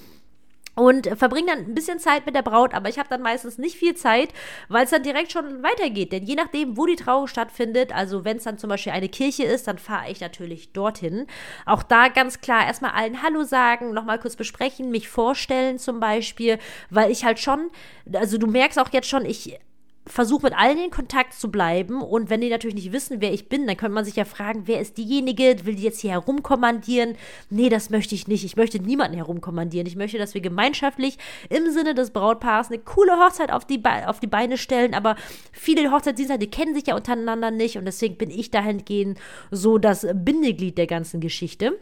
Und 0.75 1.07
verbringe 1.17 1.47
dann 1.47 1.59
ein 1.59 1.75
bisschen 1.75 1.99
Zeit 1.99 2.25
mit 2.25 2.36
der 2.36 2.41
Braut, 2.41 2.73
aber 2.73 2.89
ich 2.89 2.97
habe 2.97 3.09
dann 3.09 3.21
meistens 3.21 3.57
nicht 3.57 3.77
viel 3.77 3.95
Zeit, 3.95 4.29
weil 4.69 4.86
es 4.86 4.89
dann 4.89 5.03
direkt 5.03 5.31
schon 5.31 5.62
weitergeht. 5.63 6.12
Denn 6.12 6.23
je 6.23 6.36
nachdem, 6.36 6.77
wo 6.77 6.86
die 6.86 6.95
Trauung 6.95 7.27
stattfindet, 7.27 7.93
also 7.93 8.25
wenn 8.25 8.38
es 8.38 8.43
dann 8.43 8.57
zum 8.57 8.69
Beispiel 8.69 8.91
eine 8.91 9.09
Kirche 9.09 9.43
ist, 9.43 9.67
dann 9.67 9.77
fahre 9.77 10.09
ich 10.09 10.21
natürlich 10.21 10.73
dorthin. 10.73 11.27
Auch 11.65 11.83
da 11.83 12.07
ganz 12.07 12.41
klar 12.41 12.65
erstmal 12.65 12.91
allen 12.91 13.21
Hallo 13.21 13.43
sagen, 13.43 13.93
nochmal 13.93 14.19
kurz 14.19 14.36
besprechen, 14.36 14.89
mich 14.89 15.09
vorstellen 15.09 15.77
zum 15.77 15.99
Beispiel, 15.99 16.57
weil 16.89 17.12
ich 17.12 17.23
halt 17.23 17.39
schon, 17.39 17.69
also 18.12 18.38
du 18.38 18.47
merkst 18.47 18.79
auch 18.79 18.89
jetzt 18.91 19.07
schon, 19.07 19.25
ich 19.25 19.59
versuche 20.06 20.44
mit 20.44 20.58
allen 20.58 20.78
in 20.78 20.92
Kontakt 20.92 21.34
zu 21.34 21.50
bleiben. 21.50 22.02
Und 22.02 22.30
wenn 22.30 22.42
die 22.42 22.50
natürlich 22.50 22.76
nicht 22.76 22.92
wissen, 22.92 23.22
wer 23.22 23.34
ich 23.34 23.48
bin, 23.48 23.66
dann 23.68 23.78
könnte 23.78 23.94
man 23.94 24.06
sich 24.06 24.16
ja 24.16 24.26
fragen, 24.26 24.63
wer 24.66 24.82
ist 24.82 24.98
diejenige? 24.98 25.56
Will 25.63 25.76
die 25.76 25.84
jetzt 25.84 26.02
hier 26.02 26.12
herumkommandieren? 26.12 27.16
Nee, 27.50 27.70
das 27.70 27.89
möchte 27.89 28.16
ich 28.16 28.28
nicht. 28.28 28.44
Ich 28.44 28.58
möchte 28.58 28.80
niemanden 28.80 29.16
herumkommandieren. 29.16 29.88
Ich 29.88 29.96
möchte, 29.96 30.18
dass 30.18 30.34
wir 30.34 30.42
gemeinschaftlich 30.42 31.18
im 31.50 31.72
Sinne 31.72 31.94
des 31.94 32.12
Brautpaars 32.12 32.68
eine 32.68 32.80
coole 32.80 33.13
Hochzeit 33.13 33.52
auf 33.52 33.66
die, 33.66 33.78
Be 33.78 34.08
auf 34.08 34.20
die 34.20 34.28
Beine 34.28 34.58
stellen. 34.58 34.94
Aber 34.94 35.16
viele 35.52 35.92
Hochzeitsdienste, 35.92 36.38
die 36.38 36.50
kennen 36.50 36.76
sich 36.76 36.88
ja 36.88 36.96
untereinander 36.96 37.52
nicht. 37.52 37.78
Und 37.78 37.86
deswegen 37.86 38.18
bin 38.18 38.30
ich 38.30 38.52
dahingehend 38.52 39.20
so 39.52 39.78
das 39.78 40.06
Bindeglied 40.13 40.78
der 40.78 40.88
ganzen 40.88 41.22
Geschichte. 41.22 41.80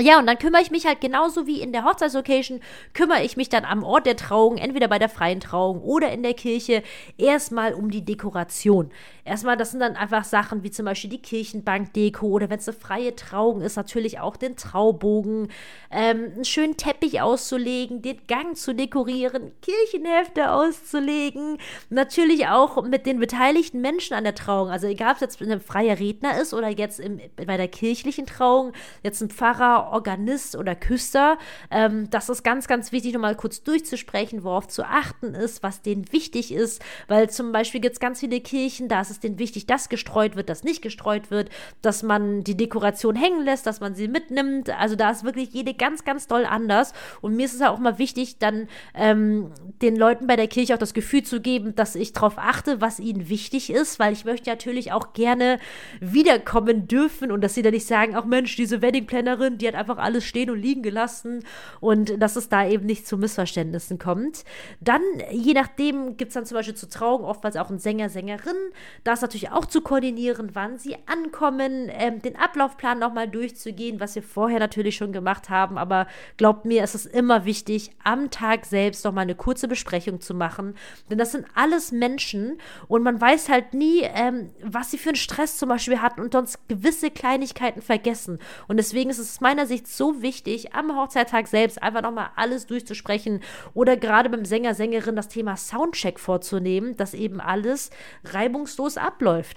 Ja, 0.00 0.20
und 0.20 0.26
dann 0.26 0.38
kümmere 0.38 0.62
ich 0.62 0.70
mich 0.70 0.86
halt 0.86 1.00
genauso 1.00 1.48
wie 1.48 1.60
in 1.60 1.72
der 1.72 1.84
Hochzeitslocation, 1.84 2.60
kümmere 2.94 3.24
ich 3.24 3.36
mich 3.36 3.48
dann 3.48 3.64
am 3.64 3.82
Ort 3.82 4.06
der 4.06 4.16
Trauung, 4.16 4.56
entweder 4.56 4.86
bei 4.86 5.00
der 5.00 5.08
freien 5.08 5.40
Trauung 5.40 5.82
oder 5.82 6.12
in 6.12 6.22
der 6.22 6.34
Kirche, 6.34 6.84
erstmal 7.16 7.74
um 7.74 7.90
die 7.90 8.04
Dekoration. 8.04 8.92
Erstmal, 9.24 9.56
das 9.56 9.72
sind 9.72 9.80
dann 9.80 9.96
einfach 9.96 10.22
Sachen 10.22 10.62
wie 10.62 10.70
zum 10.70 10.84
Beispiel 10.84 11.10
die 11.10 11.20
Kirchenbankdeko 11.20 12.26
oder 12.28 12.48
wenn 12.48 12.60
es 12.60 12.68
eine 12.68 12.78
freie 12.78 13.16
Trauung 13.16 13.60
ist, 13.60 13.76
natürlich 13.76 14.20
auch 14.20 14.36
den 14.36 14.56
Traubogen, 14.56 15.48
ähm, 15.90 16.32
einen 16.34 16.44
schönen 16.44 16.76
Teppich 16.76 17.20
auszulegen, 17.20 18.00
den 18.00 18.20
Gang 18.28 18.56
zu 18.56 18.74
dekorieren, 18.74 19.50
Kirchenhefte 19.62 20.52
auszulegen, 20.52 21.58
natürlich 21.90 22.46
auch 22.46 22.84
mit 22.84 23.04
den 23.04 23.18
beteiligten 23.18 23.80
Menschen 23.80 24.14
an 24.14 24.24
der 24.24 24.36
Trauung. 24.36 24.70
Also 24.70 24.86
egal, 24.86 25.10
ob 25.10 25.16
es 25.16 25.20
jetzt 25.22 25.42
ein 25.42 25.60
freier 25.60 25.98
Redner 25.98 26.40
ist 26.40 26.54
oder 26.54 26.68
jetzt 26.68 27.00
im, 27.00 27.20
bei 27.36 27.56
der 27.56 27.68
kirchlichen 27.68 28.26
Trauung, 28.26 28.72
jetzt 29.02 29.20
ein 29.20 29.30
Pfarrer 29.30 29.87
Organist 29.92 30.56
oder 30.56 30.74
Küster. 30.74 31.38
Ähm, 31.70 32.08
das 32.10 32.28
ist 32.28 32.42
ganz, 32.42 32.66
ganz 32.66 32.92
wichtig, 32.92 33.12
nochmal 33.14 33.36
kurz 33.36 33.62
durchzusprechen, 33.62 34.44
worauf 34.44 34.68
zu 34.68 34.84
achten 34.84 35.34
ist, 35.34 35.62
was 35.62 35.82
denen 35.82 36.12
wichtig 36.12 36.52
ist, 36.52 36.82
weil 37.06 37.30
zum 37.30 37.52
Beispiel 37.52 37.80
gibt 37.80 37.94
es 37.94 38.00
ganz 38.00 38.20
viele 38.20 38.40
Kirchen, 38.40 38.88
da 38.88 39.00
ist 39.00 39.10
es 39.10 39.20
denen 39.20 39.38
wichtig, 39.38 39.66
dass 39.66 39.88
gestreut 39.88 40.36
wird, 40.36 40.48
dass 40.48 40.64
nicht 40.64 40.82
gestreut 40.82 41.30
wird, 41.30 41.50
dass 41.82 42.02
man 42.02 42.44
die 42.44 42.56
Dekoration 42.56 43.16
hängen 43.16 43.44
lässt, 43.44 43.66
dass 43.66 43.80
man 43.80 43.94
sie 43.94 44.08
mitnimmt. 44.08 44.70
Also 44.70 44.96
da 44.96 45.10
ist 45.10 45.24
wirklich 45.24 45.52
jede 45.52 45.74
ganz, 45.74 46.04
ganz 46.04 46.26
doll 46.26 46.44
anders. 46.44 46.92
Und 47.20 47.36
mir 47.36 47.46
ist 47.46 47.54
es 47.54 47.62
auch 47.62 47.78
mal 47.78 47.98
wichtig, 47.98 48.38
dann 48.38 48.68
ähm, 48.94 49.52
den 49.82 49.96
Leuten 49.96 50.26
bei 50.26 50.36
der 50.36 50.48
Kirche 50.48 50.74
auch 50.74 50.78
das 50.78 50.94
Gefühl 50.94 51.22
zu 51.22 51.40
geben, 51.40 51.74
dass 51.74 51.94
ich 51.94 52.12
darauf 52.12 52.38
achte, 52.38 52.80
was 52.80 53.00
ihnen 53.00 53.28
wichtig 53.28 53.70
ist, 53.70 53.98
weil 53.98 54.12
ich 54.12 54.24
möchte 54.24 54.50
natürlich 54.50 54.92
auch 54.92 55.12
gerne 55.12 55.58
wiederkommen 56.00 56.88
dürfen 56.88 57.32
und 57.32 57.42
dass 57.42 57.54
sie 57.54 57.62
dann 57.62 57.72
nicht 57.72 57.86
sagen, 57.86 58.14
ach 58.14 58.24
Mensch, 58.24 58.56
diese 58.56 58.82
Weddingplannerin, 58.82 59.58
die 59.58 59.68
hat 59.68 59.74
einfach 59.78 59.98
alles 59.98 60.24
stehen 60.24 60.50
und 60.50 60.60
liegen 60.60 60.82
gelassen 60.82 61.44
und 61.80 62.20
dass 62.20 62.36
es 62.36 62.48
da 62.48 62.66
eben 62.66 62.86
nicht 62.86 63.06
zu 63.06 63.16
Missverständnissen 63.16 63.98
kommt. 63.98 64.44
Dann, 64.80 65.02
je 65.30 65.54
nachdem, 65.54 66.16
gibt 66.16 66.30
es 66.30 66.34
dann 66.34 66.46
zum 66.46 66.56
Beispiel 66.56 66.74
zur 66.74 66.90
Trauung 66.90 67.24
oftmals 67.24 67.56
auch 67.56 67.70
einen 67.70 67.78
Sänger, 67.78 68.08
Sängerin. 68.08 68.56
Da 69.04 69.12
ist 69.14 69.22
natürlich 69.22 69.50
auch 69.50 69.66
zu 69.66 69.80
koordinieren, 69.80 70.50
wann 70.54 70.78
sie 70.78 70.96
ankommen, 71.06 71.88
ähm, 71.90 72.20
den 72.20 72.36
Ablaufplan 72.36 72.98
nochmal 72.98 73.28
durchzugehen, 73.28 74.00
was 74.00 74.14
wir 74.14 74.22
vorher 74.22 74.58
natürlich 74.58 74.96
schon 74.96 75.12
gemacht 75.12 75.48
haben. 75.50 75.78
Aber 75.78 76.06
glaubt 76.36 76.64
mir, 76.64 76.82
es 76.82 76.94
ist 76.94 77.06
immer 77.06 77.44
wichtig, 77.44 77.90
am 78.04 78.30
Tag 78.30 78.66
selbst 78.66 79.04
nochmal 79.04 79.22
eine 79.22 79.34
kurze 79.34 79.68
Besprechung 79.68 80.20
zu 80.20 80.34
machen. 80.34 80.74
Denn 81.10 81.18
das 81.18 81.32
sind 81.32 81.46
alles 81.54 81.92
Menschen 81.92 82.58
und 82.88 83.02
man 83.02 83.20
weiß 83.20 83.48
halt 83.48 83.74
nie, 83.74 84.02
ähm, 84.02 84.50
was 84.62 84.90
sie 84.90 84.98
für 84.98 85.10
einen 85.10 85.16
Stress 85.16 85.58
zum 85.58 85.68
Beispiel 85.68 86.00
hatten 86.00 86.20
und 86.20 86.32
sonst 86.32 86.68
gewisse 86.68 87.10
Kleinigkeiten 87.10 87.82
vergessen. 87.82 88.38
Und 88.66 88.76
deswegen 88.76 89.10
ist 89.10 89.18
es 89.18 89.32
aus 89.32 89.40
meiner 89.58 89.66
Sicht 89.66 89.88
so 89.88 90.22
wichtig, 90.22 90.74
am 90.74 90.96
Hochzeittag 90.96 91.48
selbst 91.48 91.82
einfach 91.82 92.02
nochmal 92.02 92.30
alles 92.36 92.66
durchzusprechen 92.66 93.40
oder 93.74 93.96
gerade 93.96 94.30
beim 94.30 94.44
Sänger, 94.44 94.74
Sängerin 94.74 95.16
das 95.16 95.26
Thema 95.26 95.56
Soundcheck 95.56 96.20
vorzunehmen, 96.20 96.96
dass 96.96 97.12
eben 97.12 97.40
alles 97.40 97.90
reibungslos 98.24 98.96
abläuft. 98.96 99.56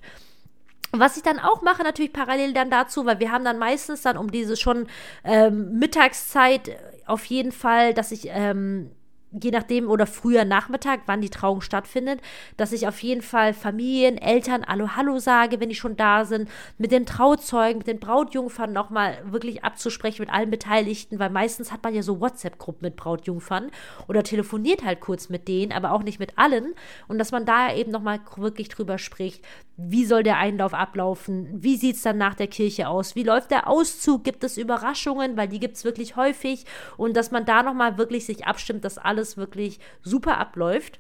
Was 0.92 1.18
ich 1.18 1.24
dann 1.24 1.40
auch 1.40 1.62
mache, 1.62 1.84
natürlich 1.84 2.12
parallel 2.12 2.54
dann 2.54 2.72
dazu, 2.72 3.06
weil 3.06 3.20
wir 3.20 3.32
haben 3.32 3.46
dann 3.46 3.60
meistens 3.60 4.02
dann 4.02 4.18
um 4.18 4.32
diese 4.32 4.58
schon 4.58 4.88
ähm, 5.24 5.78
Mittagszeit 5.78 6.72
auf 7.06 7.24
jeden 7.26 7.52
Fall, 7.52 7.94
dass 7.94 8.12
ich 8.12 8.28
ähm, 8.30 8.90
je 9.32 9.52
nachdem 9.52 9.90
oder 9.90 10.06
früher 10.06 10.46
Nachmittag, 10.46 11.02
wann 11.06 11.22
die 11.22 11.30
Trauung 11.30 11.62
stattfindet, 11.62 12.22
dass 12.58 12.74
ich 12.74 12.88
auf 12.88 13.02
jeden 13.02 13.22
Fall 13.22 13.54
Familien, 13.54 14.18
Eltern 14.18 14.66
Hallo 14.68 14.96
Hallo 14.96 15.20
sage, 15.20 15.60
wenn 15.60 15.70
die 15.70 15.76
schon 15.76 15.96
da 15.96 16.26
sind, 16.26 16.50
mit 16.78 16.92
den 16.92 17.06
Trauzeugen, 17.06 17.80
mit 17.80 17.88
den 17.88 18.00
Brautjungfern 18.00 18.74
nochmal 18.74 19.18
wirklich 19.26 19.64
abzusprechen 19.64 20.22
mit 20.22 20.34
allen 20.34 20.52
Beteiligten, 20.52 21.20
weil 21.20 21.30
meistens 21.30 21.72
hat 21.72 21.84
man 21.84 21.94
ja 21.94 22.04
so 22.04 22.20
WhatsApp-Gruppen 22.20 22.86
mit 22.88 22.96
Brautjungfern 22.96 23.72
oder 24.08 24.24
telefoniert 24.24 24.84
halt 24.84 25.00
kurz 25.00 25.30
mit 25.30 25.48
denen, 25.48 25.72
aber 25.72 25.92
auch 25.92 26.04
nicht 26.04 26.20
mit 26.20 26.38
allen 26.38 26.74
und 27.08 27.18
dass 27.18 27.32
man 27.32 27.46
da 27.46 27.74
eben 27.74 27.92
nochmal 27.92 28.20
wirklich 28.36 28.70
drüber 28.70 28.98
spricht, 28.98 29.44
wie 29.78 30.06
soll 30.06 30.24
der 30.24 30.38
Einlauf 30.38 30.74
ablaufen, 30.74 31.48
wie 31.64 31.76
sieht 31.76 31.96
es 31.96 32.02
dann 32.02 32.18
nach 32.18 32.36
der 32.36 32.48
Kirche 32.48 32.88
aus, 32.88 33.16
wie 33.16 33.24
läuft 33.24 33.52
der 33.52 33.68
Auszug, 33.68 34.24
gibt 34.24 34.44
es 34.44 34.58
Überraschungen, 34.58 35.38
weil 35.38 35.48
die 35.48 35.60
gibt 35.60 35.78
es 35.78 35.86
wirklich 35.86 36.16
häufig 36.16 36.66
und 36.98 37.16
dass 37.16 37.32
man 37.32 37.46
da 37.46 37.64
nochmal 37.64 37.98
wirklich 37.98 38.26
sich 38.26 38.46
abstimmt, 38.46 38.86
dass 38.86 38.98
alle 38.98 39.21
alles 39.22 39.38
wirklich 39.38 39.80
super 40.02 40.40
abläuft. 40.40 41.00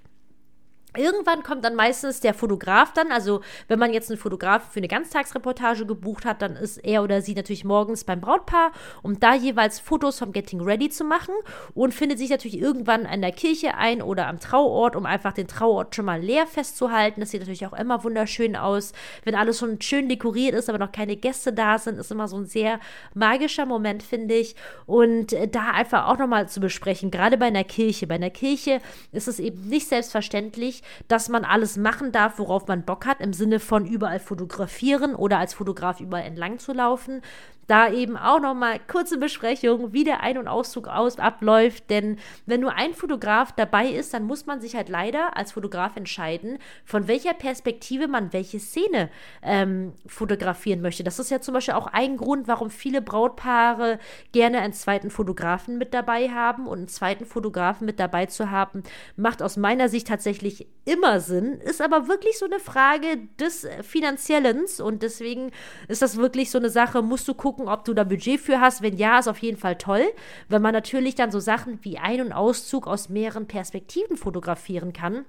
Irgendwann 0.97 1.41
kommt 1.41 1.63
dann 1.63 1.75
meistens 1.75 2.19
der 2.19 2.33
Fotograf 2.33 2.91
dann, 2.91 3.13
also 3.13 3.39
wenn 3.69 3.79
man 3.79 3.93
jetzt 3.93 4.09
einen 4.09 4.19
Fotografen 4.19 4.69
für 4.71 4.79
eine 4.79 4.89
Ganztagsreportage 4.89 5.85
gebucht 5.85 6.25
hat, 6.25 6.41
dann 6.41 6.57
ist 6.57 6.77
er 6.79 7.01
oder 7.01 7.21
sie 7.21 7.33
natürlich 7.33 7.63
morgens 7.63 8.03
beim 8.03 8.19
Brautpaar, 8.19 8.73
um 9.01 9.17
da 9.17 9.33
jeweils 9.33 9.79
Fotos 9.79 10.19
vom 10.19 10.33
Getting 10.33 10.59
Ready 10.59 10.89
zu 10.89 11.05
machen 11.05 11.33
und 11.73 11.93
findet 11.93 12.19
sich 12.19 12.29
natürlich 12.29 12.59
irgendwann 12.59 13.05
an 13.05 13.21
der 13.21 13.31
Kirche 13.31 13.75
ein 13.75 14.01
oder 14.01 14.27
am 14.27 14.41
Trauort, 14.41 14.97
um 14.97 15.05
einfach 15.05 15.31
den 15.31 15.47
Trauort 15.47 15.95
schon 15.95 16.03
mal 16.03 16.19
leer 16.19 16.45
festzuhalten. 16.45 17.21
Das 17.21 17.31
sieht 17.31 17.39
natürlich 17.39 17.65
auch 17.65 17.73
immer 17.73 18.03
wunderschön 18.03 18.57
aus. 18.57 18.91
Wenn 19.23 19.35
alles 19.35 19.59
schon 19.59 19.79
schön 19.79 20.09
dekoriert 20.09 20.55
ist, 20.55 20.67
aber 20.67 20.77
noch 20.77 20.91
keine 20.91 21.15
Gäste 21.15 21.53
da 21.53 21.77
sind, 21.77 21.99
ist 21.99 22.11
immer 22.11 22.27
so 22.27 22.35
ein 22.35 22.47
sehr 22.47 22.81
magischer 23.13 23.65
Moment, 23.65 24.03
finde 24.03 24.35
ich. 24.35 24.57
Und 24.87 25.33
da 25.51 25.71
einfach 25.71 26.07
auch 26.07 26.17
nochmal 26.17 26.49
zu 26.49 26.59
besprechen, 26.59 27.11
gerade 27.11 27.37
bei 27.37 27.45
einer 27.45 27.63
Kirche. 27.63 28.07
Bei 28.07 28.15
einer 28.15 28.29
Kirche 28.29 28.81
ist 29.13 29.29
es 29.29 29.39
eben 29.39 29.69
nicht 29.69 29.87
selbstverständlich, 29.87 30.80
dass 31.07 31.29
man 31.29 31.45
alles 31.45 31.77
machen 31.77 32.11
darf, 32.11 32.39
worauf 32.39 32.67
man 32.67 32.83
Bock 32.85 33.05
hat, 33.05 33.21
im 33.21 33.33
Sinne 33.33 33.59
von 33.59 33.85
überall 33.85 34.19
fotografieren 34.19 35.15
oder 35.15 35.37
als 35.39 35.53
Fotograf 35.53 35.99
überall 35.99 36.23
entlang 36.23 36.59
zu 36.59 36.73
laufen, 36.73 37.21
da 37.67 37.91
eben 37.91 38.17
auch 38.17 38.39
nochmal 38.39 38.79
kurze 38.87 39.17
Besprechung, 39.17 39.93
wie 39.93 40.03
der 40.03 40.21
Ein- 40.21 40.37
und 40.37 40.47
Auszug 40.47 40.87
aus 40.87 41.19
abläuft. 41.19 41.89
Denn 41.89 42.17
wenn 42.45 42.59
nur 42.59 42.73
ein 42.73 42.93
Fotograf 42.93 43.53
dabei 43.53 43.87
ist, 43.87 44.13
dann 44.13 44.23
muss 44.23 44.45
man 44.45 44.59
sich 44.59 44.75
halt 44.75 44.89
leider 44.89 45.37
als 45.37 45.53
Fotograf 45.53 45.95
entscheiden, 45.95 46.59
von 46.83 47.07
welcher 47.07 47.33
Perspektive 47.33 48.07
man 48.07 48.33
welche 48.33 48.59
Szene 48.59 49.09
ähm, 49.41 49.93
fotografieren 50.05 50.81
möchte. 50.81 51.03
Das 51.03 51.19
ist 51.19 51.31
ja 51.31 51.39
zum 51.39 51.53
Beispiel 51.53 51.75
auch 51.75 51.87
ein 51.87 52.17
Grund, 52.17 52.47
warum 52.47 52.69
viele 52.69 53.01
Brautpaare 53.01 53.99
gerne 54.33 54.59
einen 54.59 54.73
zweiten 54.73 55.09
Fotografen 55.09 55.77
mit 55.77 55.93
dabei 55.93 56.29
haben. 56.29 56.67
Und 56.67 56.79
einen 56.79 56.87
zweiten 56.87 57.25
Fotografen 57.25 57.85
mit 57.85 57.99
dabei 57.99 58.25
zu 58.25 58.51
haben, 58.51 58.83
macht 59.15 59.41
aus 59.41 59.55
meiner 59.55 59.87
Sicht 59.87 60.07
tatsächlich 60.07 60.67
immer 60.83 61.19
Sinn, 61.19 61.61
ist 61.61 61.81
aber 61.81 62.07
wirklich 62.07 62.37
so 62.37 62.45
eine 62.45 62.59
Frage 62.59 63.17
des 63.39 63.67
Finanziellen. 63.81 64.65
Und 64.83 65.03
deswegen 65.03 65.51
ist 65.87 66.01
das 66.01 66.17
wirklich 66.17 66.51
so 66.51 66.57
eine 66.57 66.69
Sache, 66.69 67.01
musst 67.01 67.27
du 67.27 67.33
gucken, 67.33 67.50
gucken, 67.51 67.67
ob 67.67 67.83
du 67.83 67.93
da 67.93 68.05
Budget 68.05 68.39
für 68.39 68.61
hast. 68.61 68.81
Wenn 68.81 68.95
ja, 68.95 69.19
ist 69.19 69.27
auf 69.27 69.39
jeden 69.39 69.57
Fall 69.57 69.77
toll, 69.77 70.05
wenn 70.47 70.61
man 70.61 70.73
natürlich 70.73 71.15
dann 71.15 71.31
so 71.31 71.39
Sachen 71.39 71.79
wie 71.83 71.97
Ein- 71.97 72.21
und 72.21 72.31
Auszug 72.31 72.87
aus 72.87 73.09
mehreren 73.09 73.45
Perspektiven 73.45 74.15
fotografieren 74.15 74.93
kann 74.93 75.25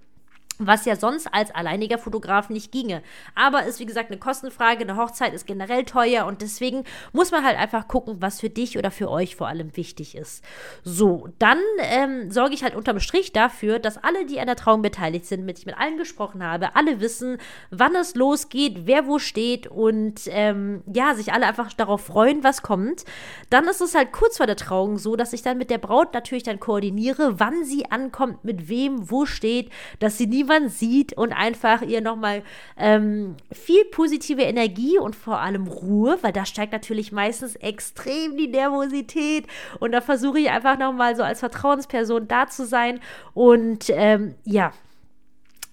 was 0.58 0.84
ja 0.84 0.96
sonst 0.96 1.28
als 1.32 1.54
alleiniger 1.54 1.98
Fotograf 1.98 2.50
nicht 2.50 2.72
ginge. 2.72 3.02
Aber 3.34 3.64
ist 3.64 3.80
wie 3.80 3.86
gesagt 3.86 4.10
eine 4.10 4.20
Kostenfrage, 4.20 4.82
eine 4.82 4.96
Hochzeit 4.96 5.34
ist 5.34 5.46
generell 5.46 5.84
teuer 5.84 6.26
und 6.26 6.42
deswegen 6.42 6.84
muss 7.12 7.30
man 7.30 7.44
halt 7.44 7.58
einfach 7.58 7.88
gucken, 7.88 8.16
was 8.20 8.40
für 8.40 8.50
dich 8.50 8.78
oder 8.78 8.90
für 8.90 9.10
euch 9.10 9.36
vor 9.36 9.48
allem 9.48 9.76
wichtig 9.76 10.16
ist. 10.16 10.44
So, 10.84 11.28
dann 11.38 11.58
ähm, 11.80 12.30
sorge 12.30 12.54
ich 12.54 12.62
halt 12.62 12.74
unterm 12.74 13.00
Strich 13.00 13.32
dafür, 13.32 13.78
dass 13.78 14.02
alle, 14.02 14.26
die 14.26 14.40
an 14.40 14.46
der 14.46 14.56
Trauung 14.56 14.82
beteiligt 14.82 15.26
sind, 15.26 15.44
mit 15.44 15.58
ich 15.58 15.66
mit 15.66 15.78
allen 15.78 15.96
gesprochen 15.96 16.44
habe, 16.44 16.76
alle 16.76 17.00
wissen, 17.00 17.38
wann 17.70 17.94
es 17.94 18.14
losgeht, 18.14 18.86
wer 18.86 19.06
wo 19.06 19.18
steht 19.18 19.66
und 19.66 20.22
ähm, 20.26 20.82
ja, 20.92 21.14
sich 21.14 21.32
alle 21.32 21.46
einfach 21.46 21.72
darauf 21.72 22.04
freuen, 22.04 22.44
was 22.44 22.62
kommt. 22.62 23.04
Dann 23.50 23.66
ist 23.66 23.80
es 23.80 23.94
halt 23.94 24.12
kurz 24.12 24.36
vor 24.36 24.46
der 24.46 24.56
Trauung 24.56 24.98
so, 24.98 25.16
dass 25.16 25.32
ich 25.32 25.42
dann 25.42 25.58
mit 25.58 25.70
der 25.70 25.78
Braut 25.78 26.14
natürlich 26.14 26.42
dann 26.42 26.60
koordiniere, 26.60 27.40
wann 27.40 27.64
sie 27.64 27.90
ankommt, 27.90 28.44
mit 28.44 28.68
wem, 28.68 29.10
wo 29.10 29.26
steht, 29.26 29.70
dass 29.98 30.18
sie 30.18 30.26
niemand 30.26 30.51
irgendwann 30.52 30.68
sieht 30.68 31.12
und 31.14 31.32
einfach 31.32 31.82
ihr 31.82 32.00
nochmal 32.00 32.42
ähm, 32.76 33.36
viel 33.52 33.84
positive 33.86 34.42
Energie 34.42 34.98
und 34.98 35.16
vor 35.16 35.40
allem 35.40 35.66
Ruhe, 35.66 36.18
weil 36.22 36.32
da 36.32 36.44
steigt 36.44 36.72
natürlich 36.72 37.12
meistens 37.12 37.56
extrem 37.56 38.36
die 38.36 38.48
Nervosität. 38.48 39.46
Und 39.80 39.92
da 39.92 40.00
versuche 40.00 40.40
ich 40.40 40.50
einfach 40.50 40.78
nochmal 40.78 41.16
so 41.16 41.22
als 41.22 41.40
Vertrauensperson 41.40 42.28
da 42.28 42.46
zu 42.46 42.66
sein. 42.66 43.00
Und 43.34 43.86
ähm, 43.90 44.34
ja, 44.44 44.72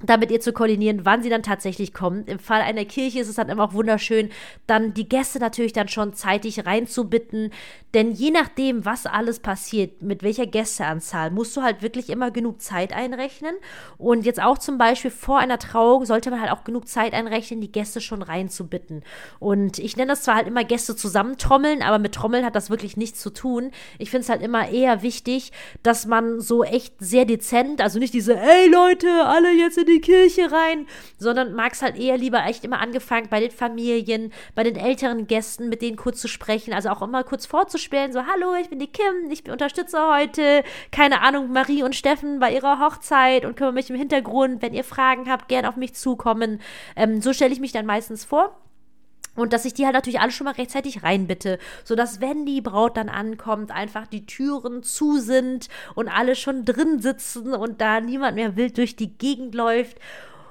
damit 0.02 0.32
ihr 0.32 0.40
zu 0.40 0.54
koordinieren, 0.54 1.06
wann 1.06 1.22
sie 1.22 1.30
dann 1.30 1.44
tatsächlich 1.44 1.94
kommen. 1.94 2.26
Im 2.26 2.40
Fall 2.40 2.62
einer 2.62 2.86
Kirche 2.86 3.20
ist 3.20 3.28
es 3.28 3.36
dann 3.36 3.50
immer 3.50 3.66
auch 3.66 3.74
wunderschön, 3.74 4.30
dann 4.68 4.94
die 4.94 5.10
Gäste 5.10 5.40
natürlich 5.40 5.74
dann 5.74 5.88
schon 5.88 6.14
zeitig 6.14 6.66
reinzubitten, 6.66 7.52
denn 7.94 8.12
je 8.12 8.32
nachdem, 8.32 8.86
was 8.86 9.08
alles 9.08 9.40
passiert, 9.40 10.04
mit 10.04 10.22
welcher 10.22 10.46
Gästeanzahl, 10.46 11.32
musst 11.32 11.58
du 11.58 11.64
halt 11.64 11.82
wirklich 11.82 12.10
immer 12.10 12.30
genug 12.30 12.62
Zeit 12.62 12.94
einrechnen. 12.94 13.56
Und 13.98 14.26
jetzt 14.26 14.42
auch 14.42 14.60
zum 14.60 14.78
Beispiel 14.78 15.10
vor 15.10 15.40
einer 15.40 15.58
Trauung 15.58 16.06
sollte 16.06 16.30
man 16.30 16.40
halt 16.40 16.52
auch 16.52 16.64
genug 16.64 16.88
Zeit 16.88 17.14
einrechnen, 17.14 17.62
die 17.62 17.72
Gäste 17.72 18.00
schon 18.00 18.22
reinzubitten. 18.22 19.04
Und 19.40 19.80
ich 19.80 19.98
nenne 19.98 20.12
das 20.12 20.22
zwar 20.22 20.36
halt 20.36 20.48
immer 20.48 20.64
Gäste 20.64 20.96
zusammentrommeln, 20.96 21.82
aber 21.82 21.98
mit 21.98 22.14
Trommeln 22.14 22.46
hat 22.46 22.56
das 22.56 22.70
wirklich 22.70 22.96
nichts 22.96 23.22
zu 23.22 23.32
tun. 23.32 23.72
Ich 23.98 24.12
finde 24.12 24.22
es 24.22 24.30
halt 24.30 24.44
immer 24.44 24.70
eher 24.70 25.02
wichtig, 25.02 25.52
dass 25.82 26.06
man 26.06 26.40
so 26.40 26.64
echt 26.64 26.94
sehr 27.00 27.26
dezent, 27.26 27.82
also 27.82 27.98
nicht 27.98 28.14
diese, 28.14 28.38
ey 28.38 28.70
Leute, 28.70 29.26
alle 29.26 29.52
jetzt 29.52 29.80
in 29.80 29.89
die 29.90 30.02
Kirche 30.02 30.52
rein, 30.52 30.88
sondern 31.18 31.54
mag 31.54 31.74
es 31.74 31.82
halt 31.82 31.98
eher 31.98 32.18
lieber 32.18 32.46
echt 32.46 32.64
immer 32.64 32.80
angefangen 32.80 33.28
bei 33.30 33.40
den 33.40 33.52
Familien, 33.52 34.32
bei 34.56 34.64
den 34.64 34.76
älteren 34.76 35.28
Gästen, 35.28 35.70
mit 35.70 35.82
denen 35.82 35.98
kurz 35.98 36.22
zu 36.22 36.28
sprechen, 36.28 36.74
also 36.74 36.90
auch 36.90 37.02
immer 37.02 37.24
kurz 37.24 37.46
vorzustellen, 37.46 38.14
so, 38.14 38.26
hallo, 38.26 38.56
ich 38.62 38.70
bin 38.70 38.80
die 38.80 38.88
Kim, 38.88 39.30
ich 39.30 39.50
unterstütze 39.50 39.98
heute, 40.10 40.64
keine 40.92 41.22
Ahnung, 41.22 41.52
Marie 41.52 41.84
und 41.84 41.96
Steffen 41.96 42.40
bei 42.40 42.54
ihrer 42.54 42.80
Hochzeit 42.80 43.46
und 43.46 43.56
kümmere 43.56 43.74
mich 43.74 43.90
im 43.90 43.96
Hintergrund, 43.96 44.62
wenn 44.62 44.74
ihr 44.74 44.84
Fragen 44.84 45.30
habt, 45.30 45.48
gern 45.48 45.66
auf 45.66 45.76
mich 45.76 45.94
zukommen. 45.96 46.62
Ähm, 46.96 47.22
so 47.22 47.34
stelle 47.34 47.54
ich 47.54 47.60
mich 47.60 47.72
dann 47.72 47.86
meistens 47.86 48.26
vor. 48.26 48.56
Und 49.36 49.54
dass 49.54 49.66
ich 49.66 49.74
die 49.74 49.86
halt 49.86 49.96
natürlich 49.96 50.20
alle 50.20 50.32
schon 50.32 50.46
mal 50.46 50.54
rechtzeitig 50.54 51.04
reinbitte, 51.04 51.60
sodass, 51.84 52.20
wenn 52.22 52.46
die 52.46 52.62
Braut 52.62 52.98
dann 52.98 53.10
ankommt, 53.10 53.72
einfach 53.72 54.08
die 54.08 54.26
Türen 54.26 54.84
zu 54.84 55.18
sind 55.18 55.70
und 55.96 56.10
alle 56.10 56.36
schon 56.36 56.66
drin 56.66 57.00
sitzen 57.00 57.54
und 57.54 57.82
da 57.82 58.02
niemand 58.02 58.36
mehr 58.36 58.56
wild 58.56 58.78
durch 58.78 58.96
die 58.96 59.18
Gegend 59.18 59.56
läuft. 59.56 59.98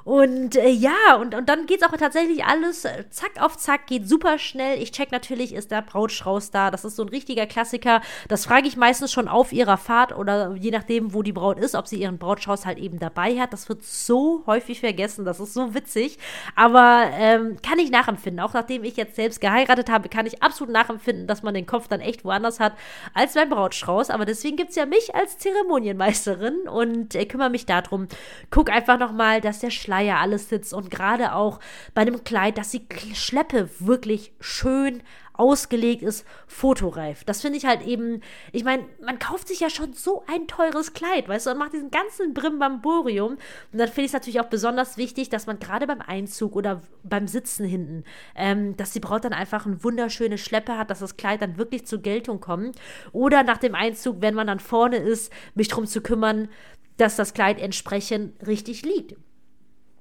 Und 0.09 0.57
äh, 0.57 0.71
ja, 0.71 1.17
und, 1.21 1.35
und 1.35 1.51
dann 1.51 1.67
es 1.69 1.83
auch 1.83 1.95
tatsächlich 1.95 2.43
alles 2.43 2.87
äh, 2.87 3.05
zack 3.11 3.33
auf 3.43 3.59
zack, 3.59 3.89
geht 3.89 4.09
super 4.09 4.39
schnell. 4.39 4.81
Ich 4.81 4.91
check 4.91 5.13
natürlich, 5.13 5.53
ist 5.53 5.71
der 5.71 5.83
Brautstrauß 5.83 6.51
da. 6.51 6.71
Das 6.71 6.87
ist 6.87 6.97
so 6.97 7.03
ein 7.03 7.11
richtiger 7.11 7.45
Klassiker. 7.45 8.01
Das 8.27 8.47
frage 8.47 8.69
ich 8.69 8.79
meistens 8.79 9.13
schon 9.13 9.29
auf 9.29 9.53
ihrer 9.53 9.77
Fahrt 9.77 10.17
oder 10.17 10.55
je 10.55 10.71
nachdem, 10.71 11.13
wo 11.13 11.23
die 11.23 11.35
Braut 11.35 11.59
ist, 11.59 11.75
ob 11.75 11.87
sie 11.87 12.01
ihren 12.01 12.17
Brautstrauß 12.17 12.65
halt 12.65 12.79
eben 12.79 12.99
dabei 12.99 13.39
hat. 13.39 13.53
Das 13.53 13.69
wird 13.69 13.85
so 13.85 14.45
häufig 14.47 14.81
vergessen. 14.81 15.27
Das 15.27 15.41
ist 15.41 15.53
so 15.53 15.75
witzig. 15.75 16.17
Aber 16.57 17.11
ähm, 17.13 17.59
kann 17.63 17.79
ich 17.79 17.91
nachempfinden. 17.91 18.43
Auch 18.43 18.55
nachdem 18.55 18.85
ich 18.85 18.97
jetzt 18.97 19.15
selbst 19.15 19.43
geheiratet 19.43 19.91
habe, 19.91 20.09
kann 20.09 20.25
ich 20.25 20.43
absolut 20.43 20.73
nachempfinden, 20.73 21.27
dass 21.27 21.43
man 21.43 21.53
den 21.53 21.67
Kopf 21.67 21.87
dann 21.87 22.01
echt 22.01 22.25
woanders 22.25 22.61
hat 22.61 22.73
als 23.13 23.35
beim 23.35 23.51
Brautstrauß. 23.51 24.09
Aber 24.09 24.25
deswegen 24.25 24.57
gibt 24.57 24.71
es 24.71 24.77
ja 24.77 24.87
mich 24.87 25.15
als 25.15 25.37
Zeremonienmeisterin 25.37 26.61
und 26.67 27.15
äh, 27.15 27.27
kümmere 27.27 27.51
mich 27.51 27.67
darum. 27.67 28.09
Guck 28.51 28.71
einfach 28.71 28.99
nochmal, 28.99 29.43
dass 29.43 29.59
der 29.59 29.69
Schleier 29.99 30.07
ja 30.07 30.21
alles 30.21 30.49
sitzt 30.49 30.73
und 30.73 30.91
gerade 30.91 31.35
auch 31.35 31.61
bei 31.95 32.03
einem 32.03 32.25
Kleid, 32.25 32.59
dass 32.59 32.71
die 32.71 32.87
Schleppe 33.15 33.69
wirklich 33.81 34.33
schön 34.41 35.03
ausgelegt 35.35 36.03
ist, 36.03 36.27
fotoreif. 36.49 37.23
Das 37.23 37.43
finde 37.43 37.59
ich 37.59 37.65
halt 37.65 37.83
eben, 37.83 38.23
ich 38.51 38.65
meine, 38.65 38.85
man 39.01 39.21
kauft 39.21 39.47
sich 39.47 39.61
ja 39.61 39.71
schon 39.71 39.93
so 39.93 40.25
ein 40.27 40.49
teures 40.49 40.95
Kleid, 40.95 41.29
weißt 41.29 41.47
du, 41.47 41.51
und 41.53 41.59
macht 41.59 41.75
diesen 41.75 41.93
ganzen 41.93 42.35
Brimbamborium. 42.35 43.33
Und 43.33 43.39
dann 43.73 43.87
finde 43.87 44.01
ich 44.03 44.07
es 44.07 44.13
natürlich 44.15 44.41
auch 44.41 44.49
besonders 44.49 44.97
wichtig, 44.97 45.29
dass 45.29 45.47
man 45.47 45.61
gerade 45.61 45.87
beim 45.87 46.01
Einzug 46.01 46.57
oder 46.57 46.83
beim 47.05 47.29
Sitzen 47.29 47.65
hinten, 47.65 48.03
ähm, 48.35 48.77
dass 48.77 48.91
die 48.91 48.99
Braut 48.99 49.25
dann 49.25 49.33
einfach 49.33 49.65
eine 49.65 49.85
wunderschöne 49.85 50.39
Schleppe 50.39 50.77
hat, 50.77 50.91
dass 50.91 50.99
das 50.99 51.17
Kleid 51.17 51.41
dann 51.41 51.57
wirklich 51.57 51.87
zur 51.87 52.03
Geltung 52.03 52.41
kommt. 52.41 52.77
Oder 53.13 53.45
nach 53.45 53.59
dem 53.59 53.77
Einzug, 53.77 54.17
wenn 54.21 54.35
man 54.35 54.49
dann 54.49 54.59
vorne 54.59 54.97
ist, 54.97 55.33
mich 55.55 55.69
darum 55.69 55.87
zu 55.87 56.01
kümmern, 56.01 56.49
dass 56.97 57.15
das 57.15 57.33
Kleid 57.33 57.61
entsprechend 57.61 58.45
richtig 58.47 58.83
liegt. 58.83 59.15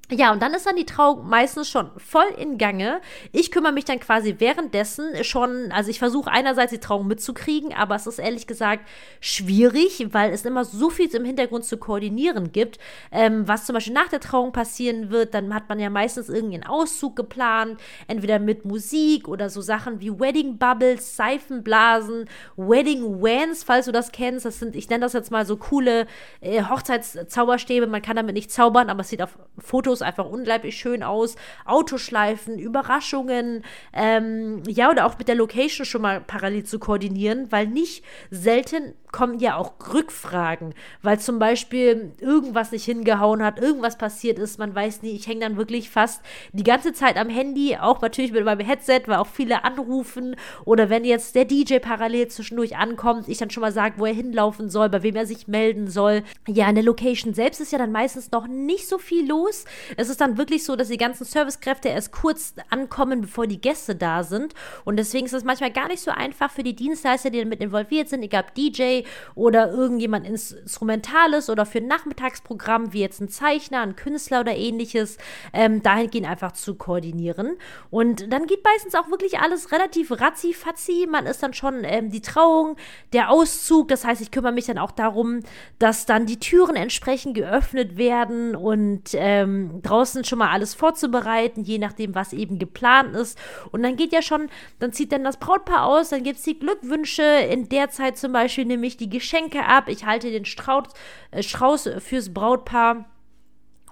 Ja, 0.10 0.32
und 0.32 0.42
dann 0.42 0.54
ist 0.54 0.66
dann 0.66 0.78
die 0.78 0.86
Trauung 0.86 1.28
meistens 1.28 1.70
schon 1.70 1.92
voll 1.98 2.28
in 2.38 2.58
Gange. 2.58 3.02
Ich 3.34 3.52
kümmere 3.52 3.74
mich 3.74 3.84
dann 3.84 4.00
quasi 4.00 4.36
währenddessen 4.38 5.22
schon, 5.26 5.70
also 5.74 5.90
ich 5.90 6.00
versuche 6.00 6.32
einerseits 6.32 6.72
die 6.72 6.78
Trauung 6.78 7.08
mitzukriegen, 7.08 7.74
aber 7.74 7.96
es 7.96 8.08
ist 8.08 8.18
ehrlich 8.18 8.48
gesagt 8.48 8.88
schwierig, 9.20 10.08
weil 10.12 10.32
es 10.32 10.46
immer 10.46 10.64
so 10.64 10.90
viel 10.90 11.14
im 11.14 11.26
Hintergrund 11.26 11.66
zu 11.66 11.76
koordinieren 11.76 12.54
gibt. 12.54 12.80
Ähm, 13.12 13.50
was 13.50 13.66
zum 13.66 13.74
Beispiel 13.74 13.94
nach 13.94 14.08
der 14.08 14.22
Trauung 14.22 14.54
passieren 14.54 15.10
wird, 15.10 15.34
dann 15.34 15.54
hat 15.54 15.68
man 15.68 15.78
ja 15.78 15.90
meistens 15.90 16.30
irgendeinen 16.30 16.64
Auszug 16.64 17.18
geplant, 17.18 17.78
entweder 18.08 18.40
mit 18.40 18.64
Musik 18.64 19.28
oder 19.28 19.50
so 19.50 19.60
Sachen 19.60 20.00
wie 20.00 20.18
Wedding 20.18 20.58
Bubbles, 20.58 21.18
Seifenblasen, 21.18 22.30
Wedding 22.56 23.22
Wands, 23.22 23.66
falls 23.66 23.88
du 23.88 23.92
das 23.92 24.14
kennst. 24.14 24.46
Das 24.46 24.60
sind, 24.60 24.74
ich 24.78 24.90
nenne 24.90 25.02
das 25.02 25.12
jetzt 25.12 25.32
mal 25.32 25.46
so 25.46 25.58
coole 25.58 26.08
äh, 26.40 26.64
Hochzeitszauberstäbe. 26.64 27.88
Man 27.88 28.02
kann 28.02 28.16
damit 28.16 28.36
nicht 28.36 28.52
zaubern, 28.52 28.90
aber 28.90 29.02
es 29.02 29.10
sieht 29.10 29.22
auf 29.22 29.38
Fotos 29.58 29.97
Fotos 29.98 30.02
einfach 30.02 30.26
unglaublich 30.26 30.78
schön 30.78 31.04
aus. 31.04 31.36
Autoschleifen, 31.66 32.60
Überraschungen, 32.60 33.64
ähm, 33.94 34.64
ja, 34.68 34.90
oder 34.90 35.06
auch 35.06 35.18
mit 35.18 35.28
der 35.28 35.36
Location 35.36 35.86
schon 35.86 36.02
mal 36.02 36.22
parallel 36.22 36.64
zu 36.64 36.80
koordinieren, 36.80 37.52
weil 37.52 37.68
nicht 37.68 38.04
selten 38.30 38.94
kommen 39.12 39.40
ja 39.40 39.56
auch 39.56 39.74
Rückfragen, 39.94 40.74
weil 41.02 41.20
zum 41.20 41.40
Beispiel 41.40 42.12
irgendwas 42.20 42.72
nicht 42.72 42.86
hingehauen 42.86 43.44
hat, 43.44 43.60
irgendwas 43.60 43.98
passiert 43.98 44.38
ist, 44.38 44.60
man 44.60 44.76
weiß 44.76 45.02
nie, 45.02 45.12
ich 45.12 45.28
hänge 45.28 45.42
dann 45.42 45.58
wirklich 45.58 45.90
fast 45.90 46.22
die 46.52 46.64
ganze 46.64 46.94
Zeit 46.94 47.18
am 47.18 47.30
Handy, 47.30 47.78
auch 47.78 48.02
natürlich 48.02 48.32
mit 48.32 48.44
meinem 48.44 48.66
Headset, 48.66 49.04
weil 49.06 49.18
auch 49.18 49.28
viele 49.28 49.64
anrufen 49.64 50.36
oder 50.66 50.90
wenn 50.90 51.06
jetzt 51.06 51.36
der 51.36 51.46
DJ 51.46 51.78
parallel 51.80 52.28
zwischendurch 52.28 52.76
ankommt, 52.76 53.30
ich 53.30 53.38
dann 53.38 53.50
schon 53.50 53.62
mal 53.62 53.72
sage, 53.72 53.96
wo 53.98 54.06
er 54.06 54.14
hinlaufen 54.14 54.70
soll, 54.70 54.90
bei 54.90 55.04
wem 55.04 55.16
er 55.16 55.26
sich 55.26 55.48
melden 55.48 55.88
soll. 55.88 56.24
Ja, 56.48 56.68
in 56.68 56.76
der 56.76 56.84
Location 56.84 57.34
selbst 57.34 57.62
ist 57.62 57.72
ja 57.72 57.78
dann 57.78 57.92
meistens 57.92 58.32
noch 58.32 58.48
nicht 58.48 58.88
so 58.88 58.98
viel 58.98 59.28
los. 59.28 59.66
Es 59.96 60.10
ist 60.10 60.20
dann 60.20 60.38
wirklich 60.38 60.64
so, 60.64 60.76
dass 60.76 60.90
die 60.90 60.98
ganzen 60.98 61.26
Servicekräfte 61.26 61.90
erst 61.90 62.12
kurz 62.12 62.56
ankommen, 62.70 63.22
bevor 63.22 63.48
die 63.48 63.62
Gäste 63.62 63.96
da 63.96 64.24
sind 64.24 64.54
und 64.84 64.98
deswegen 64.98 65.26
ist 65.26 65.34
es 65.34 65.44
manchmal 65.44 65.72
gar 65.72 65.88
nicht 65.88 66.02
so 66.02 66.12
einfach 66.12 66.52
für 66.52 66.64
die 66.64 66.76
Dienstleister, 66.76 67.30
die 67.30 67.40
damit 67.40 67.62
involviert 67.62 68.10
sind, 68.10 68.24
egal 68.24 68.46
DJ, 68.56 69.04
oder 69.36 69.72
irgendjemand 69.72 70.26
Instrumentales 70.28 71.50
oder 71.50 71.66
für 71.66 71.80
ein 71.80 71.88
Nachmittagsprogramm, 71.88 72.94
wie 72.94 73.02
jetzt 73.02 73.22
ein 73.22 73.30
Zeichner, 73.30 73.82
ein 73.82 73.96
Künstler 73.96 74.42
oder 74.42 74.56
ähnliches, 74.56 75.18
ähm, 75.54 75.84
dahingehend 75.84 76.28
einfach 76.28 76.54
zu 76.54 76.76
koordinieren. 76.76 77.58
Und 77.90 78.32
dann 78.32 78.48
geht 78.48 78.64
meistens 78.64 78.96
auch 78.96 79.10
wirklich 79.10 79.40
alles 79.40 79.72
relativ 79.72 80.12
ratzi-fatzi. 80.12 81.08
Man 81.10 81.26
ist 81.26 81.44
dann 81.44 81.54
schon 81.54 81.84
ähm, 81.84 82.10
die 82.10 82.22
Trauung, 82.22 82.76
der 83.14 83.30
Auszug. 83.30 83.88
Das 83.90 84.06
heißt, 84.06 84.22
ich 84.22 84.32
kümmere 84.32 84.52
mich 84.52 84.66
dann 84.66 84.78
auch 84.78 84.92
darum, 84.92 85.42
dass 85.80 86.06
dann 86.06 86.26
die 86.26 86.40
Türen 86.40 86.76
entsprechend 86.76 87.36
geöffnet 87.36 87.98
werden 87.98 88.56
und 88.56 89.10
ähm, 89.14 89.82
draußen 89.82 90.24
schon 90.24 90.40
mal 90.40 90.52
alles 90.52 90.74
vorzubereiten, 90.74 91.64
je 91.64 91.78
nachdem, 91.78 92.16
was 92.16 92.34
eben 92.34 92.60
geplant 92.60 93.16
ist. 93.16 93.38
Und 93.72 93.84
dann 93.84 93.96
geht 93.96 94.12
ja 94.12 94.22
schon, 94.22 94.50
dann 94.80 94.92
zieht 94.92 95.12
dann 95.12 95.24
das 95.24 95.38
Brautpaar 95.38 95.86
aus, 95.86 96.10
dann 96.10 96.24
gibt 96.24 96.40
es 96.40 96.44
die 96.44 96.58
Glückwünsche. 96.58 97.24
In 97.24 97.70
der 97.70 97.90
Zeit 97.90 98.18
zum 98.18 98.32
Beispiel 98.34 98.66
nehme 98.66 98.87
ich 98.88 98.98
die 98.98 99.10
Geschenke 99.10 99.66
ab, 99.66 99.88
ich 99.88 100.06
halte 100.06 100.32
den 100.32 100.46
Strauß, 100.46 100.86
äh, 101.32 101.44
Strauß 101.44 101.90
fürs 102.00 102.34
Brautpaar. 102.34 103.06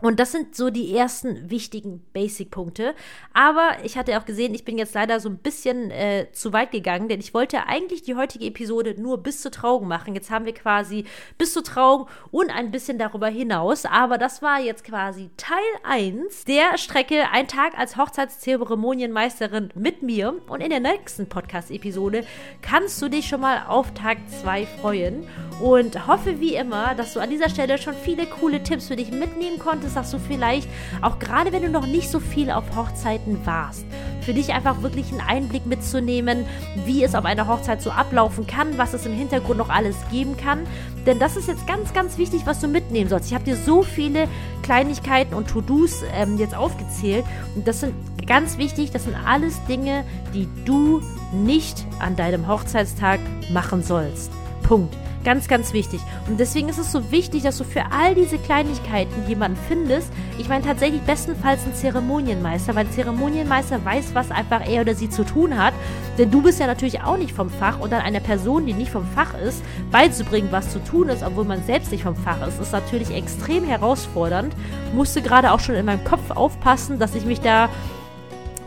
Und 0.06 0.20
das 0.20 0.32
sind 0.32 0.56
so 0.56 0.70
die 0.70 0.96
ersten 0.96 1.50
wichtigen 1.50 2.06
Basic-Punkte. 2.14 2.94
Aber 3.34 3.72
ich 3.84 3.98
hatte 3.98 4.16
auch 4.20 4.26
gesehen, 4.26 4.54
ich 4.54 4.64
bin 4.64 4.78
jetzt 4.78 4.94
leider 4.94 5.20
so 5.20 5.30
ein 5.30 5.40
bisschen 5.40 5.90
äh, 5.90 6.28
zu 6.32 6.54
weit 6.54 6.72
gegangen, 6.72 7.10
denn 7.10 7.20
ich 7.20 7.34
wollte 7.34 7.66
eigentlich 7.66 8.04
die 8.04 8.14
heutige 8.14 8.46
Episode 8.46 8.94
nur 9.02 9.24
bis 9.24 9.42
zur 9.42 9.50
Trauung 9.50 9.88
machen. 9.88 10.14
Jetzt 10.14 10.30
haben 10.30 10.46
wir 10.46 10.54
quasi 10.54 11.06
bis 11.40 11.54
zur 11.54 11.64
Trauung 11.64 12.08
und 12.30 12.52
ein 12.52 12.70
bisschen 12.70 13.00
darüber 13.00 13.30
hinaus. 13.30 13.86
Aber 13.86 14.20
das 14.20 14.44
war 14.44 14.62
jetzt 14.62 14.84
quasi 14.84 15.32
Teil 15.38 15.58
1 15.82 16.44
der 16.44 16.78
Strecke 16.78 17.24
Ein 17.32 17.48
Tag 17.48 17.76
als 17.76 17.98
Hochzeitszeremonienmeisterin 17.98 19.70
mit 19.74 20.04
mir. 20.04 20.36
Und 20.48 20.62
in 20.62 20.70
der 20.70 20.82
nächsten 20.82 21.28
Podcast-Episode 21.28 22.26
kannst 22.62 23.02
du 23.02 23.10
dich 23.10 23.26
schon 23.26 23.42
mal 23.42 23.66
auf 23.68 23.92
Tag 23.96 24.20
2 24.44 24.68
freuen. 24.68 25.28
Und 25.60 26.06
hoffe 26.06 26.40
wie 26.40 26.54
immer, 26.54 26.94
dass 26.94 27.14
du 27.14 27.22
an 27.22 27.32
dieser 27.32 27.50
Stelle 27.50 27.80
schon 27.80 27.96
viele 27.96 28.28
coole 28.28 28.62
Tipps 28.62 28.90
für 28.90 28.96
dich 28.96 29.10
mitnehmen 29.10 29.58
konntest 29.58 29.95
dass 29.96 30.12
du 30.12 30.20
vielleicht, 30.20 30.70
auch 31.02 31.20
gerade 31.20 31.52
wenn 31.52 31.62
du 31.62 31.70
noch 31.70 31.88
nicht 31.88 32.10
so 32.10 32.20
viel 32.20 32.52
auf 32.52 32.64
Hochzeiten 32.76 33.46
warst, 33.46 33.86
für 34.22 34.34
dich 34.34 34.54
einfach 34.54 34.82
wirklich 34.82 35.12
einen 35.12 35.22
Einblick 35.22 35.66
mitzunehmen, 35.66 36.46
wie 36.86 37.04
es 37.04 37.16
auf 37.16 37.26
einer 37.26 37.48
Hochzeit 37.48 37.82
so 37.82 37.92
ablaufen 37.92 38.48
kann, 38.48 38.78
was 38.78 38.94
es 38.94 39.06
im 39.06 39.14
Hintergrund 39.14 39.58
noch 39.58 39.70
alles 39.70 39.96
geben 40.12 40.36
kann. 40.36 40.60
Denn 41.06 41.20
das 41.20 41.38
ist 41.38 41.48
jetzt 41.48 41.68
ganz, 41.68 41.94
ganz 41.94 42.18
wichtig, 42.18 42.42
was 42.46 42.60
du 42.60 42.68
mitnehmen 42.68 43.10
sollst. 43.10 43.28
Ich 43.28 43.36
habe 43.36 43.46
dir 43.46 43.56
so 43.56 43.84
viele 43.84 44.28
Kleinigkeiten 44.64 45.36
und 45.36 45.48
To-Dos 45.48 46.04
ähm, 46.14 46.38
jetzt 46.38 46.56
aufgezählt. 46.56 47.26
Und 47.56 47.68
das 47.68 47.82
sind 47.82 47.94
ganz 48.26 48.58
wichtig, 48.58 48.92
das 48.92 49.04
sind 49.04 49.16
alles 49.26 49.64
Dinge, 49.66 50.04
die 50.34 50.48
du 50.66 51.02
nicht 51.32 51.86
an 52.00 52.16
deinem 52.16 52.48
Hochzeitstag 52.48 53.20
machen 53.52 53.84
sollst. 53.84 54.32
Punkt. 54.64 54.96
Ganz, 55.26 55.48
ganz 55.48 55.74
wichtig. 55.74 56.02
Und 56.28 56.40
deswegen 56.40 56.70
ist 56.70 56.78
es 56.78 56.92
so 56.92 57.12
wichtig, 57.12 57.42
dass 57.42 57.58
du 57.58 57.64
für 57.64 57.86
all 57.92 58.14
diese 58.14 58.38
Kleinigkeiten 58.38 59.28
jemanden 59.28 59.58
findest. 59.68 60.14
Ich 60.38 60.48
meine 60.48 60.64
tatsächlich 60.64 61.02
bestenfalls 61.02 61.64
einen 61.64 61.74
Zeremonienmeister, 61.74 62.76
weil 62.76 62.86
ein 62.86 62.92
Zeremonienmeister 62.92 63.84
weiß, 63.84 64.14
was 64.14 64.30
einfach 64.30 64.62
er 64.70 64.82
oder 64.82 64.94
sie 64.94 65.10
zu 65.10 65.24
tun 65.26 65.58
hat. 65.58 65.74
Denn 66.20 66.30
du 66.30 66.44
bist 66.44 66.60
ja 66.60 66.68
natürlich 66.68 67.02
auch 67.02 67.18
nicht 67.18 67.32
vom 67.32 67.50
Fach 67.50 67.80
und 67.80 67.92
dann 67.92 68.02
einer 68.02 68.20
Person, 68.20 68.68
die 68.68 68.74
nicht 68.74 68.92
vom 68.92 69.08
Fach 69.16 69.34
ist, 69.34 69.64
beizubringen, 69.92 70.50
was 70.52 70.72
zu 70.72 70.78
tun 70.84 71.10
ist, 71.10 71.24
obwohl 71.24 71.46
man 71.46 71.64
selbst 71.64 71.92
nicht 71.92 72.04
vom 72.04 72.16
Fach 72.16 72.48
ist, 72.48 72.62
ist 72.62 72.72
natürlich 72.72 73.10
extrem 73.10 73.64
herausfordernd. 73.64 74.56
Musste 74.94 75.24
gerade 75.24 75.54
auch 75.54 75.60
schon 75.60 75.74
in 75.74 75.88
meinem 75.88 76.04
Kopf 76.04 76.30
aufpassen, 76.30 77.00
dass 77.00 77.16
ich 77.16 77.26
mich 77.26 77.42
da 77.42 77.70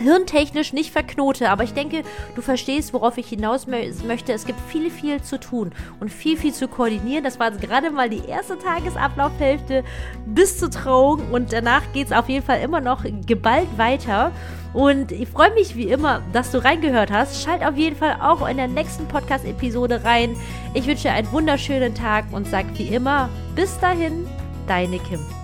hirntechnisch 0.00 0.72
nicht 0.72 0.92
verknote, 0.92 1.50
aber 1.50 1.64
ich 1.64 1.74
denke, 1.74 2.02
du 2.34 2.42
verstehst, 2.42 2.92
worauf 2.92 3.18
ich 3.18 3.28
hinaus 3.28 3.66
möchte. 3.66 4.32
Es 4.32 4.46
gibt 4.46 4.60
viel, 4.68 4.90
viel 4.90 5.22
zu 5.22 5.38
tun 5.38 5.72
und 6.00 6.12
viel, 6.12 6.36
viel 6.36 6.52
zu 6.52 6.68
koordinieren. 6.68 7.24
Das 7.24 7.38
war 7.38 7.50
jetzt 7.50 7.60
gerade 7.60 7.90
mal 7.90 8.08
die 8.08 8.24
erste 8.26 8.58
Tagesablaufhälfte 8.58 9.84
bis 10.26 10.58
zur 10.58 10.70
Trauung 10.70 11.30
und 11.30 11.52
danach 11.52 11.82
geht 11.92 12.06
es 12.06 12.12
auf 12.12 12.28
jeden 12.28 12.44
Fall 12.44 12.60
immer 12.60 12.80
noch 12.80 13.04
geballt 13.26 13.76
weiter. 13.76 14.32
Und 14.74 15.12
ich 15.12 15.28
freue 15.28 15.52
mich 15.54 15.76
wie 15.76 15.88
immer, 15.88 16.22
dass 16.32 16.50
du 16.50 16.62
reingehört 16.62 17.10
hast. 17.10 17.42
Schalt 17.42 17.64
auf 17.64 17.76
jeden 17.76 17.96
Fall 17.96 18.18
auch 18.20 18.46
in 18.46 18.58
der 18.58 18.68
nächsten 18.68 19.06
Podcast-Episode 19.08 20.04
rein. 20.04 20.36
Ich 20.74 20.86
wünsche 20.86 21.04
dir 21.04 21.12
einen 21.12 21.32
wunderschönen 21.32 21.94
Tag 21.94 22.26
und 22.32 22.46
sag 22.46 22.66
wie 22.76 22.88
immer, 22.88 23.28
bis 23.54 23.78
dahin, 23.80 24.26
deine 24.66 24.98
Kim. 24.98 25.37